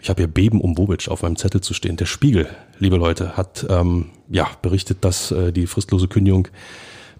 ich 0.00 0.10
habe 0.10 0.22
hier 0.22 0.28
Beben 0.28 0.60
um 0.60 0.74
Bobic 0.74 1.08
auf 1.08 1.22
meinem 1.22 1.36
Zettel 1.36 1.60
zu 1.60 1.74
stehen. 1.74 1.96
Der 1.96 2.06
Spiegel, 2.06 2.48
liebe 2.78 2.96
Leute, 2.96 3.36
hat 3.36 3.66
ähm, 3.68 4.06
ja 4.28 4.48
berichtet, 4.62 4.98
dass 5.00 5.32
äh, 5.32 5.52
die 5.52 5.66
fristlose 5.66 6.06
Kündigung 6.06 6.48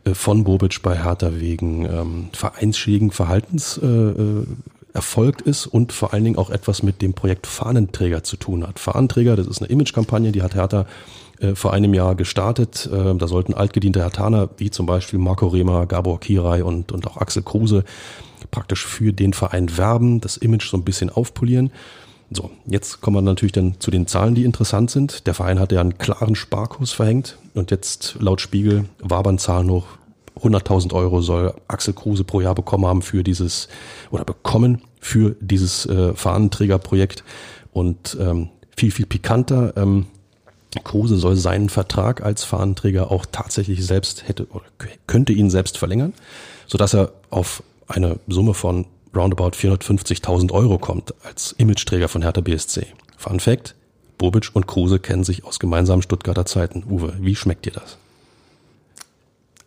äh, 0.05 0.15
von 0.15 0.45
Bobic 0.45 0.83
bei 0.83 1.03
Hertha 1.03 1.41
wegen 1.41 1.85
ähm, 1.85 2.29
vereinsschädigen 2.33 3.11
Verhaltens 3.11 3.79
äh, 3.83 3.87
äh, 3.87 4.47
erfolgt 4.97 5.43
ist 5.43 5.67
und 5.67 5.93
vor 5.93 6.13
allen 6.13 6.25
Dingen 6.25 6.39
auch 6.39 6.51
etwas 6.51 6.83
mit 6.83 7.03
dem 7.03 7.13
Projekt 7.13 7.47
Fahnenträger 7.47 8.25
zu 8.25 8.37
tun 8.37 8.67
hat. 8.67 8.79
Fahnenträger, 8.81 9.37
das 9.37 9.47
ist 9.47 9.61
eine 9.61 9.71
Imagekampagne, 9.71 10.33
die 10.33 10.43
hat 10.43 10.55
Hertha 10.55 10.87
äh, 11.39 11.55
vor 11.55 11.73
einem 11.73 11.95
Jahr 11.95 12.15
gestartet. 12.15 12.89
Äh, 12.93 13.15
da 13.15 13.29
sollten 13.29 13.55
altgediente 13.55 14.01
Hertaner, 14.01 14.49
wie 14.57 14.71
zum 14.71 14.87
Beispiel 14.87 15.19
Marco 15.19 15.47
Rehmer, 15.47 15.87
Gabor 15.87 16.19
Kirai 16.19 16.65
und, 16.65 16.93
und 16.93 17.07
auch 17.07 17.19
Axel 17.19 17.43
Kruse, 17.43 17.85
praktisch 18.51 18.87
für 18.87 19.13
den 19.13 19.35
Verein 19.35 19.77
werben, 19.77 20.21
das 20.21 20.39
Image 20.39 20.69
so 20.69 20.77
ein 20.77 20.85
bisschen 20.85 21.11
aufpolieren. 21.11 21.71
So, 22.31 22.51
jetzt 22.67 23.03
kommen 23.03 23.19
wir 23.19 23.23
natürlich 23.23 23.53
dann 23.53 23.77
zu 23.79 23.91
den 23.91 24.07
Zahlen, 24.07 24.35
die 24.35 24.45
interessant 24.45 24.91
sind. 24.91 25.27
Der 25.27 25.35
Verein 25.35 25.61
hatte 25.61 25.77
ja 25.77 25.81
einen 25.81 25.99
klaren 25.99 26.35
Sparkurs 26.35 26.93
verhängt 26.93 27.39
und 27.55 27.71
jetzt 27.71 28.17
laut 28.19 28.41
Spiegel 28.41 28.87
wabern 28.99 29.39
Zahlen 29.39 29.71
hoch. 29.71 29.87
100.000 30.41 30.93
Euro 30.93 31.23
soll 31.23 31.55
Axel 31.69 31.95
Kruse 31.95 32.25
pro 32.25 32.41
Jahr 32.41 32.55
bekommen 32.55 32.87
haben 32.87 33.03
für 33.03 33.23
dieses 33.23 33.69
oder 34.11 34.25
bekommen 34.25 34.83
für 35.01 35.35
dieses 35.41 35.87
äh, 35.87 36.15
Fahnenträgerprojekt 36.15 37.25
und 37.73 38.17
ähm, 38.21 38.51
viel 38.77 38.91
viel 38.91 39.07
pikanter. 39.07 39.73
Ähm, 39.77 40.07
Kruse 40.85 41.17
soll 41.17 41.37
seinen 41.37 41.71
Vertrag 41.71 42.23
als 42.23 42.45
Fahnenträger 42.45 43.11
auch 43.11 43.25
tatsächlich 43.31 43.85
selbst 43.85 44.29
hätte 44.29 44.47
oder 44.51 44.65
könnte 45.07 45.33
ihn 45.33 45.49
selbst 45.49 45.79
verlängern, 45.79 46.13
so 46.67 46.77
dass 46.77 46.95
er 46.95 47.13
auf 47.31 47.63
eine 47.89 48.19
Summe 48.27 48.53
von 48.53 48.87
roundabout 49.15 49.57
450.000 49.57 50.53
Euro 50.53 50.79
kommt 50.79 51.15
als 51.25 51.53
Imageträger 51.53 52.09
von 52.09 52.23
Hertha 52.23 52.43
BSC. 52.43 52.87
Fun 53.17 53.41
Fact, 53.41 53.75
Bobic 54.19 54.51
und 54.53 54.67
Kruse 54.67 54.99
kennen 54.99 55.25
sich 55.25 55.45
aus 55.45 55.59
gemeinsamen 55.59 56.03
Stuttgarter 56.03 56.45
Zeiten. 56.45 56.85
Uwe, 56.89 57.15
wie 57.21 57.37
schmeckt 57.37 57.65
dir 57.65 57.73
das? 57.73 57.97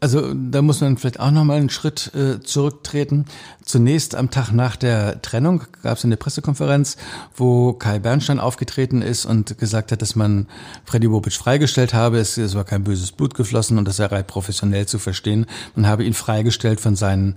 Also 0.01 0.33
da 0.33 0.61
muss 0.61 0.79
man 0.79 0.97
vielleicht 0.97 1.19
auch 1.19 1.31
nochmal 1.31 1.57
einen 1.57 1.69
Schritt 1.69 2.13
äh, 2.15 2.39
zurücktreten. 2.39 3.25
Zunächst 3.65 4.15
am 4.15 4.29
Tag 4.29 4.51
nach 4.51 4.77
der 4.77 5.21
Trennung 5.21 5.63
gab 5.83 5.97
es 5.97 6.05
eine 6.05 6.15
Pressekonferenz, 6.15 6.95
wo 7.35 7.73
Kai 7.73 7.99
Bernstein 7.99 8.39
aufgetreten 8.39 9.01
ist 9.01 9.25
und 9.25 9.57
gesagt 9.57 9.91
hat, 9.91 10.01
dass 10.01 10.15
man 10.15 10.47
Freddy 10.85 11.09
Bobic 11.09 11.33
freigestellt 11.33 11.93
habe. 11.93 12.17
Es, 12.17 12.37
es 12.37 12.55
war 12.55 12.63
kein 12.63 12.85
böses 12.85 13.11
Blut 13.11 13.33
geflossen 13.33 13.77
und 13.77 13.85
das 13.87 13.97
sei 13.97 14.07
professionell 14.23 14.85
zu 14.85 14.99
verstehen. 14.99 15.45
Man 15.75 15.85
habe 15.85 16.05
ihn 16.05 16.13
freigestellt 16.13 16.79
von 16.79 16.95
seinen 16.95 17.35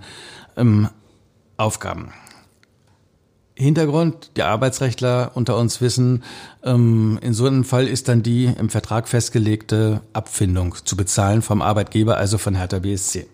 ähm, 0.55 0.87
Aufgaben. 1.57 2.13
Hintergrund, 3.55 4.31
die 4.35 4.41
Arbeitsrechtler 4.41 5.31
unter 5.35 5.57
uns 5.57 5.79
wissen, 5.79 6.23
ähm, 6.63 7.19
in 7.21 7.33
so 7.33 7.45
einem 7.45 7.63
Fall 7.63 7.87
ist 7.87 8.07
dann 8.07 8.23
die 8.23 8.45
im 8.45 8.69
Vertrag 8.69 9.07
festgelegte 9.07 10.01
Abfindung 10.11 10.75
zu 10.83 10.97
bezahlen 10.97 11.43
vom 11.43 11.61
Arbeitgeber, 11.61 12.17
also 12.17 12.39
von 12.39 12.55
Hertha 12.55 12.79
BSC. 12.79 13.27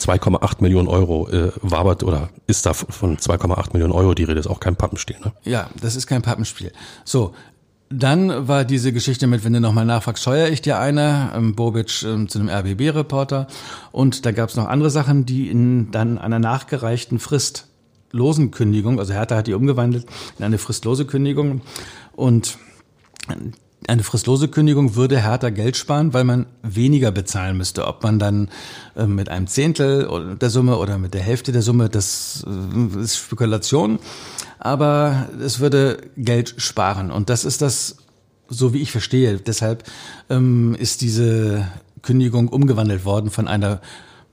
2,8 0.00 0.62
Millionen 0.62 0.88
Euro 0.88 1.28
äh, 1.28 1.52
wabert 1.60 2.02
oder 2.02 2.30
ist 2.46 2.64
da 2.64 2.72
von 2.72 3.18
2,8 3.18 3.74
Millionen 3.74 3.92
Euro 3.92 4.14
die 4.14 4.24
Rede, 4.24 4.40
ist 4.40 4.46
auch 4.46 4.60
kein 4.60 4.76
Pappenspiel, 4.76 5.16
ne? 5.22 5.32
Ja, 5.44 5.68
das 5.80 5.94
ist 5.94 6.06
kein 6.06 6.22
Pappenspiel. 6.22 6.72
So, 7.04 7.34
dann 7.90 8.48
war 8.48 8.64
diese 8.64 8.92
Geschichte 8.92 9.26
mit, 9.26 9.44
wenn 9.44 9.52
du 9.52 9.60
nochmal 9.60 9.84
nachfragst, 9.84 10.22
scheuer 10.22 10.48
ich 10.48 10.62
dir 10.62 10.78
eine, 10.78 11.32
ähm, 11.34 11.54
Bobic 11.54 12.02
ähm, 12.02 12.28
zu 12.28 12.38
einem 12.38 12.48
RBB-Reporter. 12.48 13.46
Und 13.92 14.24
da 14.24 14.32
gab 14.32 14.48
es 14.48 14.56
noch 14.56 14.66
andere 14.66 14.90
Sachen, 14.90 15.26
die 15.26 15.50
in 15.50 15.90
dann 15.90 16.18
einer 16.18 16.38
nachgereichten 16.38 17.18
Frist 17.18 17.68
fristlosen 18.16 18.50
Kündigung, 18.50 18.98
also 18.98 19.12
Hertha 19.12 19.36
hat 19.36 19.46
die 19.46 19.52
umgewandelt 19.52 20.06
in 20.38 20.44
eine 20.44 20.56
fristlose 20.56 21.04
Kündigung 21.04 21.60
und 22.14 22.56
eine 23.88 24.02
fristlose 24.02 24.48
Kündigung 24.48 24.96
würde 24.96 25.20
Hertha 25.20 25.50
Geld 25.50 25.76
sparen, 25.76 26.14
weil 26.14 26.24
man 26.24 26.46
weniger 26.62 27.12
bezahlen 27.12 27.58
müsste. 27.58 27.86
Ob 27.86 28.02
man 28.02 28.18
dann 28.18 28.48
äh, 28.96 29.06
mit 29.06 29.28
einem 29.28 29.46
Zehntel 29.46 30.36
der 30.40 30.50
Summe 30.50 30.78
oder 30.78 30.98
mit 30.98 31.14
der 31.14 31.20
Hälfte 31.20 31.52
der 31.52 31.62
Summe, 31.62 31.88
das 31.88 32.44
äh, 32.46 33.00
ist 33.00 33.18
Spekulation. 33.18 33.98
Aber 34.58 35.28
es 35.40 35.60
würde 35.60 35.98
Geld 36.16 36.54
sparen. 36.56 37.12
Und 37.12 37.28
das 37.28 37.44
ist 37.44 37.62
das, 37.62 37.98
so 38.48 38.72
wie 38.72 38.80
ich 38.80 38.90
verstehe. 38.90 39.36
Deshalb 39.36 39.84
ähm, 40.30 40.74
ist 40.74 41.02
diese 41.02 41.68
Kündigung 42.02 42.48
umgewandelt 42.48 43.04
worden 43.04 43.30
von 43.30 43.46
einer 43.46 43.80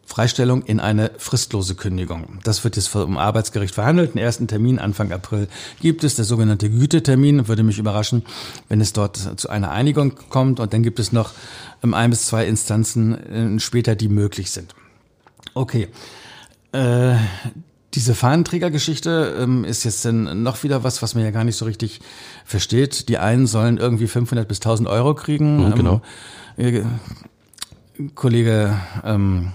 Freistellung 0.05 0.63
in 0.63 0.79
eine 0.79 1.11
fristlose 1.17 1.75
Kündigung. 1.75 2.39
Das 2.43 2.63
wird 2.63 2.75
jetzt 2.75 2.89
vom 2.89 3.17
Arbeitsgericht 3.17 3.73
verhandelt. 3.73 4.13
Den 4.13 4.19
ersten 4.19 4.47
Termin 4.47 4.77
Anfang 4.77 5.11
April 5.11 5.47
gibt 5.81 6.03
es. 6.03 6.15
Der 6.15 6.25
sogenannte 6.25 6.69
Gütetermin 6.69 7.47
würde 7.47 7.63
mich 7.63 7.79
überraschen, 7.79 8.23
wenn 8.69 8.81
es 8.81 8.93
dort 8.93 9.17
zu 9.17 9.49
einer 9.49 9.71
Einigung 9.71 10.13
kommt. 10.29 10.59
Und 10.59 10.73
dann 10.73 10.83
gibt 10.83 10.99
es 10.99 11.13
noch 11.13 11.31
ähm, 11.83 11.93
ein 11.93 12.09
bis 12.09 12.25
zwei 12.25 12.45
Instanzen 12.45 13.57
äh, 13.57 13.59
später, 13.59 13.95
die 13.95 14.09
möglich 14.09 14.51
sind. 14.51 14.75
Okay. 15.53 15.87
Äh, 16.73 17.15
diese 17.93 18.15
Fahnenträgergeschichte 18.15 19.37
ähm, 19.39 19.63
ist 19.65 19.83
jetzt 19.83 20.03
dann 20.03 20.43
noch 20.43 20.63
wieder 20.63 20.83
was, 20.83 21.01
was 21.01 21.15
man 21.15 21.23
ja 21.23 21.31
gar 21.31 21.43
nicht 21.43 21.55
so 21.55 21.65
richtig 21.65 22.01
versteht. 22.43 23.07
Die 23.07 23.19
einen 23.19 23.47
sollen 23.47 23.77
irgendwie 23.77 24.07
500 24.07 24.47
bis 24.47 24.57
1000 24.57 24.89
Euro 24.89 25.13
kriegen. 25.15 25.67
Mhm, 25.69 25.75
genau. 25.75 26.01
Ähm, 26.57 26.85
äh, 27.97 28.09
Kollege 28.15 28.75
ähm, 29.03 29.53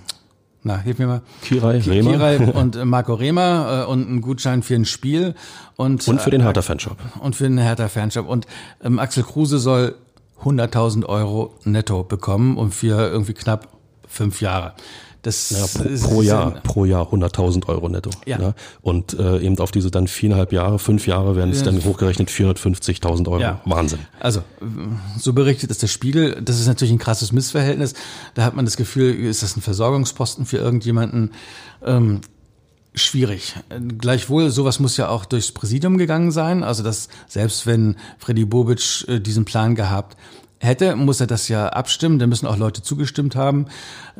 na, 0.62 0.78
hilf 0.78 0.98
mir 0.98 1.06
mal. 1.06 1.22
Kirai, 1.42 1.80
Ki 1.80 1.90
Rehmer. 1.90 2.10
Kirai 2.12 2.36
und 2.54 2.76
äh, 2.76 2.84
Marco 2.84 3.14
Rehmer 3.14 3.84
äh, 3.86 3.90
und 3.90 4.08
einen 4.08 4.20
Gutschein 4.20 4.62
für 4.62 4.74
ein 4.74 4.84
Spiel. 4.84 5.34
Und, 5.76 6.06
und 6.08 6.20
für 6.20 6.30
den 6.30 6.42
Hertha 6.42 6.62
Fanshop. 6.62 6.96
Und 7.20 7.36
für 7.36 7.44
den 7.44 7.58
Hertha 7.58 7.88
Fanshop. 7.88 8.28
Und 8.28 8.46
ähm, 8.82 8.98
Axel 8.98 9.22
Kruse 9.22 9.58
soll 9.58 9.94
100.000 10.42 11.06
Euro 11.06 11.54
netto 11.64 12.02
bekommen 12.04 12.56
und 12.56 12.74
für 12.74 13.08
irgendwie 13.08 13.34
knapp 13.34 13.68
fünf 14.06 14.40
Jahre. 14.40 14.74
Das 15.22 15.50
ja, 15.50 15.66
pro, 15.66 16.08
pro 16.08 16.22
Jahr, 16.22 16.50
pro 16.62 16.84
Jahr 16.84 17.12
100.000 17.12 17.68
Euro 17.68 17.88
netto. 17.88 18.10
Ja. 18.24 18.40
ja. 18.40 18.54
Und 18.82 19.18
äh, 19.18 19.40
eben 19.40 19.58
auf 19.58 19.72
diese 19.72 19.90
dann 19.90 20.06
viereinhalb 20.06 20.52
Jahre, 20.52 20.78
fünf 20.78 21.06
Jahre 21.06 21.34
werden 21.34 21.50
es 21.50 21.62
dann 21.62 21.84
hochgerechnet 21.84 22.30
450.000 22.30 23.28
Euro. 23.28 23.40
Ja. 23.40 23.60
Wahnsinn. 23.64 23.98
Also 24.20 24.42
so 25.18 25.32
berichtet 25.32 25.70
es 25.70 25.78
der 25.78 25.88
Spiegel. 25.88 26.40
Das 26.40 26.60
ist 26.60 26.66
natürlich 26.66 26.92
ein 26.92 26.98
krasses 26.98 27.32
Missverhältnis. 27.32 27.94
Da 28.34 28.44
hat 28.44 28.54
man 28.54 28.64
das 28.64 28.76
Gefühl, 28.76 29.14
ist 29.26 29.42
das 29.42 29.56
ein 29.56 29.60
Versorgungsposten 29.60 30.46
für 30.46 30.58
irgendjemanden? 30.58 31.32
Ähm, 31.84 32.20
schwierig. 32.94 33.54
Gleichwohl, 33.98 34.50
sowas 34.50 34.78
muss 34.78 34.96
ja 34.96 35.08
auch 35.08 35.24
durchs 35.24 35.52
Präsidium 35.52 35.98
gegangen 35.98 36.30
sein. 36.30 36.62
Also 36.62 36.82
dass 36.82 37.08
selbst 37.26 37.66
wenn 37.66 37.96
Freddy 38.18 38.44
Bobic 38.44 39.04
äh, 39.08 39.20
diesen 39.20 39.44
Plan 39.44 39.74
gehabt 39.74 40.16
hätte, 40.60 40.96
muss 40.96 41.20
er 41.20 41.26
das 41.26 41.48
ja 41.48 41.68
abstimmen. 41.68 42.18
Da 42.18 42.26
müssen 42.26 42.46
auch 42.46 42.56
Leute 42.56 42.82
zugestimmt 42.82 43.36
haben. 43.36 43.66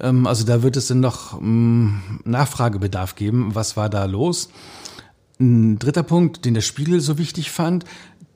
Ähm, 0.00 0.26
also 0.26 0.44
da 0.44 0.62
wird 0.62 0.76
es 0.76 0.88
dann 0.88 1.00
noch 1.00 1.40
mm, 1.40 2.20
Nachfragebedarf 2.24 3.14
geben. 3.14 3.54
Was 3.54 3.76
war 3.76 3.88
da 3.88 4.04
los? 4.04 4.48
Ein 5.40 5.78
dritter 5.78 6.02
Punkt, 6.02 6.44
den 6.44 6.54
der 6.54 6.62
Spiegel 6.62 7.00
so 7.00 7.18
wichtig 7.18 7.50
fand, 7.50 7.84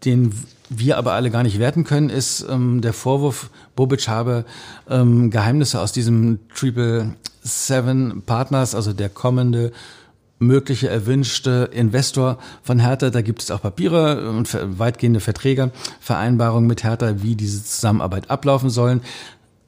den 0.05 0.33
wir 0.69 0.99
aber 0.99 1.13
alle 1.13 1.31
gar 1.31 1.43
nicht 1.43 1.59
werten 1.59 1.85
können, 1.85 2.11
ist 2.11 2.47
ähm, 2.49 2.81
der 2.81 2.93
Vorwurf, 2.93 3.51
Bobic 3.77 4.09
habe 4.09 4.45
ähm, 4.89 5.31
Geheimnisse 5.31 5.81
aus 5.81 5.93
diesem 5.93 6.39
Triple 6.55 7.15
Seven 7.43 8.23
Partners, 8.25 8.75
also 8.75 8.93
der 8.93 9.09
kommende 9.09 9.73
mögliche 10.43 10.89
erwünschte 10.89 11.71
Investor 11.73 12.39
von 12.63 12.79
Hertha. 12.79 13.11
Da 13.11 13.23
gibt 13.23 13.43
es 13.43 13.51
auch 13.51 13.63
Papiere 13.63 14.29
und 14.31 14.57
weitgehende 14.79 15.21
Verträge, 15.21 15.71
Vereinbarungen 16.01 16.67
mit 16.67 16.85
Hertha, 16.85 17.23
wie 17.23 17.37
diese 17.37 17.65
Zusammenarbeit 17.65 18.31
ablaufen 18.31 18.71
sollen. 18.71 19.01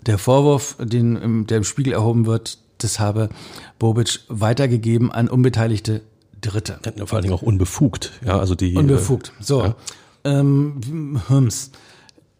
Der 0.06 0.18
Vorwurf, 0.18 0.76
den, 0.78 1.46
der 1.46 1.58
im 1.58 1.64
Spiegel 1.64 1.92
erhoben 1.92 2.26
wird, 2.26 2.58
das 2.78 3.00
habe 3.00 3.30
Bobic 3.78 4.20
weitergegeben 4.28 5.10
an 5.10 5.28
unbeteiligte 5.28 6.02
Dritte. 6.40 6.78
Ja, 6.96 7.06
vor 7.06 7.16
allen 7.16 7.22
Dingen 7.22 7.34
auch 7.34 7.42
unbefugt. 7.42 8.12
Ja, 8.24 8.38
also 8.38 8.54
die. 8.54 8.74
Unbefugt. 8.76 9.32
So. 9.40 9.62
Ja. 9.62 9.76
Ähm. 10.24 11.18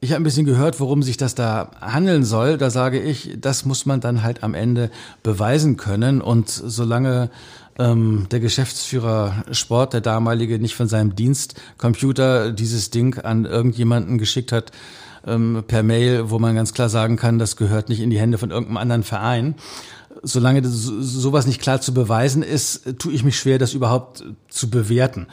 Ich 0.05 0.11
habe 0.11 0.21
ein 0.21 0.25
bisschen 0.25 0.45
gehört, 0.45 0.81
worum 0.81 1.03
sich 1.03 1.17
das 1.17 1.35
da 1.35 1.71
handeln 1.81 2.25
soll. 2.25 2.59
Da 2.59 2.69
sage 2.69 3.01
ich, 3.01 3.39
das 3.41 3.65
muss 3.65 3.87
man 3.87 4.01
dann 4.01 4.23
halt 4.23 4.43
am 4.43 4.53
Ende 4.53 4.91
beweisen 5.23 5.79
können. 5.79 6.21
Und 6.21 6.51
solange 6.51 7.31
ähm, 7.79 8.27
der 8.31 8.41
Geschäftsführer 8.41 9.45
Sport, 9.51 9.93
der 9.93 10.01
damalige, 10.01 10.59
nicht 10.59 10.75
von 10.75 10.89
seinem 10.89 11.15
Dienstcomputer 11.15 12.53
dieses 12.53 12.91
Ding 12.91 13.19
an 13.19 13.45
irgendjemanden 13.45 14.19
geschickt 14.19 14.53
hat 14.53 14.73
ähm, 15.27 15.65
per 15.67 15.83
Mail, 15.83 16.31
wo 16.31 16.39
man 16.39 16.55
ganz 16.55 16.75
klar 16.75 16.89
sagen 16.89 17.17
kann, 17.17 17.39
das 17.39 17.57
gehört 17.57 17.89
nicht 17.89 18.01
in 18.01 18.11
die 18.11 18.19
Hände 18.19 18.39
von 18.39 18.51
irgendeinem 18.51 18.77
anderen 18.79 19.03
Verein. 19.03 19.55
Solange 20.23 20.63
das, 20.63 20.73
sowas 20.73 21.47
nicht 21.47 21.61
klar 21.61 21.81
zu 21.81 21.93
beweisen 21.93 22.43
ist, 22.43 22.99
tue 22.99 23.13
ich 23.13 23.25
mich 23.25 23.39
schwer, 23.39 23.59
das 23.59 23.75
überhaupt 23.75 24.25
zu 24.49 24.71
bewerten 24.71 25.27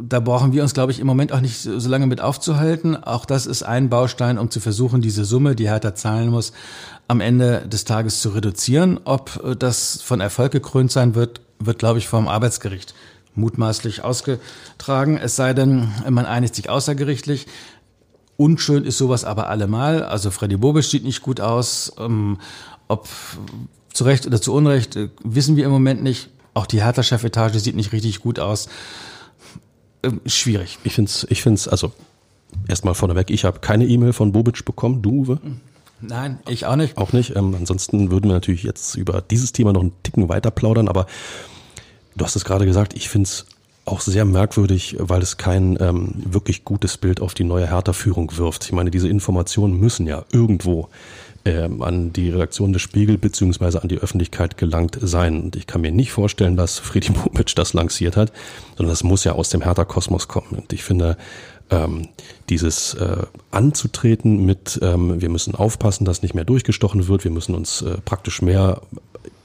da 0.00 0.20
brauchen 0.20 0.52
wir 0.52 0.62
uns, 0.62 0.74
glaube 0.74 0.92
ich, 0.92 1.00
im 1.00 1.06
Moment 1.06 1.32
auch 1.32 1.40
nicht 1.40 1.58
so 1.60 1.88
lange 1.88 2.06
mit 2.06 2.20
aufzuhalten. 2.20 2.96
Auch 2.96 3.24
das 3.24 3.46
ist 3.46 3.62
ein 3.62 3.88
Baustein, 3.88 4.38
um 4.38 4.50
zu 4.50 4.60
versuchen, 4.60 5.00
diese 5.00 5.24
Summe, 5.24 5.54
die 5.54 5.68
Hertha 5.68 5.94
zahlen 5.94 6.28
muss, 6.28 6.52
am 7.08 7.20
Ende 7.20 7.66
des 7.66 7.84
Tages 7.84 8.20
zu 8.20 8.30
reduzieren. 8.30 9.00
Ob 9.04 9.40
äh, 9.44 9.56
das 9.56 10.02
von 10.02 10.20
Erfolg 10.20 10.52
gekrönt 10.52 10.92
sein 10.92 11.14
wird, 11.14 11.40
wird, 11.58 11.78
glaube 11.78 11.98
ich, 11.98 12.08
vom 12.08 12.28
Arbeitsgericht 12.28 12.94
mutmaßlich 13.36 14.02
ausgetragen. 14.02 15.18
Es 15.18 15.36
sei 15.36 15.52
denn, 15.52 15.88
man 16.08 16.26
einigt 16.26 16.54
sich 16.54 16.70
außergerichtlich. 16.70 17.46
Unschön 18.36 18.84
ist 18.84 18.98
sowas 18.98 19.24
aber 19.24 19.48
allemal. 19.48 20.02
Also 20.02 20.30
Freddy 20.30 20.56
Bobic 20.56 20.84
sieht 20.84 21.04
nicht 21.04 21.22
gut 21.22 21.40
aus. 21.40 21.92
Ähm, 21.98 22.38
Ob 22.88 23.08
zu 23.92 24.04
Recht 24.04 24.26
oder 24.26 24.40
zu 24.40 24.52
Unrecht, 24.52 24.96
äh, 24.96 25.08
wissen 25.22 25.56
wir 25.56 25.64
im 25.64 25.70
Moment 25.70 26.02
nicht. 26.02 26.28
Auch 26.54 26.66
die 26.66 26.82
Hertha-Chefetage 26.82 27.58
sieht 27.58 27.76
nicht 27.76 27.92
richtig 27.92 28.20
gut 28.20 28.38
aus. 28.38 28.68
Ähm, 30.02 30.20
schwierig. 30.26 30.78
Ich 30.84 30.94
finde 30.94 31.10
es, 31.10 31.26
ich 31.30 31.42
find's, 31.42 31.68
also 31.68 31.92
erstmal 32.68 32.94
vorneweg, 32.94 33.30
ich 33.30 33.44
habe 33.44 33.60
keine 33.60 33.86
E-Mail 33.86 34.12
von 34.12 34.32
Bobic 34.32 34.64
bekommen. 34.64 35.02
Du, 35.02 35.22
Uwe? 35.22 35.40
Nein, 36.00 36.38
ich 36.48 36.66
auch 36.66 36.76
nicht. 36.76 36.98
Auch 36.98 37.12
nicht. 37.12 37.34
Ähm, 37.36 37.54
ansonsten 37.58 38.10
würden 38.10 38.28
wir 38.28 38.34
natürlich 38.34 38.62
jetzt 38.62 38.96
über 38.96 39.22
dieses 39.22 39.52
Thema 39.52 39.72
noch 39.72 39.80
einen 39.80 39.92
Ticken 40.02 40.28
weiter 40.28 40.50
plaudern, 40.50 40.88
aber 40.88 41.06
du 42.16 42.24
hast 42.24 42.36
es 42.36 42.44
gerade 42.44 42.66
gesagt, 42.66 42.94
ich 42.94 43.08
finde 43.08 43.26
es 43.26 43.46
auch 43.86 44.00
sehr 44.00 44.24
merkwürdig, 44.24 44.96
weil 44.98 45.22
es 45.22 45.36
kein 45.36 45.78
ähm, 45.80 46.12
wirklich 46.16 46.64
gutes 46.64 46.96
Bild 46.98 47.20
auf 47.20 47.34
die 47.34 47.44
neue 47.44 47.70
Hertha-Führung 47.70 48.36
wirft. 48.36 48.64
Ich 48.64 48.72
meine, 48.72 48.90
diese 48.90 49.08
Informationen 49.08 49.78
müssen 49.78 50.06
ja 50.06 50.24
irgendwo 50.32 50.88
ähm, 51.44 51.80
an 51.82 52.12
die 52.12 52.30
Redaktion 52.30 52.72
des 52.72 52.82
Spiegel 52.82 53.16
beziehungsweise 53.16 53.80
an 53.80 53.88
die 53.88 53.98
Öffentlichkeit 53.98 54.56
gelangt 54.56 54.98
sein. 55.00 55.40
Und 55.40 55.56
ich 55.56 55.68
kann 55.68 55.80
mir 55.80 55.92
nicht 55.92 56.10
vorstellen, 56.10 56.56
dass 56.56 56.80
Friedi 56.80 57.12
Bobic 57.12 57.54
das 57.54 57.72
lanciert 57.72 58.16
hat, 58.16 58.32
sondern 58.76 58.90
das 58.90 59.04
muss 59.04 59.22
ja 59.22 59.32
aus 59.32 59.50
dem 59.50 59.62
Hertha-Kosmos 59.62 60.26
kommen. 60.26 60.58
Und 60.58 60.72
ich 60.72 60.82
finde, 60.82 61.16
ähm, 61.70 62.08
dieses 62.48 62.94
äh, 62.94 63.26
anzutreten 63.50 64.44
mit, 64.44 64.78
ähm, 64.82 65.20
wir 65.20 65.28
müssen 65.28 65.54
aufpassen, 65.54 66.04
dass 66.04 66.22
nicht 66.22 66.34
mehr 66.34 66.44
durchgestochen 66.44 67.08
wird, 67.08 67.24
wir 67.24 67.30
müssen 67.30 67.54
uns 67.54 67.82
äh, 67.82 67.98
praktisch 68.04 68.42
mehr 68.42 68.82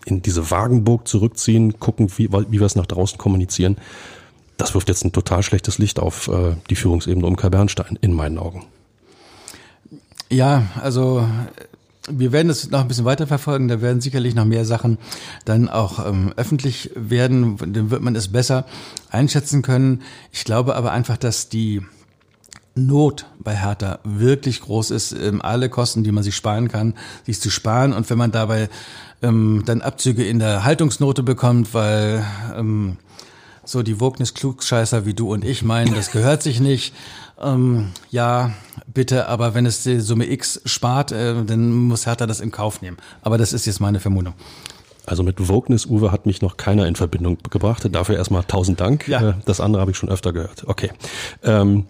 in 0.05 0.22
diese 0.22 0.49
Wagenburg 0.51 1.07
zurückziehen, 1.07 1.80
gucken, 1.80 2.11
wie, 2.17 2.32
wie 2.32 2.59
wir 2.59 2.65
es 2.65 2.76
nach 2.76 2.86
draußen 2.86 3.17
kommunizieren. 3.17 3.78
Das 4.57 4.74
wirft 4.74 4.89
jetzt 4.89 5.03
ein 5.03 5.11
total 5.11 5.43
schlechtes 5.43 5.78
Licht 5.78 5.99
auf 5.99 6.28
äh, 6.28 6.55
die 6.69 6.76
Führungsebene 6.76 7.26
um 7.26 7.36
Kai 7.36 7.49
Bernstein, 7.49 7.97
in 8.01 8.13
meinen 8.13 8.38
Augen. 8.38 8.65
Ja, 10.30 10.67
also 10.82 11.28
wir 12.09 12.32
werden 12.32 12.49
es 12.49 12.69
noch 12.72 12.82
ein 12.82 12.88
bisschen 12.88 13.05
weiter 13.05 13.28
verfolgen. 13.28 13.67
Da 13.67 13.82
werden 13.82 14.01
sicherlich 14.01 14.34
noch 14.36 14.45
mehr 14.45 14.65
Sachen 14.65 14.97
dann 15.45 15.69
auch 15.69 16.05
ähm, 16.05 16.34
öffentlich 16.36 16.91
werden. 16.95 17.57
Dann 17.57 17.91
wird 17.91 18.01
man 18.01 18.15
es 18.15 18.32
besser 18.32 18.65
einschätzen 19.09 19.61
können. 19.61 20.01
Ich 20.32 20.43
glaube 20.43 20.76
aber 20.76 20.91
einfach, 20.91 21.17
dass 21.17 21.49
die 21.49 21.82
Not 22.76 23.26
bei 23.39 23.55
Hertha 23.55 23.99
wirklich 24.03 24.61
groß 24.61 24.91
ist, 24.91 25.11
ähm, 25.11 25.41
alle 25.41 25.69
Kosten, 25.69 26.03
die 26.03 26.11
man 26.11 26.24
sich 26.24 26.36
sparen 26.36 26.69
kann, 26.69 26.93
sich 27.26 27.41
zu 27.41 27.49
sparen. 27.49 27.93
Und 27.93 28.09
wenn 28.09 28.17
man 28.17 28.32
dabei 28.32 28.69
ähm, 29.22 29.63
dann 29.65 29.82
Abzüge 29.82 30.26
in 30.26 30.39
der 30.39 30.63
Haltungsnote 30.63 31.24
bekommt, 31.24 31.74
weil 31.74 32.26
ähm, 32.55 32.97
so 33.63 33.84
die 33.84 33.99
Wognis 33.99 34.34
Klugscheißer 34.34 35.05
wie 35.05 35.13
du 35.13 35.32
und 35.32 35.45
ich 35.45 35.63
meinen, 35.63 35.93
das 35.93 36.11
gehört 36.11 36.43
sich 36.43 36.59
nicht. 36.59 36.93
Ähm, 37.41 37.89
ja, 38.09 38.51
bitte, 38.88 39.28
aber 39.28 39.53
wenn 39.53 39.65
es 39.65 39.84
die 39.84 39.99
Summe 39.99 40.30
X 40.32 40.61
spart, 40.65 41.11
äh, 41.11 41.43
dann 41.43 41.72
muss 41.72 42.05
Hertha 42.05 42.26
das 42.26 42.39
in 42.39 42.51
Kauf 42.51 42.82
nehmen. 42.82 42.97
Aber 43.22 43.38
das 43.38 43.53
ist 43.53 43.65
jetzt 43.65 43.80
meine 43.80 43.99
Vermutung. 43.99 44.34
Also 45.05 45.24
mit 45.24 45.47
Wokeness, 45.47 45.88
Uwe, 45.88 46.11
hat 46.11 46.26
mich 46.26 46.41
noch 46.41 46.57
keiner 46.57 46.88
in 46.88 46.95
Verbindung 46.95 47.38
gebracht. 47.49 47.88
Dafür 47.91 48.17
erstmal 48.17 48.43
tausend 48.43 48.80
Dank. 48.80 49.07
Ja. 49.07 49.30
Äh, 49.30 49.34
das 49.45 49.59
andere 49.59 49.82
habe 49.82 49.91
ich 49.91 49.97
schon 49.97 50.09
öfter 50.09 50.32
gehört. 50.32 50.63
Okay. 50.67 50.91
Ähm, 51.43 51.88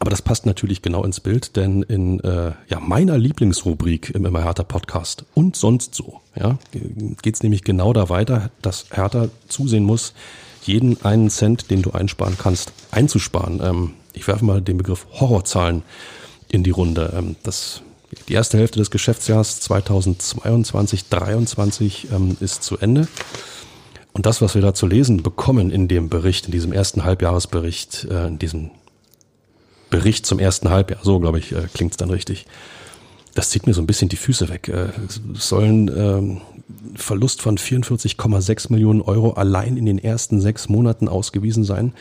aber 0.00 0.10
das 0.10 0.22
passt 0.22 0.46
natürlich 0.46 0.80
genau 0.80 1.04
ins 1.04 1.20
Bild, 1.20 1.56
denn 1.56 1.82
in 1.82 2.20
äh, 2.20 2.52
ja, 2.68 2.80
meiner 2.80 3.18
Lieblingsrubrik 3.18 4.10
im 4.14 4.24
Immer 4.24 4.42
Hertha 4.42 4.62
Podcast 4.64 5.26
und 5.34 5.56
sonst 5.56 5.94
so 5.94 6.20
ja, 6.34 6.58
geht 7.22 7.34
es 7.34 7.42
nämlich 7.42 7.64
genau 7.64 7.92
da 7.92 8.08
weiter, 8.08 8.50
dass 8.62 8.86
Hertha 8.90 9.28
zusehen 9.48 9.84
muss, 9.84 10.14
jeden 10.62 11.04
einen 11.04 11.28
Cent, 11.28 11.70
den 11.70 11.82
du 11.82 11.90
einsparen 11.90 12.36
kannst, 12.38 12.72
einzusparen. 12.90 13.60
Ähm, 13.62 13.90
ich 14.14 14.26
werfe 14.26 14.44
mal 14.44 14.62
den 14.62 14.78
Begriff 14.78 15.06
Horrorzahlen 15.12 15.82
in 16.48 16.64
die 16.64 16.70
Runde. 16.70 17.12
Ähm, 17.14 17.36
das, 17.42 17.82
die 18.26 18.32
erste 18.32 18.56
Hälfte 18.56 18.78
des 18.78 18.90
Geschäftsjahres 18.90 19.60
2022 19.60 21.08
2023 21.08 22.08
ähm, 22.10 22.38
ist 22.40 22.62
zu 22.62 22.78
Ende. 22.78 23.06
Und 24.12 24.24
das, 24.24 24.40
was 24.40 24.54
wir 24.54 24.62
da 24.62 24.72
zu 24.72 24.86
lesen 24.86 25.22
bekommen 25.22 25.70
in 25.70 25.88
dem 25.88 26.08
Bericht, 26.08 26.46
in 26.46 26.52
diesem 26.52 26.72
ersten 26.72 27.04
Halbjahresbericht, 27.04 28.06
äh, 28.10 28.28
in 28.28 28.38
diesem 28.38 28.70
Bericht 29.90 30.26
zum 30.26 30.38
ersten 30.38 30.70
Halbjahr, 30.70 31.00
so 31.02 31.18
glaube 31.18 31.38
ich, 31.38 31.52
äh, 31.52 31.66
klingt 31.74 31.92
es 31.92 31.96
dann 31.96 32.10
richtig. 32.10 32.46
Das 33.34 33.50
zieht 33.50 33.66
mir 33.66 33.74
so 33.74 33.80
ein 33.80 33.86
bisschen 33.86 34.08
die 34.08 34.16
Füße 34.16 34.48
weg. 34.48 34.68
Äh, 34.68 34.88
es 35.34 35.48
sollen 35.48 35.88
ähm, 35.88 36.40
Verlust 36.94 37.42
von 37.42 37.58
44,6 37.58 38.72
Millionen 38.72 39.02
Euro 39.02 39.32
allein 39.32 39.76
in 39.76 39.86
den 39.86 39.98
ersten 39.98 40.40
sechs 40.40 40.68
Monaten 40.68 41.08
ausgewiesen 41.08 41.64
sein. 41.64 41.92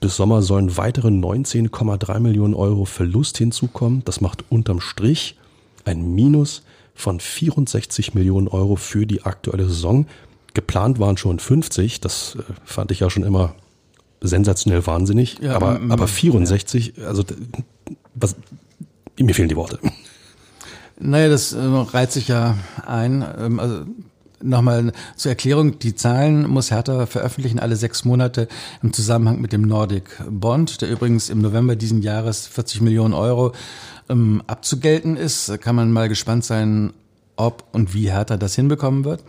Bis 0.00 0.16
Sommer 0.16 0.42
sollen 0.42 0.76
weitere 0.76 1.08
19,3 1.08 2.20
Millionen 2.20 2.54
Euro 2.54 2.84
Verlust 2.84 3.38
hinzukommen. 3.38 4.02
Das 4.04 4.20
macht 4.20 4.44
unterm 4.50 4.80
Strich 4.80 5.36
ein 5.84 6.14
Minus 6.14 6.62
von 6.94 7.20
64 7.20 8.14
Millionen 8.14 8.48
Euro 8.48 8.76
für 8.76 9.06
die 9.06 9.22
aktuelle 9.22 9.66
Saison. 9.66 10.06
Geplant 10.54 10.98
waren 10.98 11.16
schon 11.16 11.38
50. 11.38 12.00
Das 12.00 12.36
äh, 12.36 12.42
fand 12.64 12.90
ich 12.90 13.00
ja 13.00 13.10
schon 13.10 13.22
immer 13.22 13.54
sensationell 14.26 14.86
wahnsinnig. 14.86 15.38
Ja, 15.40 15.56
aber, 15.56 15.76
ähm, 15.76 15.90
aber 15.90 16.08
64, 16.08 16.94
ja. 16.96 17.06
also 17.06 17.24
was, 18.14 18.36
mir 19.18 19.34
fehlen 19.34 19.48
die 19.48 19.56
Worte. 19.56 19.78
Naja, 20.98 21.28
das 21.28 21.52
äh, 21.52 21.58
reiht 21.58 22.12
sich 22.12 22.28
ja 22.28 22.56
ein. 22.86 23.24
Ähm, 23.38 23.60
also 23.60 23.84
Nochmal 24.42 24.92
zur 25.16 25.30
Erklärung, 25.30 25.78
die 25.78 25.94
Zahlen 25.94 26.46
muss 26.46 26.70
Hertha 26.70 27.06
veröffentlichen 27.06 27.58
alle 27.58 27.74
sechs 27.74 28.04
Monate 28.04 28.48
im 28.82 28.92
Zusammenhang 28.92 29.40
mit 29.40 29.52
dem 29.52 29.62
Nordic 29.62 30.04
Bond, 30.28 30.82
der 30.82 30.90
übrigens 30.90 31.30
im 31.30 31.40
November 31.40 31.74
diesen 31.74 32.02
Jahres 32.02 32.46
40 32.46 32.82
Millionen 32.82 33.14
Euro 33.14 33.52
ähm, 34.10 34.42
abzugelten 34.46 35.16
ist. 35.16 35.48
Da 35.48 35.56
kann 35.56 35.74
man 35.74 35.90
mal 35.90 36.10
gespannt 36.10 36.44
sein, 36.44 36.92
ob 37.36 37.64
und 37.72 37.94
wie 37.94 38.10
Hertha 38.10 38.36
das 38.36 38.54
hinbekommen 38.54 39.04
wird. 39.04 39.22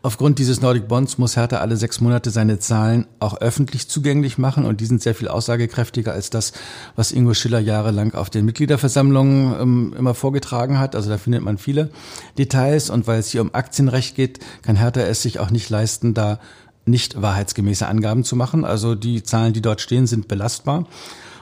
Aufgrund 0.00 0.38
dieses 0.38 0.60
Nordic 0.60 0.86
Bonds 0.86 1.18
muss 1.18 1.36
Hertha 1.36 1.56
alle 1.56 1.76
sechs 1.76 2.00
Monate 2.00 2.30
seine 2.30 2.60
Zahlen 2.60 3.06
auch 3.18 3.40
öffentlich 3.40 3.88
zugänglich 3.88 4.38
machen 4.38 4.64
und 4.64 4.80
die 4.80 4.86
sind 4.86 5.02
sehr 5.02 5.14
viel 5.14 5.26
aussagekräftiger 5.26 6.12
als 6.12 6.30
das, 6.30 6.52
was 6.94 7.10
Ingo 7.10 7.34
Schiller 7.34 7.58
jahrelang 7.58 8.14
auf 8.14 8.30
den 8.30 8.44
Mitgliederversammlungen 8.44 9.60
ähm, 9.60 9.94
immer 9.98 10.14
vorgetragen 10.14 10.78
hat. 10.78 10.94
Also 10.94 11.10
da 11.10 11.18
findet 11.18 11.42
man 11.42 11.58
viele 11.58 11.90
Details 12.38 12.90
und 12.90 13.08
weil 13.08 13.18
es 13.18 13.30
hier 13.30 13.42
um 13.42 13.54
Aktienrecht 13.54 14.14
geht, 14.14 14.38
kann 14.62 14.76
Hertha 14.76 15.00
es 15.00 15.22
sich 15.22 15.40
auch 15.40 15.50
nicht 15.50 15.68
leisten, 15.68 16.14
da 16.14 16.38
nicht 16.86 17.20
wahrheitsgemäße 17.20 17.86
Angaben 17.86 18.22
zu 18.22 18.36
machen. 18.36 18.64
Also 18.64 18.94
die 18.94 19.22
Zahlen, 19.24 19.52
die 19.52 19.62
dort 19.62 19.80
stehen, 19.80 20.06
sind 20.06 20.28
belastbar. 20.28 20.86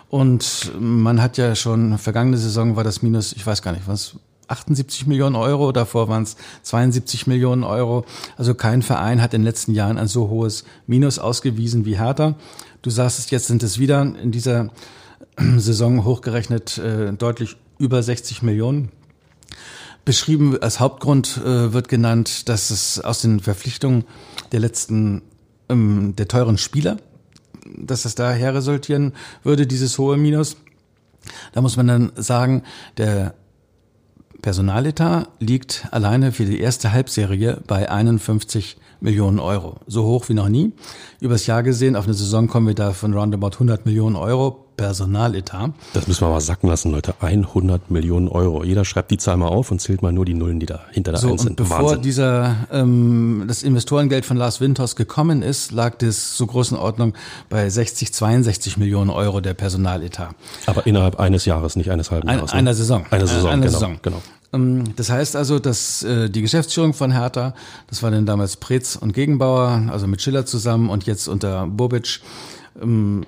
Und 0.08 0.72
man 0.78 1.20
hat 1.20 1.36
ja 1.36 1.54
schon, 1.54 1.98
vergangene 1.98 2.38
Saison 2.38 2.76
war 2.76 2.84
das 2.84 3.02
Minus, 3.02 3.32
ich 3.32 3.46
weiß 3.46 3.62
gar 3.62 3.72
nicht, 3.72 3.86
was 3.86 4.16
78 4.48 5.06
Millionen 5.06 5.36
Euro, 5.36 5.72
davor 5.72 6.08
waren 6.08 6.22
es 6.22 6.36
72 6.62 7.26
Millionen 7.26 7.64
Euro. 7.64 8.04
Also 8.36 8.54
kein 8.54 8.82
Verein 8.82 9.20
hat 9.20 9.34
in 9.34 9.42
den 9.42 9.46
letzten 9.46 9.74
Jahren 9.74 9.98
ein 9.98 10.08
so 10.08 10.28
hohes 10.28 10.64
Minus 10.86 11.18
ausgewiesen 11.18 11.84
wie 11.84 11.98
Hertha. 11.98 12.34
Du 12.82 12.90
sagst 12.90 13.18
es, 13.18 13.30
jetzt 13.30 13.46
sind 13.46 13.62
es 13.62 13.78
wieder 13.78 14.02
in 14.02 14.30
dieser 14.30 14.70
Saison 15.56 16.04
hochgerechnet 16.04 16.78
äh, 16.78 17.12
deutlich 17.12 17.56
über 17.78 18.02
60 18.02 18.42
Millionen. 18.42 18.90
Beschrieben 20.04 20.56
als 20.60 20.78
Hauptgrund 20.78 21.38
äh, 21.38 21.72
wird 21.72 21.88
genannt, 21.88 22.48
dass 22.48 22.70
es 22.70 23.00
aus 23.00 23.22
den 23.22 23.40
Verpflichtungen 23.40 24.04
der 24.52 24.60
letzten, 24.60 25.22
ähm, 25.68 26.14
der 26.16 26.28
teuren 26.28 26.58
Spieler, 26.58 26.98
dass 27.76 28.04
es 28.04 28.14
daher 28.14 28.54
resultieren 28.54 29.14
würde, 29.42 29.66
dieses 29.66 29.98
hohe 29.98 30.16
Minus. 30.16 30.56
Da 31.52 31.60
muss 31.60 31.76
man 31.76 31.88
dann 31.88 32.12
sagen, 32.14 32.62
der 32.98 33.34
Personaletat 34.46 35.28
liegt 35.40 35.88
alleine 35.90 36.30
für 36.30 36.44
die 36.44 36.60
erste 36.60 36.92
Halbserie 36.92 37.60
bei 37.66 37.90
51 37.90 38.76
Millionen 39.00 39.40
Euro. 39.40 39.80
So 39.88 40.04
hoch 40.04 40.28
wie 40.28 40.34
noch 40.34 40.48
nie. 40.48 40.72
Übers 41.20 41.46
Jahr 41.46 41.64
gesehen, 41.64 41.96
auf 41.96 42.04
eine 42.04 42.14
Saison 42.14 42.46
kommen 42.46 42.68
wir 42.68 42.76
da 42.76 42.92
von 42.92 43.12
roundabout 43.12 43.54
100 43.54 43.86
Millionen 43.86 44.14
Euro 44.14 44.66
Personaletat. 44.76 45.72
Das 45.94 46.06
müssen 46.06 46.24
wir 46.24 46.30
mal 46.30 46.40
sacken 46.40 46.68
lassen, 46.68 46.92
Leute. 46.92 47.14
100 47.20 47.90
Millionen 47.90 48.28
Euro. 48.28 48.62
Jeder 48.62 48.84
schreibt 48.84 49.10
die 49.10 49.16
Zahl 49.16 49.36
mal 49.36 49.48
auf 49.48 49.70
und 49.70 49.80
zählt 49.80 50.02
mal 50.02 50.12
nur 50.12 50.24
die 50.24 50.34
Nullen, 50.34 50.60
die 50.60 50.66
da 50.66 50.80
hinter 50.90 51.12
der 51.12 51.20
so, 51.20 51.32
Eins 51.32 51.42
sind. 51.42 51.56
Bevor 51.56 51.82
Wahnsinn. 51.82 52.02
dieser 52.02 52.56
ähm, 52.70 53.44
das 53.48 53.62
Investorengeld 53.62 54.26
von 54.26 54.36
Lars 54.36 54.60
Winters 54.60 54.94
gekommen 54.94 55.42
ist, 55.42 55.72
lag 55.72 55.96
das 55.96 56.36
so 56.36 56.46
großen 56.46 56.76
Ordnung 56.76 57.14
bei 57.48 57.68
60, 57.68 58.12
62 58.12 58.76
Millionen 58.76 59.10
Euro 59.10 59.40
der 59.40 59.54
Personaletat. 59.54 60.34
Aber 60.66 60.86
innerhalb 60.86 61.18
eines 61.18 61.46
Jahres, 61.46 61.76
nicht 61.76 61.90
eines 61.90 62.10
halben 62.10 62.28
Jahres. 62.28 62.52
Ein, 62.52 62.64
ne? 62.64 62.70
Einer 62.70 62.74
Saison. 62.74 63.06
Eine 63.10 63.26
Saison, 63.26 63.50
eine 63.50 63.66
genau, 63.66 63.72
Saison. 63.72 63.98
genau. 64.02 64.22
Ähm, 64.52 64.96
das 64.96 65.10
heißt 65.10 65.36
also, 65.36 65.58
dass 65.58 66.02
äh, 66.02 66.30
die 66.30 66.42
Geschäftsführung 66.42 66.94
von 66.94 67.12
Hertha, 67.12 67.54
das 67.88 68.02
war 68.02 68.10
dann 68.10 68.26
damals 68.26 68.56
Preetz 68.56 68.96
und 68.96 69.12
Gegenbauer, 69.12 69.88
also 69.90 70.06
mit 70.06 70.22
Schiller 70.22 70.46
zusammen 70.46 70.90
und 70.90 71.06
jetzt 71.06 71.28
unter 71.28 71.66
Bobic, 71.66 72.20
ähm, 72.80 73.24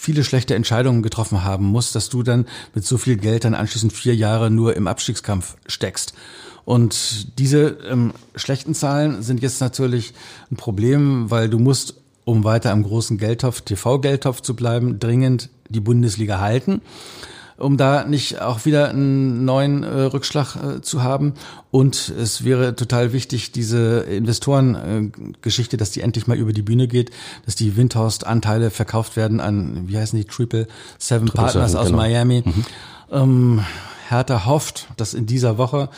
viele 0.00 0.24
schlechte 0.24 0.54
Entscheidungen 0.54 1.02
getroffen 1.02 1.44
haben 1.44 1.66
muss, 1.66 1.92
dass 1.92 2.08
du 2.08 2.22
dann 2.22 2.46
mit 2.74 2.86
so 2.86 2.96
viel 2.96 3.16
Geld 3.16 3.44
dann 3.44 3.54
anschließend 3.54 3.92
vier 3.92 4.14
Jahre 4.14 4.50
nur 4.50 4.74
im 4.74 4.86
Abstiegskampf 4.86 5.56
steckst. 5.66 6.14
Und 6.64 7.38
diese 7.38 7.78
ähm, 7.90 8.12
schlechten 8.34 8.74
Zahlen 8.74 9.22
sind 9.22 9.42
jetzt 9.42 9.60
natürlich 9.60 10.14
ein 10.50 10.56
Problem, 10.56 11.30
weil 11.30 11.48
du 11.48 11.58
musst, 11.58 11.94
um 12.24 12.44
weiter 12.44 12.70
am 12.70 12.82
großen 12.82 13.18
Geldtopf, 13.18 13.62
TV-Geldtopf 13.62 14.40
zu 14.40 14.54
bleiben, 14.54 14.98
dringend 14.98 15.50
die 15.68 15.80
Bundesliga 15.80 16.40
halten. 16.40 16.80
Um 17.60 17.76
da 17.76 18.04
nicht 18.04 18.40
auch 18.40 18.64
wieder 18.64 18.88
einen 18.88 19.44
neuen 19.44 19.82
äh, 19.82 20.02
Rückschlag 20.02 20.56
äh, 20.56 20.80
zu 20.80 21.02
haben. 21.02 21.34
Und 21.70 22.08
es 22.08 22.44
wäre 22.44 22.74
total 22.74 23.12
wichtig, 23.12 23.52
diese 23.52 24.00
Investorengeschichte, 24.00 25.76
äh, 25.76 25.78
dass 25.78 25.90
die 25.90 26.00
endlich 26.00 26.26
mal 26.26 26.36
über 26.36 26.52
die 26.52 26.62
Bühne 26.62 26.88
geht, 26.88 27.10
dass 27.44 27.54
die 27.54 27.76
Windhorst-Anteile 27.76 28.70
verkauft 28.70 29.16
werden 29.16 29.40
an, 29.40 29.88
wie 29.88 29.98
heißen 29.98 30.18
die, 30.18 30.24
Triple 30.24 30.66
Seven 30.98 31.26
Triple 31.26 31.44
Partners 31.44 31.72
Seven, 31.72 31.80
aus 31.80 31.86
genau. 31.88 31.98
Miami. 31.98 32.42
Mhm. 32.44 32.64
Ähm, 33.12 33.64
Hertha 34.08 34.46
hofft, 34.46 34.88
dass 34.96 35.14
in 35.14 35.26
dieser 35.26 35.58
Woche, 35.58 35.88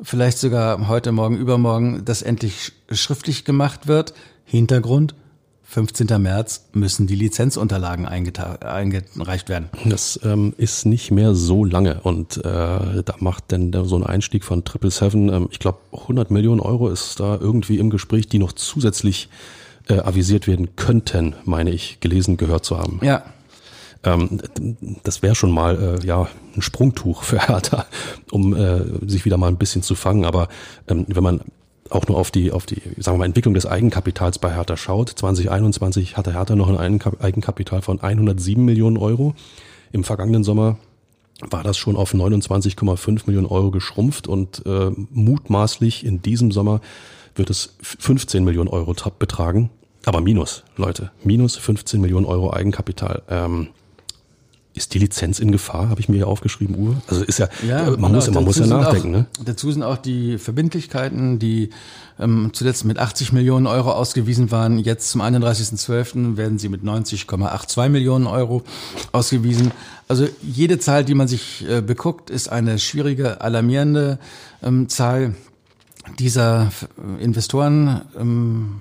vielleicht 0.00 0.38
sogar 0.38 0.86
heute, 0.88 1.10
morgen, 1.12 1.36
übermorgen, 1.36 2.04
das 2.04 2.22
endlich 2.22 2.72
schriftlich 2.90 3.44
gemacht 3.44 3.86
wird. 3.86 4.14
Hintergrund, 4.44 5.14
15. 5.68 6.22
März 6.22 6.68
müssen 6.72 7.06
die 7.06 7.16
Lizenzunterlagen 7.16 8.06
eingereicht 8.06 9.48
werden. 9.48 9.68
Das 9.84 10.18
ähm, 10.22 10.54
ist 10.56 10.86
nicht 10.86 11.10
mehr 11.10 11.34
so 11.34 11.64
lange 11.64 12.00
und 12.02 12.38
äh, 12.38 12.42
da 12.42 13.14
macht 13.18 13.50
denn 13.50 13.72
so 13.84 13.96
ein 13.96 14.04
Einstieg 14.04 14.44
von 14.44 14.64
Triple 14.64 14.90
Seven, 14.90 15.28
ähm, 15.32 15.48
ich 15.50 15.58
glaube 15.58 15.78
100 15.92 16.30
Millionen 16.30 16.60
Euro 16.60 16.88
ist 16.88 17.20
da 17.20 17.36
irgendwie 17.40 17.78
im 17.78 17.90
Gespräch, 17.90 18.28
die 18.28 18.38
noch 18.38 18.52
zusätzlich 18.52 19.28
äh, 19.88 19.98
avisiert 19.98 20.46
werden 20.46 20.76
könnten, 20.76 21.34
meine 21.44 21.70
ich, 21.70 22.00
gelesen 22.00 22.36
gehört 22.36 22.64
zu 22.64 22.78
haben. 22.78 23.00
Ja. 23.02 23.24
Ähm, 24.04 24.40
das 25.02 25.22
wäre 25.22 25.34
schon 25.34 25.50
mal 25.50 25.98
äh, 26.00 26.06
ja 26.06 26.28
ein 26.54 26.62
Sprungtuch 26.62 27.22
für 27.24 27.48
Hertha, 27.48 27.86
um 28.30 28.54
äh, 28.54 28.82
sich 29.06 29.24
wieder 29.24 29.36
mal 29.36 29.48
ein 29.48 29.58
bisschen 29.58 29.82
zu 29.82 29.94
fangen. 29.94 30.24
Aber 30.24 30.48
ähm, 30.88 31.06
wenn 31.08 31.22
man 31.22 31.40
auch 31.90 32.06
nur 32.08 32.18
auf 32.18 32.30
die, 32.30 32.52
auf 32.52 32.66
die, 32.66 32.82
sagen 32.98 33.16
wir 33.16 33.18
mal, 33.18 33.24
Entwicklung 33.26 33.54
des 33.54 33.66
Eigenkapitals 33.66 34.38
bei 34.38 34.54
Hertha 34.54 34.76
schaut. 34.76 35.10
2021 35.10 36.16
hatte 36.16 36.32
Hertha 36.32 36.56
noch 36.56 36.68
ein 36.68 37.00
Eigenkapital 37.20 37.82
von 37.82 38.00
107 38.00 38.64
Millionen 38.64 38.96
Euro. 38.96 39.34
Im 39.92 40.04
vergangenen 40.04 40.44
Sommer 40.44 40.78
war 41.40 41.62
das 41.62 41.76
schon 41.76 41.96
auf 41.96 42.14
29,5 42.14 43.22
Millionen 43.26 43.46
Euro 43.46 43.70
geschrumpft 43.70 44.26
und 44.26 44.64
äh, 44.66 44.90
mutmaßlich 45.10 46.04
in 46.04 46.22
diesem 46.22 46.50
Sommer 46.50 46.80
wird 47.34 47.50
es 47.50 47.76
15 47.82 48.44
Millionen 48.44 48.68
Euro 48.68 48.94
betragen. 49.18 49.70
Aber 50.06 50.20
minus, 50.20 50.62
Leute, 50.76 51.10
minus 51.24 51.56
15 51.56 52.00
Millionen 52.00 52.26
Euro 52.26 52.52
Eigenkapital. 52.52 53.22
Ähm, 53.28 53.68
ist 54.76 54.92
die 54.92 54.98
Lizenz 54.98 55.38
in 55.38 55.52
Gefahr, 55.52 55.88
habe 55.88 56.00
ich 56.00 56.08
mir 56.08 56.16
hier 56.16 56.28
aufgeschrieben, 56.28 56.76
Uwe? 56.76 56.96
Also 57.08 57.24
ist 57.24 57.38
ja, 57.38 57.48
ja 57.66 57.84
man 57.84 57.96
genau, 57.96 58.08
muss, 58.10 58.30
man 58.30 58.44
muss 58.44 58.58
ja 58.58 58.66
nachdenken. 58.66 59.08
Auch, 59.08 59.18
ne? 59.20 59.26
Dazu 59.42 59.72
sind 59.72 59.82
auch 59.82 59.96
die 59.96 60.36
Verbindlichkeiten, 60.36 61.38
die 61.38 61.70
ähm, 62.20 62.50
zuletzt 62.52 62.84
mit 62.84 62.98
80 62.98 63.32
Millionen 63.32 63.66
Euro 63.66 63.92
ausgewiesen 63.92 64.50
waren. 64.50 64.78
Jetzt 64.78 65.10
zum 65.10 65.22
31.12. 65.22 66.36
werden 66.36 66.58
sie 66.58 66.68
mit 66.68 66.82
90,82 66.82 67.88
Millionen 67.88 68.26
Euro 68.26 68.62
ausgewiesen. 69.12 69.72
Also 70.08 70.28
jede 70.42 70.78
Zahl, 70.78 71.06
die 71.06 71.14
man 71.14 71.26
sich 71.26 71.66
äh, 71.68 71.80
beguckt, 71.80 72.28
ist 72.28 72.52
eine 72.52 72.78
schwierige, 72.78 73.40
alarmierende 73.40 74.18
ähm, 74.62 74.90
Zahl 74.90 75.34
dieser 76.18 76.70
Investoren. 77.18 78.02
Ähm, 78.18 78.80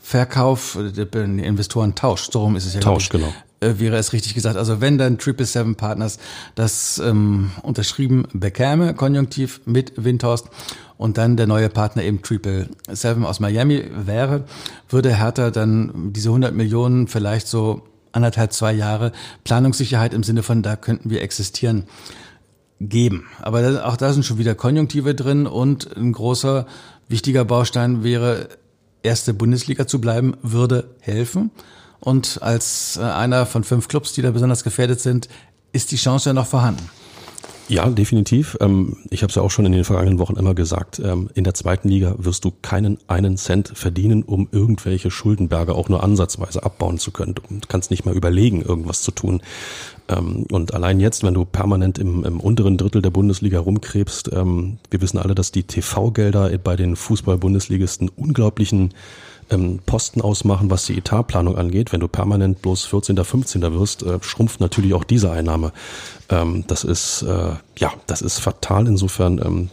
Verkauf, 0.00 0.76
äh, 0.76 1.18
Investorentausch, 1.18 2.30
so 2.30 2.40
rum 2.40 2.56
ist 2.56 2.66
es 2.66 2.74
ja. 2.74 2.80
Tausch, 2.80 3.10
genau 3.10 3.32
äh, 3.62 3.78
wäre 3.78 3.96
es 3.96 4.12
richtig 4.12 4.34
gesagt. 4.34 4.56
Also 4.56 4.80
wenn 4.80 4.98
dann 4.98 5.18
Triple 5.18 5.46
Seven 5.46 5.76
Partners 5.76 6.18
das 6.54 6.98
ähm, 6.98 7.52
unterschrieben 7.62 8.26
bekäme, 8.32 8.94
konjunktiv 8.94 9.60
mit 9.64 9.92
Windhorst 9.96 10.48
und 10.98 11.18
dann 11.18 11.36
der 11.36 11.46
neue 11.46 11.68
Partner 11.68 12.02
eben 12.02 12.22
Triple 12.22 12.68
Seven 12.90 13.24
aus 13.24 13.40
Miami 13.40 13.84
wäre, 13.94 14.44
würde 14.88 15.16
Hertha 15.16 15.50
dann 15.50 16.12
diese 16.12 16.28
100 16.28 16.54
Millionen 16.54 17.06
vielleicht 17.06 17.46
so 17.46 17.82
anderthalb, 18.12 18.52
zwei 18.52 18.72
Jahre 18.72 19.12
Planungssicherheit 19.44 20.12
im 20.12 20.22
Sinne 20.22 20.42
von, 20.42 20.62
da 20.62 20.76
könnten 20.76 21.10
wir 21.10 21.22
existieren, 21.22 21.84
geben. 22.78 23.26
Aber 23.40 23.86
auch 23.86 23.96
da 23.96 24.12
sind 24.12 24.24
schon 24.24 24.38
wieder 24.38 24.54
Konjunktive 24.54 25.14
drin 25.14 25.46
und 25.46 25.96
ein 25.96 26.12
großer, 26.12 26.66
wichtiger 27.08 27.44
Baustein 27.44 28.02
wäre, 28.04 28.48
erste 29.02 29.34
Bundesliga 29.34 29.86
zu 29.86 30.00
bleiben, 30.00 30.36
würde 30.42 30.90
helfen. 31.00 31.50
Und 32.04 32.42
als 32.42 32.96
äh, 32.96 33.04
einer 33.04 33.46
von 33.46 33.62
fünf 33.62 33.86
Clubs, 33.86 34.12
die 34.12 34.22
da 34.22 34.32
besonders 34.32 34.64
gefährdet 34.64 35.00
sind, 35.00 35.28
ist 35.72 35.92
die 35.92 35.96
Chance 35.96 36.30
ja 36.30 36.34
noch 36.34 36.46
vorhanden. 36.46 36.90
Ja, 37.68 37.88
definitiv. 37.88 38.58
Ähm, 38.60 38.96
ich 39.08 39.22
habe 39.22 39.30
es 39.30 39.36
ja 39.36 39.42
auch 39.42 39.52
schon 39.52 39.64
in 39.64 39.72
den 39.72 39.84
vergangenen 39.84 40.18
Wochen 40.18 40.34
immer 40.34 40.52
gesagt, 40.52 40.98
ähm, 40.98 41.30
in 41.34 41.44
der 41.44 41.54
zweiten 41.54 41.88
Liga 41.88 42.16
wirst 42.18 42.44
du 42.44 42.52
keinen 42.60 42.98
einen 43.06 43.36
Cent 43.36 43.70
verdienen, 43.72 44.24
um 44.24 44.48
irgendwelche 44.50 45.12
Schuldenberge 45.12 45.76
auch 45.76 45.88
nur 45.88 46.02
ansatzweise 46.02 46.64
abbauen 46.64 46.98
zu 46.98 47.12
können. 47.12 47.36
Du 47.36 47.42
kannst 47.68 47.92
nicht 47.92 48.04
mal 48.04 48.16
überlegen, 48.16 48.62
irgendwas 48.62 49.02
zu 49.02 49.12
tun. 49.12 49.40
Ähm, 50.08 50.44
und 50.50 50.74
allein 50.74 50.98
jetzt, 50.98 51.22
wenn 51.22 51.34
du 51.34 51.44
permanent 51.44 51.98
im, 51.98 52.24
im 52.24 52.40
unteren 52.40 52.78
Drittel 52.78 53.00
der 53.00 53.10
Bundesliga 53.10 53.60
rumkrebst, 53.60 54.32
wir 54.32 55.00
wissen 55.00 55.18
alle, 55.18 55.34
dass 55.34 55.52
die 55.52 55.62
TV-Gelder 55.62 56.50
bei 56.58 56.74
den 56.76 56.96
Fußball-Bundesligisten 56.96 58.08
unglaublichen 58.08 58.92
ähm, 59.50 59.80
Posten 59.84 60.20
ausmachen, 60.20 60.70
was 60.70 60.86
die 60.86 60.96
Etatplanung 60.96 61.56
angeht. 61.56 61.92
Wenn 61.92 62.00
du 62.00 62.08
permanent 62.08 62.62
bloß 62.62 62.84
14., 62.86 63.16
15. 63.22 63.62
wirst, 63.74 64.02
äh, 64.02 64.18
schrumpft 64.22 64.60
natürlich 64.60 64.94
auch 64.94 65.04
diese 65.04 65.30
Einnahme. 65.30 65.72
Ähm, 66.28 66.64
das 66.66 66.84
ist, 66.84 67.22
äh, 67.22 67.54
ja, 67.78 67.92
das 68.06 68.22
ist 68.22 68.38
fatal. 68.38 68.86
Insofern 68.86 69.38
ähm, 69.38 69.70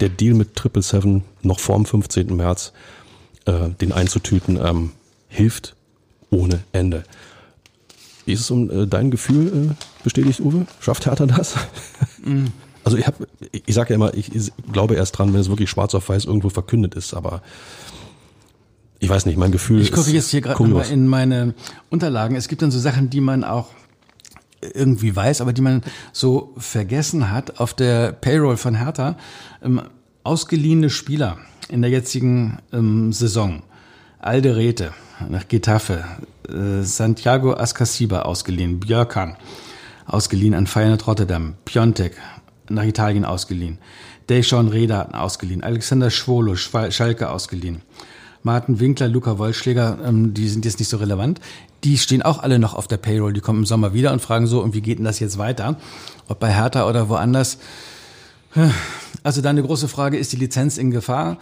der 0.00 0.08
Deal 0.08 0.34
mit 0.34 0.56
Triple 0.56 0.82
Seven 0.82 1.24
noch 1.42 1.60
vorm 1.60 1.86
15. 1.86 2.34
März, 2.36 2.72
äh, 3.46 3.70
den 3.80 3.92
einzutüten, 3.92 4.58
ähm, 4.62 4.92
hilft 5.28 5.74
ohne 6.30 6.60
Ende. 6.72 7.04
Wie 8.26 8.32
ist 8.32 8.40
es 8.40 8.50
um 8.50 8.70
äh, 8.70 8.86
dein 8.86 9.10
Gefühl 9.10 9.70
äh, 9.70 9.74
bestätigt, 10.04 10.40
Uwe? 10.40 10.66
Schafft 10.80 11.06
Hertha 11.06 11.26
das? 11.26 11.54
Mm. 12.24 12.46
Also 12.84 12.96
ich 12.96 13.06
habe, 13.06 13.26
ich 13.52 13.74
sage 13.74 13.90
ja 13.90 13.96
immer, 13.96 14.14
ich, 14.14 14.34
ich 14.34 14.50
glaube 14.72 14.94
erst 14.94 15.18
dran, 15.18 15.34
wenn 15.34 15.40
es 15.40 15.50
wirklich 15.50 15.68
schwarz 15.68 15.94
auf 15.94 16.08
weiß 16.08 16.24
irgendwo 16.24 16.48
verkündet 16.48 16.94
ist, 16.94 17.12
aber 17.12 17.42
ich 19.00 19.08
weiß 19.08 19.26
nicht, 19.26 19.36
mein 19.36 19.52
Gefühl. 19.52 19.80
Ich 19.80 19.92
gucke 19.92 20.10
jetzt 20.10 20.30
hier 20.30 20.40
gerade 20.40 20.62
mal 20.64 20.82
in 20.82 21.06
meine 21.06 21.54
Unterlagen. 21.88 22.36
Es 22.36 22.48
gibt 22.48 22.62
dann 22.62 22.70
so 22.70 22.78
Sachen, 22.78 23.10
die 23.10 23.20
man 23.20 23.44
auch 23.44 23.68
irgendwie 24.60 25.14
weiß, 25.14 25.40
aber 25.40 25.52
die 25.52 25.62
man 25.62 25.82
so 26.12 26.52
vergessen 26.56 27.30
hat. 27.30 27.60
Auf 27.60 27.74
der 27.74 28.12
Payroll 28.12 28.56
von 28.56 28.74
Hertha 28.74 29.16
ähm, 29.62 29.82
ausgeliehene 30.24 30.90
Spieler 30.90 31.38
in 31.68 31.82
der 31.82 31.90
jetzigen 31.90 32.58
ähm, 32.72 33.12
Saison. 33.12 33.62
Alde 34.18 34.56
Rete 34.56 34.92
nach 35.28 35.46
Getafe, 35.46 36.04
äh, 36.48 36.82
Santiago 36.82 37.54
Ascasiba 37.54 38.22
ausgeliehen, 38.22 38.80
Björkan 38.80 39.36
ausgeliehen 40.06 40.54
an 40.54 40.66
Feyenoord 40.66 41.06
Rotterdam, 41.06 41.54
Piontek 41.64 42.16
nach 42.68 42.84
Italien 42.84 43.24
ausgeliehen, 43.24 43.78
Dejan 44.28 44.68
Reda 44.68 45.10
ausgeliehen, 45.12 45.62
Alexander 45.62 46.10
Schwolo, 46.10 46.56
Schalke 46.56 47.30
ausgeliehen. 47.30 47.82
Martin 48.42 48.80
Winkler, 48.80 49.08
Luca 49.08 49.38
Wollschläger, 49.38 49.98
ähm, 50.04 50.34
die 50.34 50.48
sind 50.48 50.64
jetzt 50.64 50.78
nicht 50.78 50.88
so 50.88 50.96
relevant. 50.96 51.40
Die 51.84 51.98
stehen 51.98 52.22
auch 52.22 52.42
alle 52.42 52.58
noch 52.58 52.74
auf 52.74 52.88
der 52.88 52.96
Payroll. 52.96 53.32
Die 53.32 53.40
kommen 53.40 53.60
im 53.60 53.66
Sommer 53.66 53.94
wieder 53.94 54.12
und 54.12 54.20
fragen 54.20 54.46
so, 54.46 54.62
und 54.62 54.74
wie 54.74 54.80
geht 54.80 54.98
denn 54.98 55.04
das 55.04 55.20
jetzt 55.20 55.38
weiter? 55.38 55.76
Ob 56.28 56.40
bei 56.40 56.52
Hertha 56.52 56.88
oder 56.88 57.08
woanders. 57.08 57.58
Also 59.22 59.42
da 59.42 59.50
eine 59.50 59.62
große 59.62 59.88
Frage, 59.88 60.16
ist 60.16 60.32
die 60.32 60.36
Lizenz 60.36 60.78
in 60.78 60.90
Gefahr? 60.90 61.38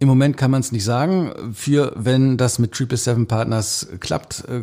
Im 0.00 0.06
Moment 0.06 0.36
kann 0.36 0.50
man 0.50 0.60
es 0.60 0.70
nicht 0.70 0.84
sagen. 0.84 1.32
Für 1.52 1.92
wenn 1.96 2.36
das 2.36 2.58
mit 2.58 2.72
Triple 2.72 2.96
Seven 2.96 3.26
Partners 3.26 3.88
klappt, 3.98 4.44
äh, 4.48 4.62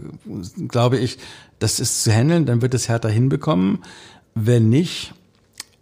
glaube 0.68 0.98
ich, 0.98 1.18
das 1.60 1.80
ist 1.80 2.04
zu 2.04 2.12
handeln, 2.12 2.46
dann 2.46 2.62
wird 2.62 2.74
es 2.74 2.88
Hertha 2.88 3.10
hinbekommen. 3.10 3.80
Wenn 4.34 4.70
nicht, 4.70 5.14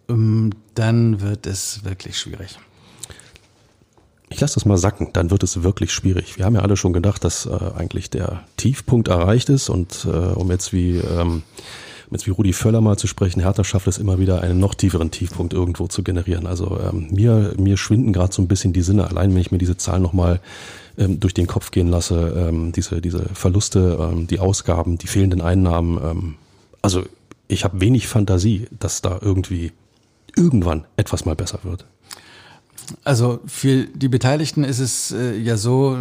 ähm, 0.10 0.52
dann 0.74 1.22
wird 1.22 1.46
es 1.46 1.84
wirklich 1.84 2.18
schwierig. 2.18 2.58
Ich 4.34 4.42
lasse 4.42 4.56
das 4.56 4.66
mal 4.66 4.78
sacken, 4.78 5.10
dann 5.14 5.30
wird 5.30 5.44
es 5.44 5.62
wirklich 5.62 5.94
schwierig. 5.94 6.40
Wir 6.40 6.46
haben 6.46 6.56
ja 6.56 6.62
alle 6.62 6.76
schon 6.76 6.92
gedacht, 6.92 7.24
dass 7.24 7.46
äh, 7.46 7.52
eigentlich 7.78 8.10
der 8.10 8.44
Tiefpunkt 8.58 9.08
erreicht 9.08 9.48
ist 9.50 9.70
und 9.70 10.08
äh, 10.08 10.10
um 10.10 10.50
jetzt 10.50 10.74
wie 10.74 10.98
ähm, 10.98 11.44
um 12.10 12.14
jetzt 12.14 12.26
wie 12.26 12.32
Rudi 12.32 12.52
Völler 12.52 12.82
mal 12.82 12.98
zu 12.98 13.06
sprechen, 13.06 13.42
Hertha 13.42 13.64
schafft 13.64 13.88
es 13.88 14.00
immer 14.00 14.18
wieder 14.18 14.42
einen 14.42 14.60
noch 14.60 14.74
tieferen 14.74 15.12
Tiefpunkt 15.12 15.54
irgendwo 15.54 15.86
zu 15.86 16.02
generieren. 16.02 16.48
Also 16.48 16.80
ähm, 16.80 17.10
mir 17.12 17.54
mir 17.60 17.78
schwinden 17.78 18.12
gerade 18.12 18.34
so 18.34 18.42
ein 18.42 18.48
bisschen 18.48 18.74
die 18.74 18.82
Sinne, 18.82 19.08
allein 19.08 19.36
wenn 19.36 19.42
ich 19.42 19.52
mir 19.52 19.60
diese 19.60 19.78
Zahlen 19.78 20.02
nochmal 20.02 20.40
ähm, 20.98 21.20
durch 21.20 21.36
den 21.36 21.46
Kopf 21.46 21.70
gehen 21.70 21.90
lasse, 21.90 22.34
ähm, 22.36 22.72
diese 22.72 23.02
diese 23.02 23.30
Verluste, 23.36 24.00
ähm, 24.02 24.26
die 24.26 24.40
Ausgaben, 24.40 24.98
die 24.98 25.08
fehlenden 25.08 25.42
Einnahmen. 25.42 26.00
Ähm, 26.04 26.36
also 26.82 27.04
ich 27.48 27.66
habe 27.66 27.82
wenig 27.82 28.08
Fantasie, 28.08 28.66
dass 28.80 29.04
da 29.04 29.20
irgendwie 29.22 29.74
irgendwann 30.36 30.86
etwas 30.98 31.24
mal 31.24 31.36
besser 31.36 31.60
wird. 31.62 31.86
Also 33.04 33.40
für 33.46 33.86
die 33.86 34.10
Beteiligten 34.10 34.64
ist 34.64 34.80
es 34.80 35.12
äh, 35.12 35.38
ja 35.38 35.58
so, 35.58 35.98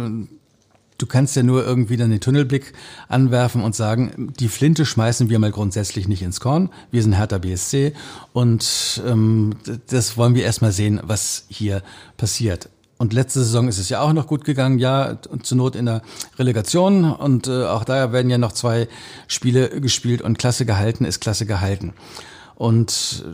du 0.97 1.05
kannst 1.05 1.35
ja 1.35 1.43
nur 1.43 1.65
irgendwie 1.65 1.97
dann 1.97 2.09
den 2.09 2.19
Tunnelblick 2.21 2.73
anwerfen 3.07 3.63
und 3.63 3.75
sagen, 3.75 4.33
die 4.39 4.47
Flinte 4.47 4.85
schmeißen 4.85 5.29
wir 5.29 5.39
mal 5.39 5.51
grundsätzlich 5.51 6.07
nicht 6.07 6.21
ins 6.21 6.39
Korn. 6.39 6.69
Wir 6.91 7.01
sind 7.01 7.13
Hertha 7.13 7.37
BSC 7.37 7.93
und 8.31 9.01
ähm, 9.05 9.55
das 9.87 10.17
wollen 10.17 10.35
wir 10.35 10.43
erstmal 10.43 10.71
sehen, 10.71 11.01
was 11.03 11.45
hier 11.49 11.83
passiert. 12.17 12.69
Und 12.97 13.11
letzte 13.11 13.39
Saison 13.39 13.67
ist 13.67 13.79
es 13.79 13.89
ja 13.89 13.99
auch 13.99 14.13
noch 14.13 14.27
gut 14.27 14.45
gegangen, 14.45 14.79
ja, 14.79 15.17
zur 15.41 15.57
Not 15.57 15.75
in 15.75 15.87
der 15.87 16.03
Relegation. 16.39 17.11
Und 17.11 17.47
äh, 17.47 17.65
auch 17.65 17.83
da 17.83 18.13
werden 18.13 18.29
ja 18.29 18.37
noch 18.37 18.53
zwei 18.53 18.87
Spiele 19.27 19.81
gespielt 19.81 20.21
und 20.21 20.37
Klasse 20.37 20.65
gehalten 20.65 21.03
ist 21.03 21.19
Klasse 21.19 21.45
gehalten. 21.45 21.93
Und 22.55 23.25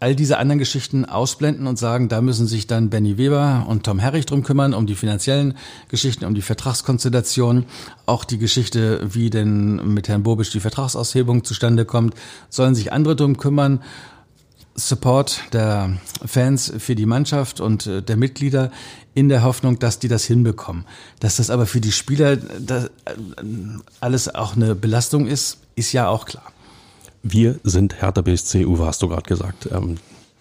all 0.00 0.14
diese 0.14 0.38
anderen 0.38 0.58
Geschichten 0.58 1.04
ausblenden 1.04 1.66
und 1.66 1.78
sagen, 1.78 2.08
da 2.08 2.20
müssen 2.20 2.46
sich 2.46 2.66
dann 2.66 2.90
Benny 2.90 3.18
Weber 3.18 3.66
und 3.68 3.84
Tom 3.84 3.98
Herrich 3.98 4.26
drum 4.26 4.42
kümmern, 4.42 4.74
um 4.74 4.86
die 4.86 4.94
finanziellen 4.94 5.54
Geschichten, 5.88 6.24
um 6.24 6.34
die 6.34 6.42
Vertragskonstellation, 6.42 7.64
auch 8.06 8.24
die 8.24 8.38
Geschichte, 8.38 9.00
wie 9.12 9.30
denn 9.30 9.94
mit 9.94 10.08
Herrn 10.08 10.22
Bobisch 10.22 10.50
die 10.50 10.60
Vertragsaushebung 10.60 11.44
zustande 11.44 11.84
kommt, 11.84 12.14
sollen 12.48 12.74
sich 12.74 12.92
andere 12.92 13.16
drum 13.16 13.36
kümmern. 13.36 13.82
Support 14.74 15.40
der 15.52 15.98
Fans 16.24 16.72
für 16.78 16.94
die 16.94 17.06
Mannschaft 17.06 17.60
und 17.60 17.88
äh, 17.88 18.00
der 18.00 18.16
Mitglieder 18.16 18.70
in 19.12 19.28
der 19.28 19.42
Hoffnung, 19.42 19.80
dass 19.80 19.98
die 19.98 20.06
das 20.06 20.24
hinbekommen. 20.24 20.84
Dass 21.18 21.36
das 21.36 21.50
aber 21.50 21.66
für 21.66 21.80
die 21.80 21.90
Spieler 21.90 22.34
äh, 22.34 22.88
alles 23.98 24.32
auch 24.32 24.54
eine 24.54 24.76
Belastung 24.76 25.26
ist, 25.26 25.58
ist 25.74 25.92
ja 25.92 26.06
auch 26.06 26.26
klar. 26.26 26.52
Wir 27.22 27.58
sind 27.64 28.00
Hertha 28.00 28.22
BSC, 28.22 28.64
Uwe, 28.64 28.86
hast 28.86 29.02
du 29.02 29.08
gerade 29.08 29.22
gesagt. 29.22 29.68
Ähm, 29.72 29.96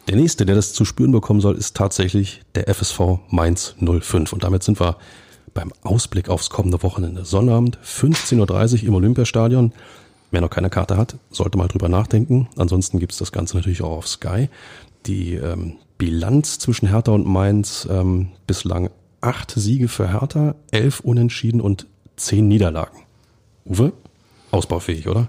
der 0.08 0.16
nächste, 0.16 0.46
der 0.46 0.56
das 0.56 0.74
zu 0.74 0.86
spüren 0.86 1.12
bekommen 1.12 1.42
soll, 1.42 1.56
ist 1.56 1.76
tatsächlich 1.76 2.42
der 2.56 2.74
FSV 2.74 3.20
Mainz 3.30 3.76
05. 3.80 4.32
Und 4.32 4.44
damit 4.44 4.64
sind 4.64 4.80
wir 4.80 4.98
beim 5.54 5.74
Ausblick 5.84 6.30
aufs 6.30 6.50
kommende 6.50 6.82
Wochenende. 6.84 7.26
Sonnabend, 7.26 7.78
15.30 7.84 8.82
Uhr 8.82 8.88
im 8.90 8.96
Olympiastadion. 8.96 9.74
Wer 10.32 10.42
noch 10.42 10.50
keine 10.50 10.70
Karte 10.70 10.98
hat, 10.98 11.16
sollte 11.30 11.58
mal 11.58 11.68
drüber 11.68 11.90
nachdenken. 11.90 12.48
Ansonsten 12.58 13.00
gibt's 13.00 13.18
das 13.18 13.32
Ganze 13.32 13.58
natürlich 13.58 13.82
auch 13.82 13.98
auf 13.98 14.08
Sky. 14.08 14.50
Die 15.06 15.34
ähm, 15.34 15.78
Bilanz 15.98 16.60
zwischen 16.60 16.88
Hertha 16.88 17.12
und 17.12 17.26
Mainz 17.26 17.88
ähm, 17.90 18.30
bislang 18.46 18.90
acht 19.20 19.52
Siege 19.52 19.88
für 19.88 20.12
Hertha, 20.12 20.56
elf 20.72 21.00
Unentschieden 21.00 21.60
und 21.60 21.88
zehn 22.18 22.48
Niederlagen. 22.48 23.00
Uwe, 23.66 23.94
ausbaufähig, 24.52 25.08
oder? 25.08 25.28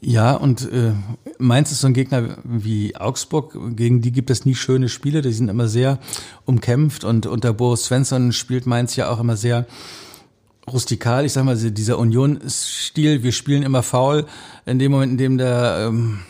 Ja, 0.00 0.34
und 0.34 0.70
äh, 0.70 0.92
Mainz 1.38 1.72
ist 1.72 1.80
so 1.80 1.88
ein 1.88 1.92
Gegner 1.92 2.38
wie 2.44 2.94
Augsburg, 2.94 3.58
gegen 3.76 4.00
die 4.00 4.12
gibt 4.12 4.30
es 4.30 4.44
nie 4.44 4.54
schöne 4.54 4.88
Spiele, 4.88 5.22
die 5.22 5.32
sind 5.32 5.48
immer 5.48 5.66
sehr 5.66 5.98
umkämpft. 6.44 7.02
Und 7.02 7.26
unter 7.26 7.52
Boris 7.52 7.86
Svensson 7.86 8.32
spielt 8.32 8.66
Mainz 8.66 8.94
ja 8.94 9.10
auch 9.10 9.18
immer 9.18 9.36
sehr 9.36 9.66
rustikal, 10.70 11.24
ich 11.24 11.32
sag 11.32 11.44
mal, 11.44 11.56
dieser 11.56 11.98
Union-Stil, 11.98 13.22
wir 13.22 13.32
spielen 13.32 13.62
immer 13.62 13.82
faul, 13.82 14.26
in 14.66 14.78
dem 14.78 14.92
Moment, 14.92 15.12
in 15.12 15.18
dem 15.18 15.38
der 15.38 15.88
ähm, 15.88 16.20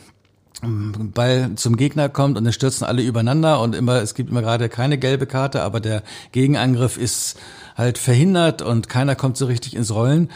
Ball 1.15 1.51
zum 1.57 1.77
Gegner 1.77 2.09
kommt 2.09 2.37
und 2.39 2.45
dann 2.45 2.53
stürzen 2.53 2.87
alle 2.87 3.03
übereinander 3.03 3.61
und 3.61 3.75
immer, 3.75 4.01
es 4.01 4.15
gibt 4.15 4.31
immer 4.31 4.43
gerade 4.43 4.69
keine 4.69 4.97
gelbe 4.99 5.27
Karte, 5.27 5.63
aber 5.63 5.81
der 5.81 6.03
Gegenangriff 6.33 6.97
ist 6.97 7.37
halt 7.77 7.99
verhindert 7.99 8.63
und 8.63 8.89
keiner 8.89 9.15
kommt 9.15 9.37
so 9.37 9.47
richtig 9.47 9.77
ins 9.77 9.93
Rollen 9.93 10.31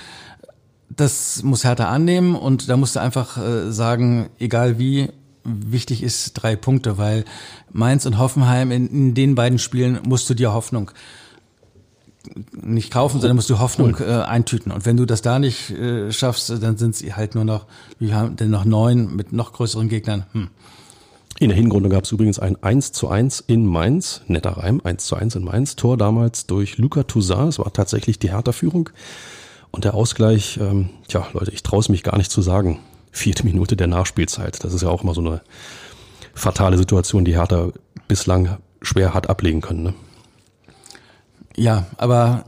das 0.97 1.43
muss 1.43 1.65
Hertha 1.65 1.89
annehmen 1.89 2.35
und 2.35 2.69
da 2.69 2.77
musst 2.77 2.97
du 2.97 3.01
einfach 3.01 3.39
äh, 3.39 3.71
sagen, 3.71 4.31
egal 4.39 4.79
wie, 4.79 5.09
wichtig 5.45 6.03
ist 6.03 6.35
drei 6.35 6.57
Punkte, 6.57 6.99
weil 6.99 7.25
Mainz 7.73 8.07
und 8.07 8.19
Hoffenheim 8.19 8.71
in, 8.71 8.89
in 8.89 9.15
den 9.15 9.35
beiden 9.35 9.59
Spielen 9.59 10.01
musst 10.07 10.29
du 10.31 10.35
dir 10.35 10.53
Hoffnung 10.53 10.91
nicht 12.53 12.93
kaufen, 12.93 13.21
sondern 13.21 13.37
musst 13.37 13.51
du 13.51 13.59
Hoffnung 13.59 13.97
äh, 13.99 14.05
eintüten. 14.05 14.71
Und 14.71 14.87
wenn 14.87 14.97
du 14.97 15.07
das 15.07 15.23
da 15.23 15.39
nicht 15.39 15.71
äh, 15.71 16.13
schaffst, 16.13 16.51
dann 16.51 16.77
sind 16.77 16.95
sie 16.95 17.15
halt 17.15 17.35
nur 17.35 17.45
noch, 17.45 17.67
wir 17.99 18.15
haben 18.15 18.37
denn 18.37 18.51
noch 18.51 18.65
neun 18.65 19.17
mit 19.17 19.33
noch 19.33 19.53
größeren 19.53 19.89
Gegnern. 19.89 20.25
Hm. 20.33 20.49
In 21.41 21.49
der 21.49 21.57
Hinrunde 21.57 21.89
gab 21.89 22.05
es 22.05 22.13
übrigens 22.13 22.39
ein 22.39 22.63
1 22.63 22.93
zu 22.93 23.09
1 23.09 23.41
in 23.41 23.67
Mainz, 23.67 24.21
netter 24.29 24.59
Reim, 24.59 24.81
1 24.85 25.05
zu 25.07 25.17
1 25.17 25.35
in 25.35 25.43
Mainz, 25.43 25.75
Tor 25.75 25.97
damals 25.97 26.47
durch 26.47 26.79
Luca 26.79 27.03
Toussaint, 27.03 27.49
es 27.49 27.59
war 27.59 27.73
tatsächlich 27.73 28.21
die 28.21 28.31
Hertha-Führung. 28.31 28.91
Und 29.73 29.85
der 29.85 29.95
Ausgleich, 29.95 30.59
ähm, 30.61 30.91
tja, 31.09 31.27
Leute, 31.33 31.51
ich 31.51 31.63
traue 31.63 31.81
es 31.81 31.89
mich 31.89 32.03
gar 32.03 32.19
nicht 32.19 32.31
zu 32.31 32.43
sagen. 32.43 32.79
Vierte 33.11 33.45
Minute 33.45 33.77
der 33.77 33.89
Nachspielzeit. 33.89 34.63
Das 34.63 34.73
ist 34.73 34.83
ja 34.83 34.89
auch 34.89 35.03
immer 35.03 35.15
so 35.15 35.21
eine 35.23 35.41
fatale 36.35 36.79
Situation, 36.79 37.25
die 37.25 37.37
Hertha 37.37 37.73
bislang 38.07 38.59
schwer 38.83 39.15
hat 39.15 39.29
ablegen 39.29 39.61
können. 39.61 39.83
Ne? 39.83 39.95
Ja, 41.57 41.87
aber 41.97 42.45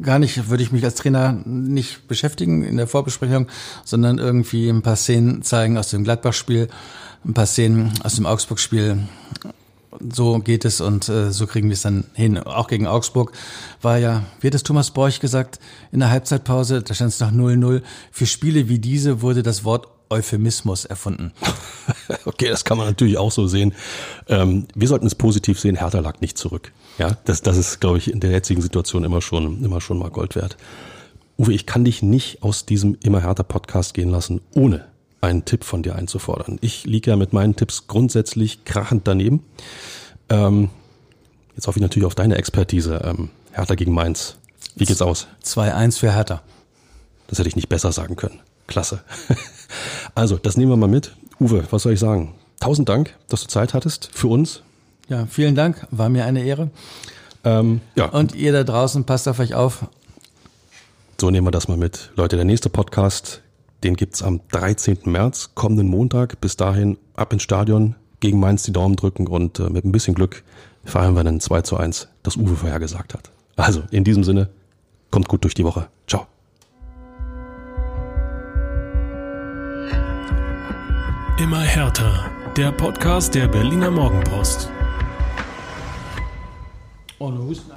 gar 0.00 0.18
nicht, 0.18 0.48
würde 0.48 0.62
ich 0.62 0.72
mich 0.72 0.84
als 0.84 0.94
Trainer 0.94 1.32
nicht 1.44 2.08
beschäftigen 2.08 2.64
in 2.64 2.76
der 2.76 2.86
Vorbesprechung, 2.86 3.48
sondern 3.84 4.18
irgendwie 4.18 4.68
ein 4.68 4.82
paar 4.82 4.96
Szenen 4.96 5.42
zeigen 5.42 5.78
aus 5.78 5.90
dem 5.90 6.04
Gladbach-Spiel, 6.04 6.68
ein 7.24 7.34
paar 7.34 7.46
Szenen 7.46 7.92
aus 8.02 8.16
dem 8.16 8.26
Augsburg-Spiel 8.26 9.08
so 10.12 10.38
geht 10.38 10.64
es 10.64 10.80
und 10.80 11.08
äh, 11.08 11.32
so 11.32 11.46
kriegen 11.46 11.68
wir 11.68 11.74
es 11.74 11.82
dann 11.82 12.04
hin. 12.14 12.38
Auch 12.38 12.68
gegen 12.68 12.86
Augsburg 12.86 13.32
war 13.82 13.98
ja, 13.98 14.24
wie 14.40 14.48
hat 14.48 14.54
es 14.54 14.62
Thomas 14.62 14.90
Borch 14.90 15.20
gesagt, 15.20 15.58
in 15.92 16.00
der 16.00 16.10
Halbzeitpause, 16.10 16.82
da 16.82 16.94
stand 16.94 17.12
es 17.12 17.20
noch 17.20 17.32
0-0. 17.32 17.82
Für 18.10 18.26
Spiele 18.26 18.68
wie 18.68 18.78
diese 18.78 19.22
wurde 19.22 19.42
das 19.42 19.64
Wort 19.64 19.88
Euphemismus 20.10 20.84
erfunden. 20.84 21.32
okay, 22.24 22.48
das 22.48 22.64
kann 22.64 22.78
man 22.78 22.86
natürlich 22.86 23.18
auch 23.18 23.32
so 23.32 23.46
sehen. 23.46 23.74
Ähm, 24.28 24.66
wir 24.74 24.88
sollten 24.88 25.06
es 25.06 25.14
positiv 25.14 25.58
sehen, 25.58 25.76
Hertha 25.76 26.00
lag 26.00 26.20
nicht 26.20 26.38
zurück. 26.38 26.72
Ja, 26.98 27.16
das, 27.24 27.42
das 27.42 27.56
ist, 27.56 27.80
glaube 27.80 27.98
ich, 27.98 28.10
in 28.10 28.20
der 28.20 28.30
jetzigen 28.30 28.62
Situation 28.62 29.04
immer 29.04 29.22
schon, 29.22 29.64
immer 29.64 29.80
schon 29.80 29.98
mal 29.98 30.10
Gold 30.10 30.36
wert. 30.36 30.56
Uwe, 31.36 31.52
ich 31.52 31.66
kann 31.66 31.84
dich 31.84 32.02
nicht 32.02 32.42
aus 32.42 32.64
diesem 32.64 32.96
Immer 33.02 33.20
Härter 33.20 33.42
Podcast 33.42 33.94
gehen 33.94 34.08
lassen, 34.08 34.40
ohne 34.52 34.86
einen 35.24 35.44
Tipp 35.44 35.64
von 35.64 35.82
dir 35.82 35.96
einzufordern. 35.96 36.58
Ich 36.60 36.84
liege 36.84 37.10
ja 37.10 37.16
mit 37.16 37.32
meinen 37.32 37.56
Tipps 37.56 37.86
grundsätzlich 37.86 38.64
krachend 38.64 39.06
daneben. 39.06 39.44
Ähm, 40.28 40.70
jetzt 41.56 41.66
hoffe 41.66 41.78
ich 41.78 41.82
natürlich 41.82 42.06
auf 42.06 42.14
deine 42.14 42.36
Expertise. 42.36 43.00
Ähm, 43.04 43.30
Hertha 43.52 43.74
gegen 43.74 43.92
Mainz. 43.92 44.36
Wie 44.76 44.84
geht's 44.84 45.02
aus? 45.02 45.26
2-1 45.44 45.98
für 45.98 46.12
Hertha. 46.12 46.42
Das 47.28 47.38
hätte 47.38 47.48
ich 47.48 47.56
nicht 47.56 47.68
besser 47.68 47.92
sagen 47.92 48.16
können. 48.16 48.40
Klasse. 48.66 49.02
also, 50.14 50.36
das 50.36 50.56
nehmen 50.56 50.72
wir 50.72 50.76
mal 50.76 50.88
mit. 50.88 51.14
Uwe, 51.40 51.64
was 51.70 51.82
soll 51.82 51.92
ich 51.92 52.00
sagen? 52.00 52.34
Tausend 52.60 52.88
Dank, 52.88 53.14
dass 53.28 53.42
du 53.42 53.48
Zeit 53.48 53.74
hattest 53.74 54.10
für 54.12 54.28
uns. 54.28 54.62
Ja, 55.08 55.26
vielen 55.26 55.54
Dank. 55.54 55.86
War 55.90 56.08
mir 56.08 56.24
eine 56.24 56.44
Ehre. 56.44 56.70
Ähm, 57.44 57.80
ja. 57.94 58.06
Und 58.06 58.34
ihr 58.34 58.52
da 58.52 58.64
draußen, 58.64 59.04
passt 59.04 59.28
auf 59.28 59.38
euch 59.38 59.54
auf. 59.54 59.86
So 61.20 61.30
nehmen 61.30 61.46
wir 61.46 61.50
das 61.50 61.68
mal 61.68 61.76
mit. 61.76 62.10
Leute, 62.16 62.36
der 62.36 62.44
nächste 62.44 62.70
Podcast 62.70 63.42
den 63.84 63.96
gibt's 63.96 64.22
am 64.22 64.40
13. 64.50 64.98
März, 65.04 65.50
kommenden 65.54 65.88
Montag. 65.88 66.40
Bis 66.40 66.56
dahin 66.56 66.98
ab 67.14 67.32
ins 67.32 67.42
Stadion, 67.42 67.94
gegen 68.20 68.40
Mainz 68.40 68.62
die 68.62 68.72
Daumen 68.72 68.96
drücken 68.96 69.26
und 69.26 69.60
äh, 69.60 69.68
mit 69.68 69.84
ein 69.84 69.92
bisschen 69.92 70.14
Glück 70.14 70.42
feiern 70.84 71.14
wir 71.14 71.20
einen 71.20 71.40
2 71.40 71.62
zu 71.62 71.76
1, 71.76 72.08
das 72.22 72.36
Uwe 72.36 72.56
vorhergesagt 72.56 73.14
hat. 73.14 73.30
Also 73.56 73.82
in 73.90 74.04
diesem 74.04 74.24
Sinne, 74.24 74.48
kommt 75.10 75.28
gut 75.28 75.44
durch 75.44 75.54
die 75.54 75.64
Woche. 75.64 75.88
Ciao. 76.06 76.26
Immer 81.38 81.60
härter. 81.60 82.30
Der 82.56 82.72
Podcast 82.72 83.34
der 83.34 83.48
Berliner 83.48 83.90
Morgenpost. 83.90 84.70
Husten. 87.20 87.73